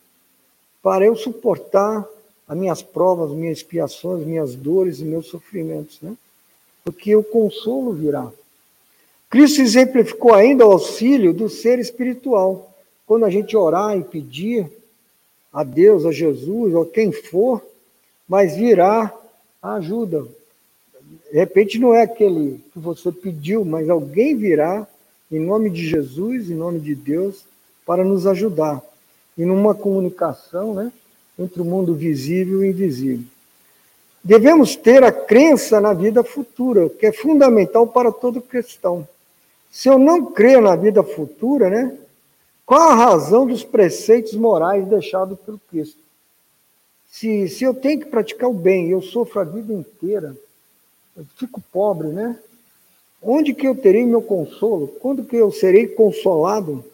para 0.83 1.05
eu 1.05 1.15
suportar 1.15 2.05
as 2.49 2.57
minhas 2.57 2.83
provas, 2.83 3.31
minhas 3.31 3.59
expiações, 3.59 4.27
minhas 4.27 4.55
dores 4.55 5.01
e 5.01 5.05
meus 5.05 5.27
sofrimentos, 5.27 5.99
né? 6.01 6.17
Porque 6.83 7.15
o 7.15 7.23
consolo 7.23 7.93
virá. 7.93 8.33
Cristo 9.29 9.61
exemplificou 9.61 10.33
ainda 10.33 10.67
o 10.67 10.73
auxílio 10.73 11.35
do 11.35 11.51
ser 11.51 11.79
espiritual. 11.79 12.75
Quando 13.09 13.25
a 13.25 13.31
gente 13.31 13.57
orar 13.57 13.97
e 13.97 14.05
pedir 14.05 14.71
a 15.51 15.65
Deus, 15.65 16.05
a 16.05 16.13
Jesus, 16.13 16.75
ou 16.75 16.85
quem 16.85 17.11
for, 17.11 17.65
mas 18.29 18.55
virá 18.55 19.11
a 19.63 19.75
ajuda, 19.77 20.27
de 21.33 21.39
repente 21.39 21.79
não 21.79 21.95
é 21.95 22.03
aquele 22.03 22.61
que 22.71 22.79
você 22.79 23.11
pediu, 23.11 23.65
mas 23.65 23.89
alguém 23.89 24.37
virá 24.37 24.87
em 25.33 25.41
nome 25.41 25.71
de 25.71 25.89
Jesus, 25.89 26.51
em 26.51 26.55
nome 26.55 26.81
de 26.81 26.95
Deus, 26.95 27.47
para 27.87 28.05
nos 28.05 28.27
ajudar. 28.27 28.83
E 29.39 29.45
numa 29.45 29.75
comunicação 29.75 30.75
né, 30.75 30.93
entre 31.39 31.63
o 31.63 31.65
mundo 31.65 31.95
visível 31.95 32.63
e 32.63 32.69
invisível. 32.69 33.25
Devemos 34.23 34.77
ter 34.77 35.03
a 35.03 35.11
crença 35.11 35.81
na 35.81 35.95
vida 35.95 36.23
futura, 36.23 36.91
que 36.91 37.07
é 37.07 37.13
fundamental 37.13 37.87
para 37.87 38.13
todo 38.13 38.43
cristão. 38.43 39.09
Se 39.71 39.89
eu 39.89 39.99
não 39.99 40.27
crer 40.27 40.61
na 40.61 40.77
vida 40.77 41.03
futura, 41.03 41.71
né, 41.71 41.97
qual 42.69 42.91
a 42.91 42.95
razão 42.95 43.47
dos 43.47 43.65
preceitos 43.65 44.35
morais 44.35 44.87
deixados 44.87 45.39
pelo 45.41 45.59
Cristo? 45.71 45.97
Se, 47.07 47.49
se 47.49 47.65
eu 47.65 47.73
tenho 47.73 48.01
que 48.01 48.05
praticar 48.05 48.51
o 48.51 48.53
bem, 48.53 48.91
eu 48.91 49.01
sofro 49.01 49.41
a 49.41 49.45
vida 49.45 49.73
inteira, 49.73 50.37
fico 51.39 51.63
pobre, 51.73 52.09
né? 52.09 52.39
Onde 53.23 53.55
que 53.55 53.67
eu 53.67 53.75
terei 53.75 54.05
meu 54.05 54.21
consolo? 54.21 54.87
Quando 54.87 55.25
que 55.25 55.35
eu 55.35 55.51
serei 55.51 55.89
consolado? 55.89 56.85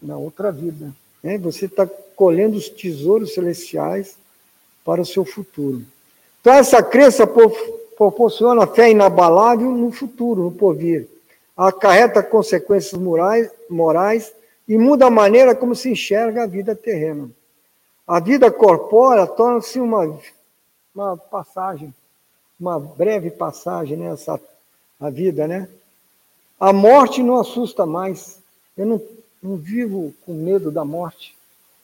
Na 0.00 0.16
outra 0.16 0.52
vida. 0.52 0.94
Né? 1.24 1.38
Você 1.38 1.64
está 1.64 1.84
colhendo 2.14 2.56
os 2.56 2.68
tesouros 2.68 3.34
celestiais 3.34 4.16
para 4.84 5.02
o 5.02 5.06
seu 5.06 5.24
futuro. 5.24 5.82
Então, 6.40 6.52
essa 6.52 6.80
crença 6.84 7.26
proporciona 7.96 8.64
fé 8.64 8.92
inabalável 8.92 9.72
no 9.72 9.90
futuro, 9.90 10.44
no 10.44 10.52
porvir. 10.52 11.08
Acarreta 11.56 12.22
consequências 12.22 13.00
morais, 13.00 13.50
morais 13.70 14.32
e 14.68 14.76
muda 14.76 15.06
a 15.06 15.10
maneira 15.10 15.54
como 15.54 15.74
se 15.74 15.90
enxerga 15.90 16.42
a 16.42 16.46
vida 16.46 16.74
terrena. 16.74 17.30
A 18.06 18.20
vida 18.20 18.50
corpórea 18.50 19.26
torna-se 19.26 19.80
uma, 19.80 20.18
uma 20.94 21.16
passagem 21.16 21.94
uma 22.58 22.80
breve 22.80 23.30
passagem 23.30 23.96
nessa 23.96 24.34
né, 24.34 24.40
a 24.98 25.10
vida, 25.10 25.46
né? 25.46 25.68
A 26.58 26.72
morte 26.72 27.22
não 27.22 27.36
assusta 27.36 27.84
mais. 27.84 28.38
Eu 28.74 28.86
não, 28.86 29.02
não 29.42 29.56
vivo 29.56 30.14
com 30.24 30.32
medo 30.32 30.70
da 30.70 30.86
morte. 30.86 31.36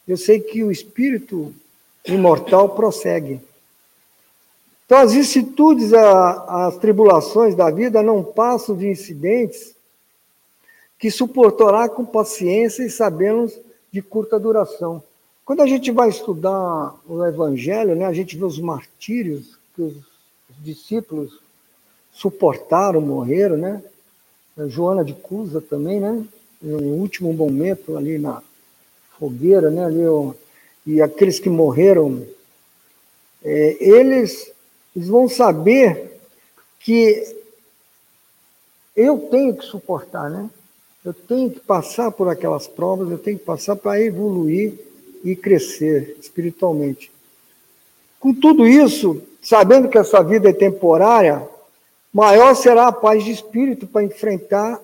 Eu 0.09 0.17
sei 0.17 0.41
que 0.41 0.65
o 0.65 0.73
espírito 0.73 1.55
imortal 2.07 2.71
prossegue. 2.71 3.39
Então, 4.93 5.01
as 5.01 5.15
vicissitudes, 5.15 5.91
as 5.95 6.77
tribulações 6.77 7.55
da 7.55 7.71
vida 7.71 8.03
não 8.03 8.23
passam 8.23 8.77
de 8.77 8.87
incidentes 8.91 9.75
que 10.99 11.11
suportará 11.11 11.89
com 11.89 12.05
paciência 12.05 12.83
e 12.83 12.91
sabemos 12.91 13.59
de 13.91 14.03
curta 14.03 14.39
duração. 14.39 15.03
Quando 15.47 15.63
a 15.63 15.67
gente 15.67 15.91
vai 15.91 16.11
estudar 16.11 16.95
o 17.09 17.25
Evangelho, 17.25 17.97
né, 17.97 18.05
a 18.05 18.13
gente 18.13 18.37
vê 18.37 18.45
os 18.45 18.59
martírios 18.59 19.59
que 19.75 19.81
os 19.81 19.95
discípulos 20.59 21.41
suportaram, 22.13 23.01
morreram, 23.01 23.57
né? 23.57 23.83
Joana 24.69 25.03
de 25.03 25.15
Cusa 25.15 25.63
também, 25.63 26.01
né? 26.01 26.23
No 26.61 26.77
último 27.01 27.33
momento 27.33 27.97
ali 27.97 28.19
na 28.19 28.43
fogueira, 29.19 29.71
né? 29.71 29.87
Ali, 29.87 30.03
e 30.85 31.01
aqueles 31.01 31.39
que 31.39 31.49
morreram, 31.49 32.27
é, 33.43 33.79
eles, 33.81 34.53
eles 34.95 35.09
vão 35.09 35.29
saber 35.29 36.21
que 36.81 37.37
eu 38.95 39.19
tenho 39.31 39.57
que 39.57 39.65
suportar, 39.65 40.29
né? 40.29 40.51
Eu 41.05 41.13
tenho 41.15 41.51
que 41.51 41.61
passar 41.61 42.13
por 42.13 42.29
aquelas 42.29 42.69
provas, 42.69 43.11
eu 43.11 43.19
tenho 43.19 43.39
que 43.39 43.45
passar 43.45 43.75
para 43.75 44.01
evoluir 44.01 44.79
e 45.25 45.35
crescer 45.35 46.17
espiritualmente. 46.21 47.11
Com 48.21 48.33
tudo 48.33 48.67
isso, 48.67 49.21
sabendo 49.41 49.89
que 49.89 49.99
essa 49.99 50.23
vida 50.23 50.51
é 50.51 50.53
temporária, 50.53 51.49
maior 52.13 52.55
será 52.55 52.89
a 52.89 52.93
paz 52.93 53.25
de 53.25 53.33
espírito 53.33 53.87
para 53.87 54.05
enfrentar 54.05 54.81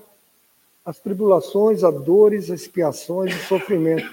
as 0.85 0.99
tribulações, 0.99 1.85
as 1.85 1.95
dores, 2.03 2.51
as 2.51 2.63
expiações 2.63 3.35
e 3.35 3.47
sofrimento, 3.47 4.11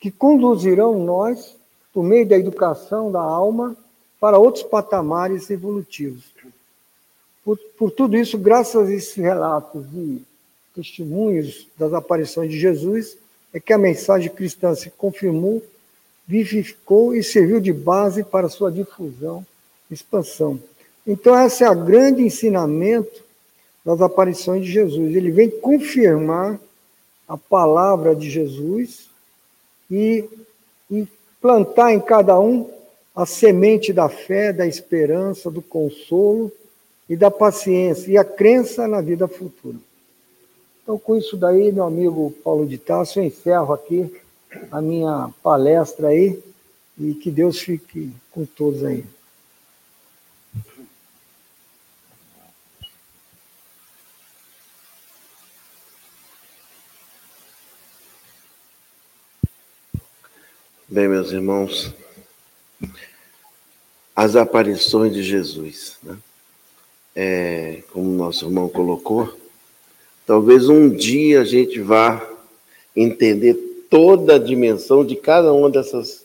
que 0.00 0.10
conduzirão 0.10 1.02
nós, 1.02 1.56
por 1.94 2.02
meio 2.02 2.28
da 2.28 2.36
educação 2.36 3.10
da 3.10 3.22
alma, 3.22 3.76
para 4.20 4.38
outros 4.38 4.64
patamares 4.64 5.50
evolutivos. 5.50 6.24
Por, 7.44 7.56
por 7.78 7.90
tudo 7.90 8.16
isso, 8.16 8.36
graças 8.36 8.88
a 8.88 8.92
esses 8.92 9.14
relatos 9.14 9.86
e 9.94 10.22
testemunhos 10.74 11.66
das 11.78 11.92
aparições 11.92 12.50
de 12.50 12.58
Jesus, 12.58 13.16
é 13.52 13.58
que 13.58 13.72
a 13.72 13.78
mensagem 13.78 14.30
cristã 14.30 14.74
se 14.74 14.90
confirmou, 14.90 15.62
vivificou 16.26 17.14
e 17.14 17.24
serviu 17.24 17.60
de 17.60 17.72
base 17.72 18.22
para 18.22 18.48
sua 18.48 18.70
difusão 18.70 19.46
e 19.90 19.94
expansão. 19.94 20.60
Então, 21.06 21.38
esse 21.42 21.64
é 21.64 21.70
o 21.70 21.84
grande 21.84 22.22
ensinamento 22.22 23.24
das 23.84 24.02
aparições 24.02 24.66
de 24.66 24.70
Jesus. 24.70 25.16
Ele 25.16 25.30
vem 25.30 25.48
confirmar 25.48 26.60
a 27.26 27.38
palavra 27.38 28.14
de 28.14 28.28
Jesus 28.28 29.08
e, 29.90 30.24
e 30.90 31.08
plantar 31.40 31.92
em 31.92 32.00
cada 32.00 32.38
um 32.38 32.70
a 33.18 33.26
semente 33.26 33.92
da 33.92 34.08
fé, 34.08 34.52
da 34.52 34.64
esperança, 34.64 35.50
do 35.50 35.60
consolo 35.60 36.52
e 37.08 37.16
da 37.16 37.32
paciência 37.32 38.12
e 38.12 38.16
a 38.16 38.24
crença 38.24 38.86
na 38.86 39.00
vida 39.00 39.26
futura. 39.26 39.76
Então, 40.80 40.96
com 40.96 41.16
isso 41.16 41.36
daí, 41.36 41.72
meu 41.72 41.82
amigo 41.82 42.32
Paulo 42.44 42.64
de 42.64 42.78
Tasso, 42.78 43.18
eu 43.18 43.24
encerro 43.24 43.74
aqui 43.74 44.08
a 44.70 44.80
minha 44.80 45.30
palestra 45.42 46.08
aí 46.08 46.40
e 46.96 47.12
que 47.12 47.28
Deus 47.28 47.58
fique 47.58 48.12
com 48.30 48.46
todos 48.46 48.84
aí. 48.84 49.04
Bem, 60.88 61.08
meus 61.08 61.32
irmãos, 61.32 61.92
as 64.14 64.34
aparições 64.34 65.12
de 65.12 65.22
Jesus, 65.22 65.96
né? 66.02 66.18
É, 67.14 67.82
como 67.92 68.10
nosso 68.10 68.46
irmão 68.46 68.68
colocou, 68.68 69.36
talvez 70.26 70.68
um 70.68 70.88
dia 70.88 71.40
a 71.40 71.44
gente 71.44 71.80
vá 71.80 72.24
entender 72.94 73.54
toda 73.88 74.36
a 74.36 74.38
dimensão 74.38 75.04
de 75.04 75.16
cada 75.16 75.52
uma 75.52 75.70
dessas 75.70 76.24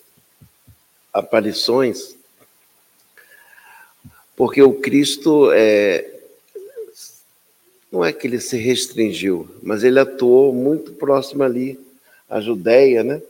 aparições, 1.12 2.16
porque 4.36 4.62
o 4.62 4.74
Cristo 4.74 5.52
é, 5.52 6.14
não 7.92 8.04
é 8.04 8.12
que 8.12 8.26
ele 8.26 8.40
se 8.40 8.58
restringiu, 8.58 9.48
mas 9.62 9.84
ele 9.84 10.00
atuou 10.00 10.52
muito 10.52 10.94
próximo 10.94 11.44
ali 11.44 11.80
à 12.28 12.42
Judéia, 12.42 13.04
né? 13.04 13.22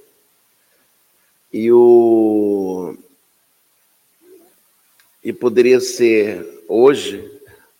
E 1.51 1.69
o 1.71 2.95
e 5.23 5.31
poderia 5.31 5.79
ser 5.79 6.63
hoje 6.67 7.31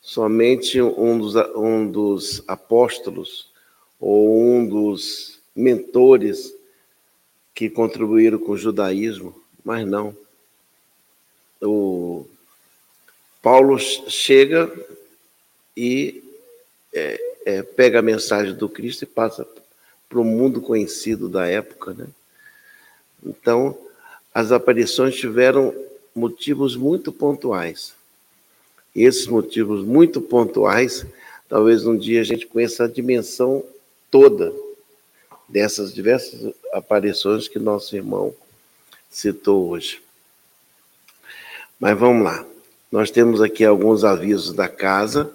somente 0.02 0.82
um 0.82 1.18
dos, 1.18 1.36
um 1.56 1.90
dos 1.90 2.44
apóstolos 2.48 3.52
ou 4.00 4.40
um 4.40 4.68
dos 4.68 5.40
mentores 5.56 6.54
que 7.54 7.70
contribuíram 7.70 8.40
com 8.40 8.54
o 8.54 8.58
judaísmo, 8.58 9.36
mas 9.64 9.88
não. 9.88 10.16
O 11.62 12.26
Paulo 13.42 13.78
chega 13.80 14.72
e 15.76 16.24
é, 16.94 17.20
é, 17.46 17.64
pega 17.64 18.00
a 18.00 18.04
mensagem 18.04 18.54
do 18.54 18.70
Cristo 18.70 19.04
e 19.04 19.08
passa 19.08 19.48
para 20.10 20.20
o 20.20 20.24
mundo 20.24 20.62
conhecido 20.62 21.30
da 21.30 21.48
época, 21.48 21.94
né? 21.94 22.08
Então, 23.26 23.78
as 24.34 24.52
aparições 24.52 25.16
tiveram 25.16 25.74
motivos 26.16 26.76
muito 26.76 27.12
pontuais. 27.12 27.94
E 28.96 29.04
esses 29.04 29.28
motivos 29.28 29.84
muito 29.84 30.22
pontuais, 30.22 31.06
talvez 31.50 31.86
um 31.86 31.98
dia 31.98 32.22
a 32.22 32.24
gente 32.24 32.46
conheça 32.46 32.84
a 32.84 32.88
dimensão 32.88 33.64
toda 34.12 34.54
dessas 35.50 35.94
diversas 35.94 36.54
aparições 36.72 37.48
que 37.48 37.60
nosso 37.60 37.96
irmão 37.96 38.34
citou 39.10 39.70
hoje. 39.70 40.02
Mas 41.80 41.98
vamos 41.98 42.24
lá. 42.24 42.46
Nós 42.92 43.10
temos 43.10 43.42
aqui 43.42 43.66
alguns 43.66 44.04
avisos 44.04 44.54
da 44.54 44.70
casa 44.70 45.34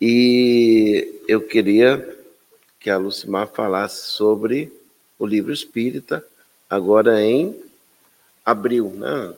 e 0.00 1.20
eu 1.28 1.40
queria 1.40 2.18
que 2.80 2.90
a 2.90 2.98
Lucimar 2.98 3.46
falasse 3.46 4.10
sobre 4.10 4.72
o 5.18 5.24
livro 5.24 5.52
espírita 5.52 6.24
agora 6.68 7.22
em 7.22 7.56
abril, 8.44 8.90
né? 8.96 9.32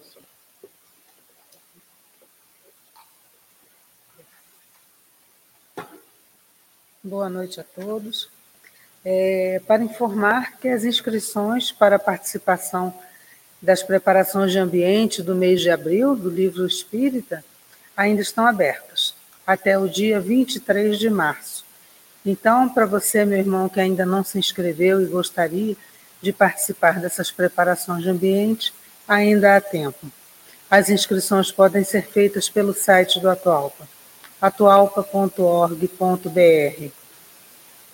Boa 7.06 7.28
noite 7.28 7.60
a 7.60 7.62
todos. 7.62 8.30
É, 9.04 9.60
para 9.66 9.84
informar 9.84 10.56
que 10.56 10.66
as 10.68 10.84
inscrições 10.84 11.70
para 11.70 11.96
a 11.96 11.98
participação 11.98 12.94
das 13.60 13.82
preparações 13.82 14.52
de 14.52 14.58
ambiente 14.58 15.22
do 15.22 15.34
mês 15.34 15.60
de 15.60 15.68
abril 15.68 16.16
do 16.16 16.30
livro 16.30 16.66
Espírita 16.66 17.44
ainda 17.94 18.22
estão 18.22 18.46
abertas, 18.46 19.14
até 19.46 19.78
o 19.78 19.86
dia 19.86 20.18
23 20.18 20.98
de 20.98 21.10
março. 21.10 21.66
Então, 22.24 22.70
para 22.70 22.86
você, 22.86 23.22
meu 23.26 23.38
irmão, 23.38 23.68
que 23.68 23.80
ainda 23.80 24.06
não 24.06 24.24
se 24.24 24.38
inscreveu 24.38 25.02
e 25.02 25.06
gostaria 25.06 25.76
de 26.22 26.32
participar 26.32 27.00
dessas 27.00 27.30
preparações 27.30 28.02
de 28.02 28.08
ambiente, 28.08 28.72
ainda 29.06 29.54
há 29.54 29.60
tempo. 29.60 30.10
As 30.70 30.88
inscrições 30.88 31.52
podem 31.52 31.84
ser 31.84 32.06
feitas 32.06 32.48
pelo 32.48 32.72
site 32.72 33.20
do 33.20 33.28
Atualpa, 33.28 33.86
atualpa.org.br. 34.44 36.90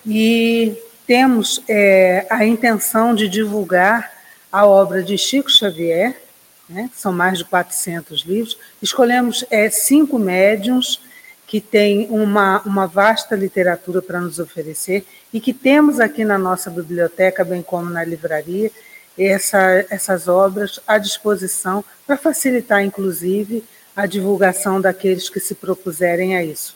E 0.05 0.77
temos 1.07 1.63
é, 1.69 2.27
a 2.29 2.45
intenção 2.45 3.15
de 3.15 3.29
divulgar 3.29 4.11
a 4.51 4.65
obra 4.65 5.01
de 5.01 5.17
Chico 5.17 5.49
Xavier, 5.49 6.21
né, 6.67 6.89
são 6.93 7.13
mais 7.13 7.37
de 7.37 7.45
400 7.45 8.23
livros. 8.23 8.57
Escolhemos 8.81 9.45
é, 9.49 9.69
cinco 9.69 10.19
médiums 10.19 10.99
que 11.47 11.61
têm 11.61 12.07
uma, 12.09 12.61
uma 12.65 12.85
vasta 12.85 13.35
literatura 13.35 14.01
para 14.01 14.19
nos 14.19 14.37
oferecer 14.37 15.05
e 15.33 15.39
que 15.39 15.53
temos 15.53 16.01
aqui 16.01 16.25
na 16.25 16.37
nossa 16.37 16.69
biblioteca, 16.69 17.45
bem 17.45 17.61
como 17.61 17.89
na 17.89 18.03
livraria, 18.03 18.69
essa, 19.17 19.85
essas 19.89 20.27
obras 20.27 20.81
à 20.85 20.97
disposição 20.97 21.83
para 22.05 22.17
facilitar, 22.17 22.83
inclusive, 22.83 23.63
a 23.95 24.05
divulgação 24.05 24.79
daqueles 24.79 25.29
que 25.29 25.39
se 25.39 25.55
propuserem 25.55 26.35
a 26.35 26.43
isso. 26.43 26.75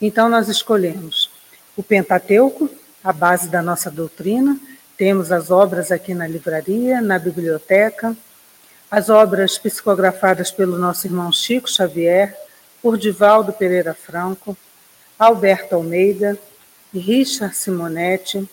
Então, 0.00 0.28
nós 0.28 0.48
escolhemos 0.48 1.30
o 1.76 1.82
Pentateuco, 1.82 2.70
a 3.02 3.12
base 3.12 3.48
da 3.48 3.62
nossa 3.62 3.90
doutrina, 3.90 4.58
temos 4.96 5.32
as 5.32 5.50
obras 5.50 5.90
aqui 5.90 6.14
na 6.14 6.26
livraria, 6.26 7.00
na 7.00 7.18
biblioteca, 7.18 8.16
as 8.90 9.08
obras 9.08 9.58
psicografadas 9.58 10.50
pelo 10.50 10.78
nosso 10.78 11.06
irmão 11.06 11.32
Chico 11.32 11.68
Xavier, 11.68 12.36
por 12.80 12.96
Divaldo 12.96 13.52
Pereira 13.52 13.94
Franco, 13.94 14.56
Alberto 15.18 15.74
Almeida, 15.74 16.38
Richard 16.94 17.56
Simonetti 17.56 18.48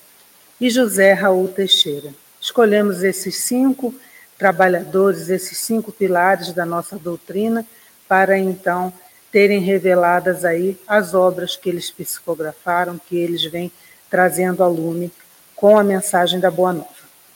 e 0.59 0.69
José 0.69 1.13
Raul 1.13 1.47
Teixeira. 1.47 2.13
Escolhemos 2.39 3.03
esses 3.03 3.35
cinco 3.37 3.93
trabalhadores, 4.37 5.29
esses 5.29 5.59
cinco 5.59 5.91
pilares 5.91 6.51
da 6.53 6.65
nossa 6.65 6.97
doutrina, 6.97 7.65
para 8.11 8.37
então 8.37 8.91
terem 9.31 9.61
reveladas 9.61 10.43
aí 10.43 10.77
as 10.85 11.13
obras 11.13 11.55
que 11.55 11.69
eles 11.69 11.89
psicografaram, 11.89 12.99
que 12.99 13.15
eles 13.15 13.45
vêm 13.45 13.71
trazendo 14.09 14.61
ao 14.61 14.69
lume 14.69 15.09
com 15.55 15.79
a 15.79 15.83
mensagem 15.83 16.37
da 16.37 16.51
Boa 16.51 16.73
Nova. 16.73 16.89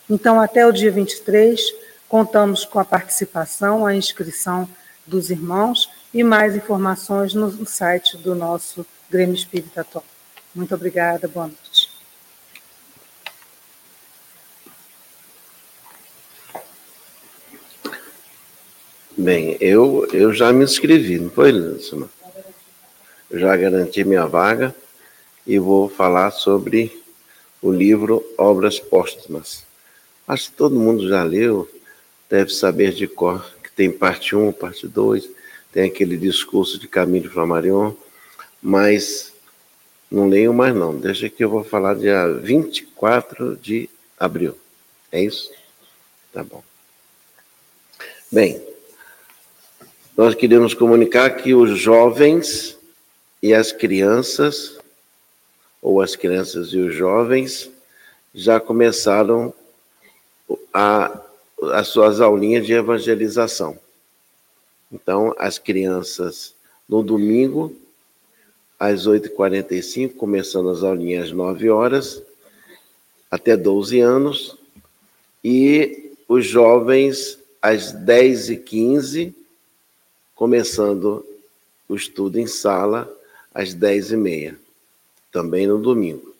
Então, 0.09 0.37
até 0.37 0.67
o 0.67 0.73
dia 0.73 0.91
23, 0.91 1.61
contamos 2.09 2.65
com 2.65 2.77
a 2.77 2.83
participação, 2.83 3.85
a 3.85 3.95
inscrição 3.95 4.67
dos 5.07 5.29
irmãos 5.29 5.89
e 6.13 6.25
mais 6.25 6.57
informações 6.57 7.33
no 7.33 7.65
site 7.65 8.17
do 8.17 8.35
nosso 8.35 8.85
Grêmio 9.09 9.33
Espírita 9.33 9.79
Atual. 9.79 10.03
Muito 10.53 10.75
obrigada, 10.75 11.25
boa 11.25 11.47
noite. 11.47 11.94
Bem, 19.17 19.55
eu, 19.61 20.05
eu 20.11 20.33
já 20.33 20.51
me 20.51 20.65
inscrevi, 20.65 21.17
não 21.17 21.29
foi, 21.29 21.49
Lúcia? 21.49 21.97
Já 23.31 23.55
garanti 23.55 24.03
minha 24.03 24.25
vaga 24.25 24.75
e 25.47 25.57
vou 25.57 25.87
falar 25.87 26.31
sobre 26.31 27.01
o 27.61 27.71
livro 27.71 28.21
Obras 28.37 28.77
Póstumas. 28.77 29.63
Acho 30.27 30.51
que 30.51 30.57
todo 30.57 30.75
mundo 30.75 31.07
já 31.07 31.23
leu, 31.23 31.65
deve 32.29 32.51
saber 32.51 32.91
de 32.91 33.07
cor 33.07 33.55
que 33.63 33.71
tem 33.71 33.89
parte 33.89 34.35
1, 34.35 34.51
parte 34.51 34.85
2, 34.85 35.29
tem 35.71 35.83
aquele 35.85 36.17
discurso 36.17 36.77
de 36.77 36.85
Camilo 36.85 37.29
Flammarion, 37.29 37.93
mas 38.61 39.31
não 40.11 40.27
leio 40.27 40.53
mais 40.53 40.75
não. 40.75 40.93
Deixa 40.93 41.29
que 41.29 41.41
eu 41.41 41.49
vou 41.49 41.63
falar 41.63 41.95
dia 41.95 42.27
24 42.27 43.55
de 43.55 43.89
abril. 44.19 44.57
É 45.09 45.23
isso? 45.23 45.49
Tá 46.33 46.43
bom. 46.43 46.61
Bem, 48.29 48.74
nós 50.17 50.33
queremos 50.33 50.73
comunicar 50.73 51.29
que 51.31 51.53
os 51.53 51.77
jovens 51.77 52.77
e 53.43 53.53
as 53.53 53.73
crianças, 53.73 54.77
ou 55.81 56.01
as 56.01 56.15
crianças 56.15 56.69
e 56.69 56.77
os 56.77 56.95
jovens, 56.95 57.69
já 58.33 58.59
começaram 58.59 59.53
a, 60.73 61.21
as 61.73 61.89
suas 61.89 62.21
aulinhas 62.21 62.65
de 62.65 62.73
evangelização. 62.73 63.77
Então, 64.89 65.35
as 65.37 65.59
crianças, 65.59 66.53
no 66.87 67.03
domingo, 67.03 67.75
às 68.79 69.05
8h45, 69.05 70.15
começando 70.15 70.69
as 70.69 70.81
aulinhas 70.81 71.25
às 71.25 71.31
9 71.33 71.69
horas, 71.69 72.23
até 73.29 73.57
12 73.57 73.99
anos, 73.99 74.57
e 75.43 76.13
os 76.25 76.45
jovens 76.45 77.37
às 77.61 77.93
10h15, 77.93 79.33
começando 80.35 81.25
o 81.87 81.95
estudo 81.95 82.37
em 82.37 82.45
sala 82.45 83.09
às 83.53 83.73
dez 83.73 84.11
e 84.11 84.17
meia, 84.17 84.59
também 85.31 85.65
no 85.65 85.79
domingo. 85.79 86.35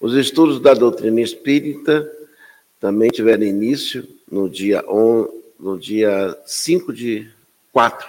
Os 0.00 0.14
estudos 0.14 0.58
da 0.58 0.72
doutrina 0.72 1.20
espírita 1.20 2.10
também 2.80 3.10
tiveram 3.10 3.44
início 3.44 4.08
no 4.30 4.48
dia, 4.48 4.82
on, 4.88 5.28
no 5.58 5.78
dia 5.78 6.34
5 6.46 6.94
de 6.94 7.30
4, 7.72 8.08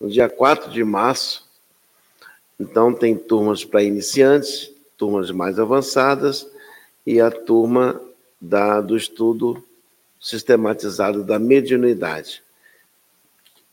no 0.00 0.08
dia 0.08 0.30
4 0.30 0.70
de 0.70 0.82
março. 0.82 1.46
Então, 2.58 2.94
tem 2.94 3.14
turmas 3.14 3.66
para 3.66 3.82
iniciantes, 3.82 4.70
turmas 4.96 5.30
mais 5.30 5.58
avançadas 5.58 6.48
e 7.06 7.20
a 7.20 7.30
turma 7.30 8.00
da, 8.40 8.80
do 8.80 8.96
estudo 8.96 9.62
sistematizado 10.18 11.22
da 11.22 11.38
mediunidade 11.38 12.42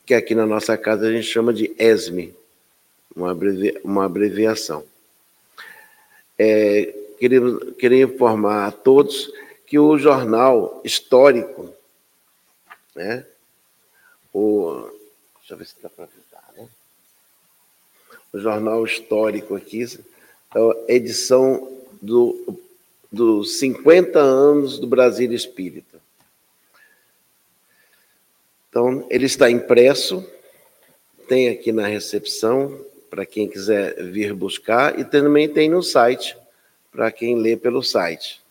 que 0.10 0.16
aqui 0.16 0.34
na 0.34 0.48
nossa 0.48 0.76
casa 0.76 1.06
a 1.06 1.12
gente 1.12 1.28
chama 1.28 1.54
de 1.54 1.72
ESME, 1.78 2.36
uma, 3.16 3.30
abrevi 3.30 3.80
uma 3.84 4.06
abreviação. 4.06 4.84
É, 6.36 6.96
queria, 7.20 7.40
queria 7.78 8.06
informar 8.06 8.66
a 8.66 8.72
todos 8.72 9.32
que 9.68 9.78
o 9.78 10.00
jornal 10.00 10.82
histórico, 10.84 11.72
né, 12.96 13.24
o, 14.34 14.90
deixa 15.38 15.54
eu 15.54 15.58
ver 15.58 15.68
se 15.68 15.76
dá 15.80 15.90
para 15.92 16.06
avisar, 16.06 16.54
né? 16.58 16.68
O 18.34 18.40
jornal 18.40 18.84
histórico 18.84 19.56
aqui, 19.56 19.84
é 19.84 20.60
a 20.60 20.92
edição 20.92 21.72
do, 22.02 22.60
dos 23.12 23.60
50 23.60 24.18
anos 24.18 24.80
do 24.80 24.88
Brasil 24.88 25.32
Espírita. 25.32 26.02
Então, 28.80 29.06
ele 29.10 29.26
está 29.26 29.52
impresso, 29.52 30.26
tem 31.28 31.50
aqui 31.50 31.70
na 31.70 31.86
recepção, 31.86 32.80
para 33.10 33.26
quem 33.26 33.46
quiser 33.46 34.02
vir 34.06 34.34
buscar, 34.34 34.98
e 34.98 35.04
também 35.04 35.50
tem 35.50 35.70
no 35.70 35.84
site, 35.84 36.38
para 36.90 37.12
quem 37.12 37.38
lê 37.38 37.58
pelo 37.58 37.84
site. 37.84 38.42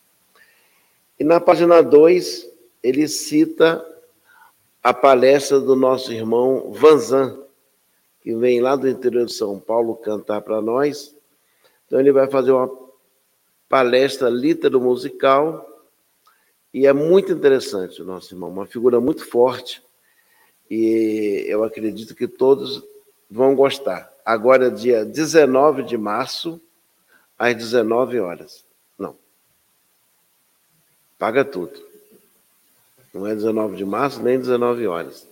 E 1.19 1.23
na 1.23 1.39
página 1.39 1.81
2, 1.81 2.47
ele 2.83 3.07
cita 3.07 3.83
a 4.83 4.93
palestra 4.93 5.59
do 5.59 5.75
nosso 5.75 6.13
irmão 6.13 6.71
Vanzan, 6.73 7.41
que 8.21 8.35
vem 8.35 8.61
lá 8.61 8.75
do 8.75 8.87
interior 8.87 9.25
de 9.25 9.33
São 9.33 9.59
Paulo 9.59 9.95
cantar 9.95 10.41
para 10.41 10.61
nós. 10.61 11.15
Então, 11.87 11.99
ele 11.99 12.11
vai 12.11 12.29
fazer 12.29 12.51
uma 12.51 12.69
palestra 13.67 14.29
lítero 14.29 14.79
musical, 14.79 15.87
e 16.71 16.85
é 16.85 16.93
muito 16.93 17.31
interessante 17.31 17.99
o 17.99 18.05
nosso 18.05 18.35
irmão, 18.35 18.51
uma 18.51 18.67
figura 18.67 19.01
muito 19.01 19.27
forte 19.27 19.88
e 20.69 21.45
eu 21.47 21.63
acredito 21.63 22.13
que 22.13 22.27
todos 22.27 22.83
vão 23.29 23.55
gostar. 23.55 24.13
Agora, 24.23 24.69
dia 24.69 25.03
19 25.03 25.83
de 25.83 25.97
março, 25.97 26.61
às 27.37 27.55
19 27.55 28.19
horas. 28.19 28.63
Não. 28.97 29.15
Paga 31.17 31.43
tudo. 31.43 31.73
Não 33.13 33.25
é 33.25 33.33
19 33.33 33.75
de 33.75 33.85
março, 33.85 34.21
nem 34.21 34.37
19 34.37 34.85
horas. 34.85 35.27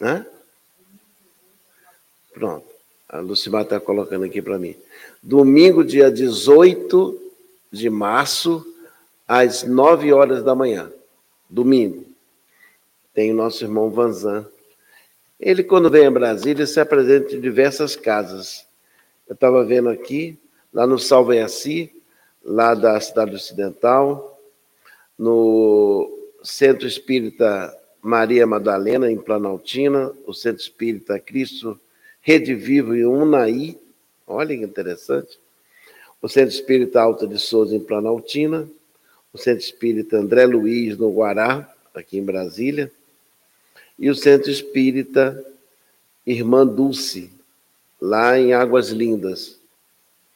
Hã? 0.00 0.26
Pronto. 2.32 2.66
A 3.08 3.20
Lucimar 3.20 3.62
está 3.62 3.78
colocando 3.78 4.24
aqui 4.24 4.42
para 4.42 4.58
mim. 4.58 4.74
Domingo, 5.22 5.84
dia 5.84 6.10
18 6.10 7.20
de 7.70 7.88
março, 7.88 8.66
às 9.28 9.62
9 9.62 10.12
horas 10.12 10.42
da 10.42 10.54
manhã. 10.54 10.90
Domingo 11.48 12.11
tem 13.14 13.30
o 13.30 13.36
nosso 13.36 13.64
irmão 13.64 13.90
Vanzan. 13.90 14.46
Ele, 15.38 15.62
quando 15.62 15.90
vem 15.90 16.06
a 16.06 16.10
Brasília, 16.10 16.66
se 16.66 16.80
apresenta 16.80 17.34
em 17.34 17.40
diversas 17.40 17.96
casas. 17.96 18.66
Eu 19.28 19.34
estava 19.34 19.64
vendo 19.64 19.88
aqui, 19.88 20.38
lá 20.72 20.86
no 20.86 20.98
Salveaci, 20.98 21.92
lá 22.44 22.74
da 22.74 23.00
cidade 23.00 23.34
ocidental, 23.34 24.40
no 25.18 26.10
Centro 26.42 26.86
Espírita 26.86 27.76
Maria 28.00 28.46
Madalena, 28.46 29.10
em 29.10 29.16
Planaltina, 29.16 30.12
o 30.26 30.32
Centro 30.32 30.62
Espírita 30.62 31.18
Cristo 31.18 31.78
Rede 32.20 32.54
Vivo 32.54 32.94
em 32.94 33.04
Unai, 33.04 33.78
olha 34.26 34.56
que 34.56 34.64
interessante, 34.64 35.38
o 36.20 36.28
Centro 36.28 36.54
Espírita 36.54 37.00
Alta 37.00 37.26
de 37.26 37.38
Souza, 37.38 37.74
em 37.74 37.80
Planaltina, 37.80 38.68
o 39.32 39.38
Centro 39.38 39.64
Espírita 39.64 40.16
André 40.16 40.46
Luiz, 40.46 40.96
no 40.96 41.12
Guará, 41.12 41.72
aqui 41.94 42.18
em 42.18 42.24
Brasília, 42.24 42.90
e 44.02 44.10
o 44.10 44.16
Centro 44.16 44.50
Espírita 44.50 45.46
Irmã 46.26 46.66
Dulce, 46.66 47.30
lá 48.00 48.36
em 48.36 48.52
Águas 48.52 48.88
Lindas. 48.88 49.60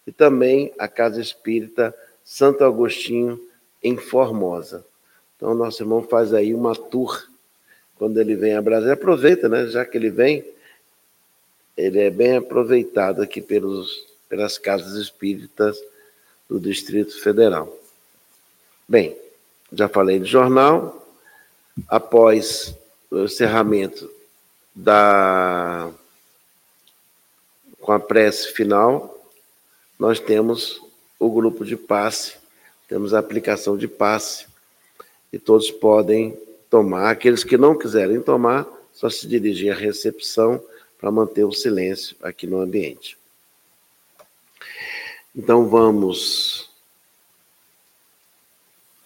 E 0.06 0.12
também 0.12 0.72
a 0.78 0.86
Casa 0.86 1.20
Espírita 1.20 1.92
Santo 2.24 2.62
Agostinho, 2.62 3.40
em 3.82 3.96
Formosa. 3.96 4.86
Então, 5.34 5.52
nosso 5.52 5.82
irmão 5.82 6.00
faz 6.00 6.32
aí 6.32 6.54
uma 6.54 6.76
tour 6.76 7.28
quando 7.96 8.20
ele 8.20 8.36
vem 8.36 8.54
a 8.54 8.62
Brasília. 8.62 8.94
Aproveita, 8.94 9.48
né? 9.48 9.66
Já 9.66 9.84
que 9.84 9.98
ele 9.98 10.10
vem, 10.10 10.44
ele 11.76 11.98
é 11.98 12.08
bem 12.10 12.36
aproveitado 12.36 13.20
aqui 13.20 13.40
pelos, 13.40 14.06
pelas 14.28 14.58
casas 14.58 14.94
espíritas 14.94 15.76
do 16.48 16.60
Distrito 16.60 17.20
Federal. 17.20 17.76
Bem, 18.88 19.16
já 19.72 19.88
falei 19.88 20.20
de 20.20 20.26
jornal. 20.26 21.04
Após 21.88 22.76
o 23.22 23.24
encerramento 23.24 24.10
da 24.74 25.90
com 27.80 27.92
a 27.92 28.00
prece 28.00 28.52
final, 28.52 29.30
nós 29.98 30.18
temos 30.18 30.82
o 31.20 31.30
grupo 31.30 31.64
de 31.64 31.76
passe, 31.76 32.36
temos 32.88 33.14
a 33.14 33.20
aplicação 33.20 33.76
de 33.76 33.86
passe, 33.86 34.46
e 35.32 35.38
todos 35.38 35.70
podem 35.70 36.36
tomar. 36.68 37.10
Aqueles 37.10 37.44
que 37.44 37.56
não 37.56 37.78
quiserem 37.78 38.20
tomar, 38.20 38.66
só 38.92 39.08
se 39.08 39.26
dirigir 39.28 39.72
à 39.72 39.74
recepção 39.74 40.62
para 40.98 41.10
manter 41.10 41.44
o 41.44 41.52
silêncio 41.52 42.16
aqui 42.22 42.46
no 42.46 42.60
ambiente. 42.60 43.16
Então 45.34 45.68
vamos 45.68 46.70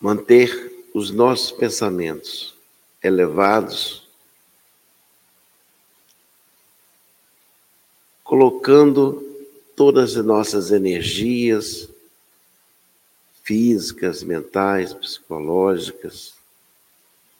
manter 0.00 0.88
os 0.94 1.10
nossos 1.10 1.50
pensamentos 1.50 2.54
elevados, 3.02 3.99
colocando 8.30 9.20
todas 9.74 10.16
as 10.16 10.24
nossas 10.24 10.70
energias 10.70 11.88
físicas, 13.42 14.22
mentais, 14.22 14.94
psicológicas, 14.94 16.34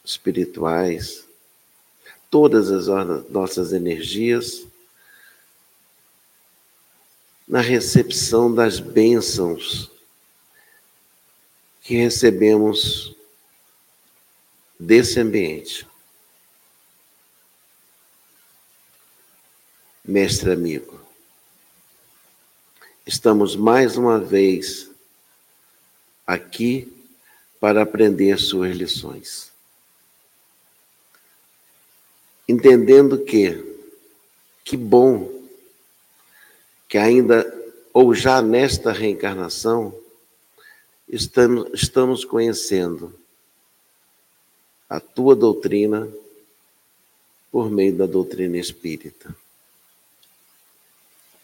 espirituais, 0.05 1.25
todas 2.29 2.73
as 2.73 2.89
nossas 3.31 3.73
energias 3.73 4.67
na 7.47 7.61
recepção 7.61 8.53
das 8.53 8.81
bênçãos 8.81 9.89
que 11.83 11.95
recebemos 11.95 13.15
desse 14.77 15.21
ambiente. 15.21 15.87
Mestre 20.03 20.51
amigo, 20.53 20.99
estamos 23.07 23.55
mais 23.55 23.99
uma 23.99 24.19
vez 24.19 24.91
aqui 26.27 26.91
para 27.61 27.83
aprender 27.83 28.39
suas 28.39 28.75
lições. 28.75 29.53
Entendendo 32.49 33.23
que, 33.23 33.63
que 34.65 34.75
bom 34.75 35.31
que 36.89 36.97
ainda, 36.97 37.47
ou 37.93 38.15
já 38.15 38.41
nesta 38.41 38.93
reencarnação, 38.93 39.95
estamos, 41.07 41.71
estamos 41.75 42.25
conhecendo 42.25 43.15
a 44.89 44.99
tua 44.99 45.37
doutrina 45.37 46.11
por 47.53 47.71
meio 47.71 47.95
da 47.95 48.07
doutrina 48.07 48.57
espírita. 48.57 49.37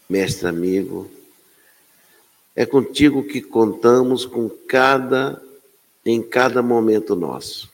Mestre 0.09 0.47
amigo, 0.47 1.11
é 2.55 2.65
contigo 2.65 3.23
que 3.23 3.41
contamos 3.41 4.25
com 4.25 4.49
cada 4.49 5.41
em 6.05 6.23
cada 6.23 6.63
momento 6.63 7.15
nosso. 7.15 7.69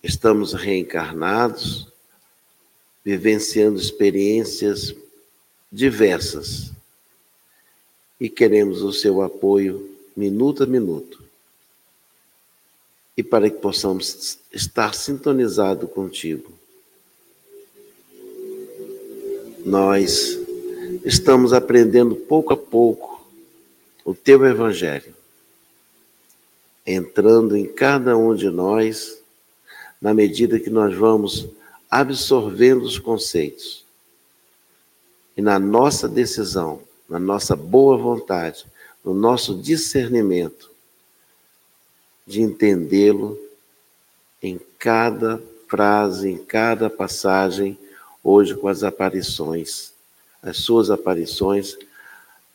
Estamos 0.00 0.52
reencarnados, 0.52 1.88
vivenciando 3.04 3.80
experiências 3.80 4.94
diversas 5.72 6.70
e 8.20 8.30
queremos 8.30 8.82
o 8.82 8.92
seu 8.92 9.20
apoio 9.20 9.98
minuto 10.16 10.62
a 10.62 10.66
minuto. 10.66 11.22
E 13.16 13.22
para 13.22 13.50
que 13.50 13.58
possamos 13.58 14.38
estar 14.52 14.94
sintonizados 14.94 15.90
contigo, 15.90 16.52
nós 19.64 20.38
estamos 21.04 21.52
aprendendo 21.52 22.14
pouco 22.14 22.52
a 22.52 22.56
pouco 22.56 23.26
o 24.04 24.14
teu 24.14 24.44
Evangelho, 24.46 25.14
entrando 26.86 27.56
em 27.56 27.66
cada 27.66 28.16
um 28.16 28.34
de 28.34 28.48
nós, 28.48 29.20
na 30.00 30.14
medida 30.14 30.58
que 30.58 30.70
nós 30.70 30.94
vamos 30.94 31.48
absorvendo 31.90 32.82
os 32.82 32.98
conceitos. 32.98 33.84
E 35.36 35.42
na 35.42 35.58
nossa 35.58 36.08
decisão, 36.08 36.80
na 37.08 37.18
nossa 37.18 37.54
boa 37.54 37.96
vontade, 37.96 38.66
no 39.04 39.14
nosso 39.14 39.54
discernimento, 39.54 40.70
de 42.26 42.42
entendê-lo 42.42 43.38
em 44.42 44.60
cada 44.78 45.42
frase, 45.66 46.30
em 46.30 46.38
cada 46.38 46.88
passagem, 46.90 47.78
hoje 48.22 48.54
com 48.54 48.68
as 48.68 48.82
aparições, 48.82 49.92
as 50.42 50.58
suas 50.58 50.90
aparições 50.90 51.76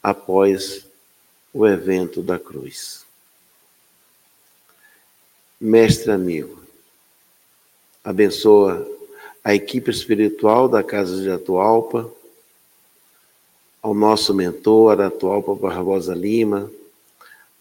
após 0.01 0.85
o 1.53 1.67
evento 1.67 2.21
da 2.21 2.39
cruz. 2.39 3.05
Mestre 5.59 6.11
amigo, 6.11 6.61
abençoa 8.03 8.85
a 9.43 9.53
equipe 9.53 9.91
espiritual 9.91 10.67
da 10.67 10.83
Casa 10.83 11.21
de 11.21 11.29
Atualpa, 11.29 12.09
ao 13.81 13.93
nosso 13.93 14.33
mentor, 14.33 15.01
atual 15.01 15.43
Papa 15.43 15.67
Barbosa 15.67 16.15
Lima, 16.15 16.71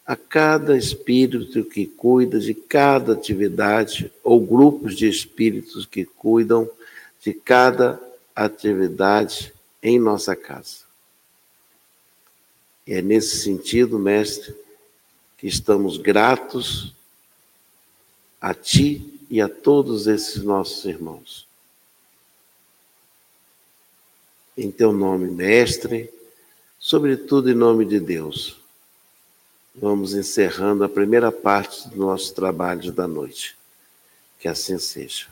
a 0.07 0.15
cada 0.15 0.77
espírito 0.77 1.65
que 1.65 1.87
cuida 1.87 2.39
de 2.39 2.55
cada 2.55 3.13
atividade, 3.13 4.11
ou 4.23 4.41
grupos 4.41 4.97
de 4.97 5.09
espíritos 5.09 5.85
que 5.85 6.05
cuidam 6.05 6.69
de 7.23 7.33
cada 7.33 8.01
atividade 8.35 9.55
em 9.83 9.99
nossa 9.99 10.35
casa. 10.35 10.83
E 12.87 12.95
é 12.95 13.01
nesse 13.01 13.39
sentido, 13.39 13.99
mestre, 13.99 14.55
que 15.39 15.47
estamos 15.47 15.97
gratos 15.97 16.93
a 18.41 18.53
Ti 18.53 19.21
e 19.31 19.41
a 19.41 19.49
todos 19.49 20.09
esses 20.09 20.43
nossos 20.43 20.85
irmãos. 20.85 21.47
Em 24.57 24.71
teu 24.71 24.93
nome, 24.93 25.31
Mestre, 25.31 26.13
sobretudo 26.79 27.51
em 27.51 27.55
nome 27.55 27.85
de 27.85 27.99
Deus. 28.01 28.61
Vamos 29.75 30.13
encerrando 30.13 30.85
a 30.85 30.89
primeira 30.89 31.33
parte 31.33 31.89
do 31.89 31.97
nosso 31.97 32.35
trabalho 32.35 32.93
da 32.93 33.09
noite. 33.09 33.57
Que 34.39 34.49
assim 34.49 34.79
seja. 34.79 35.29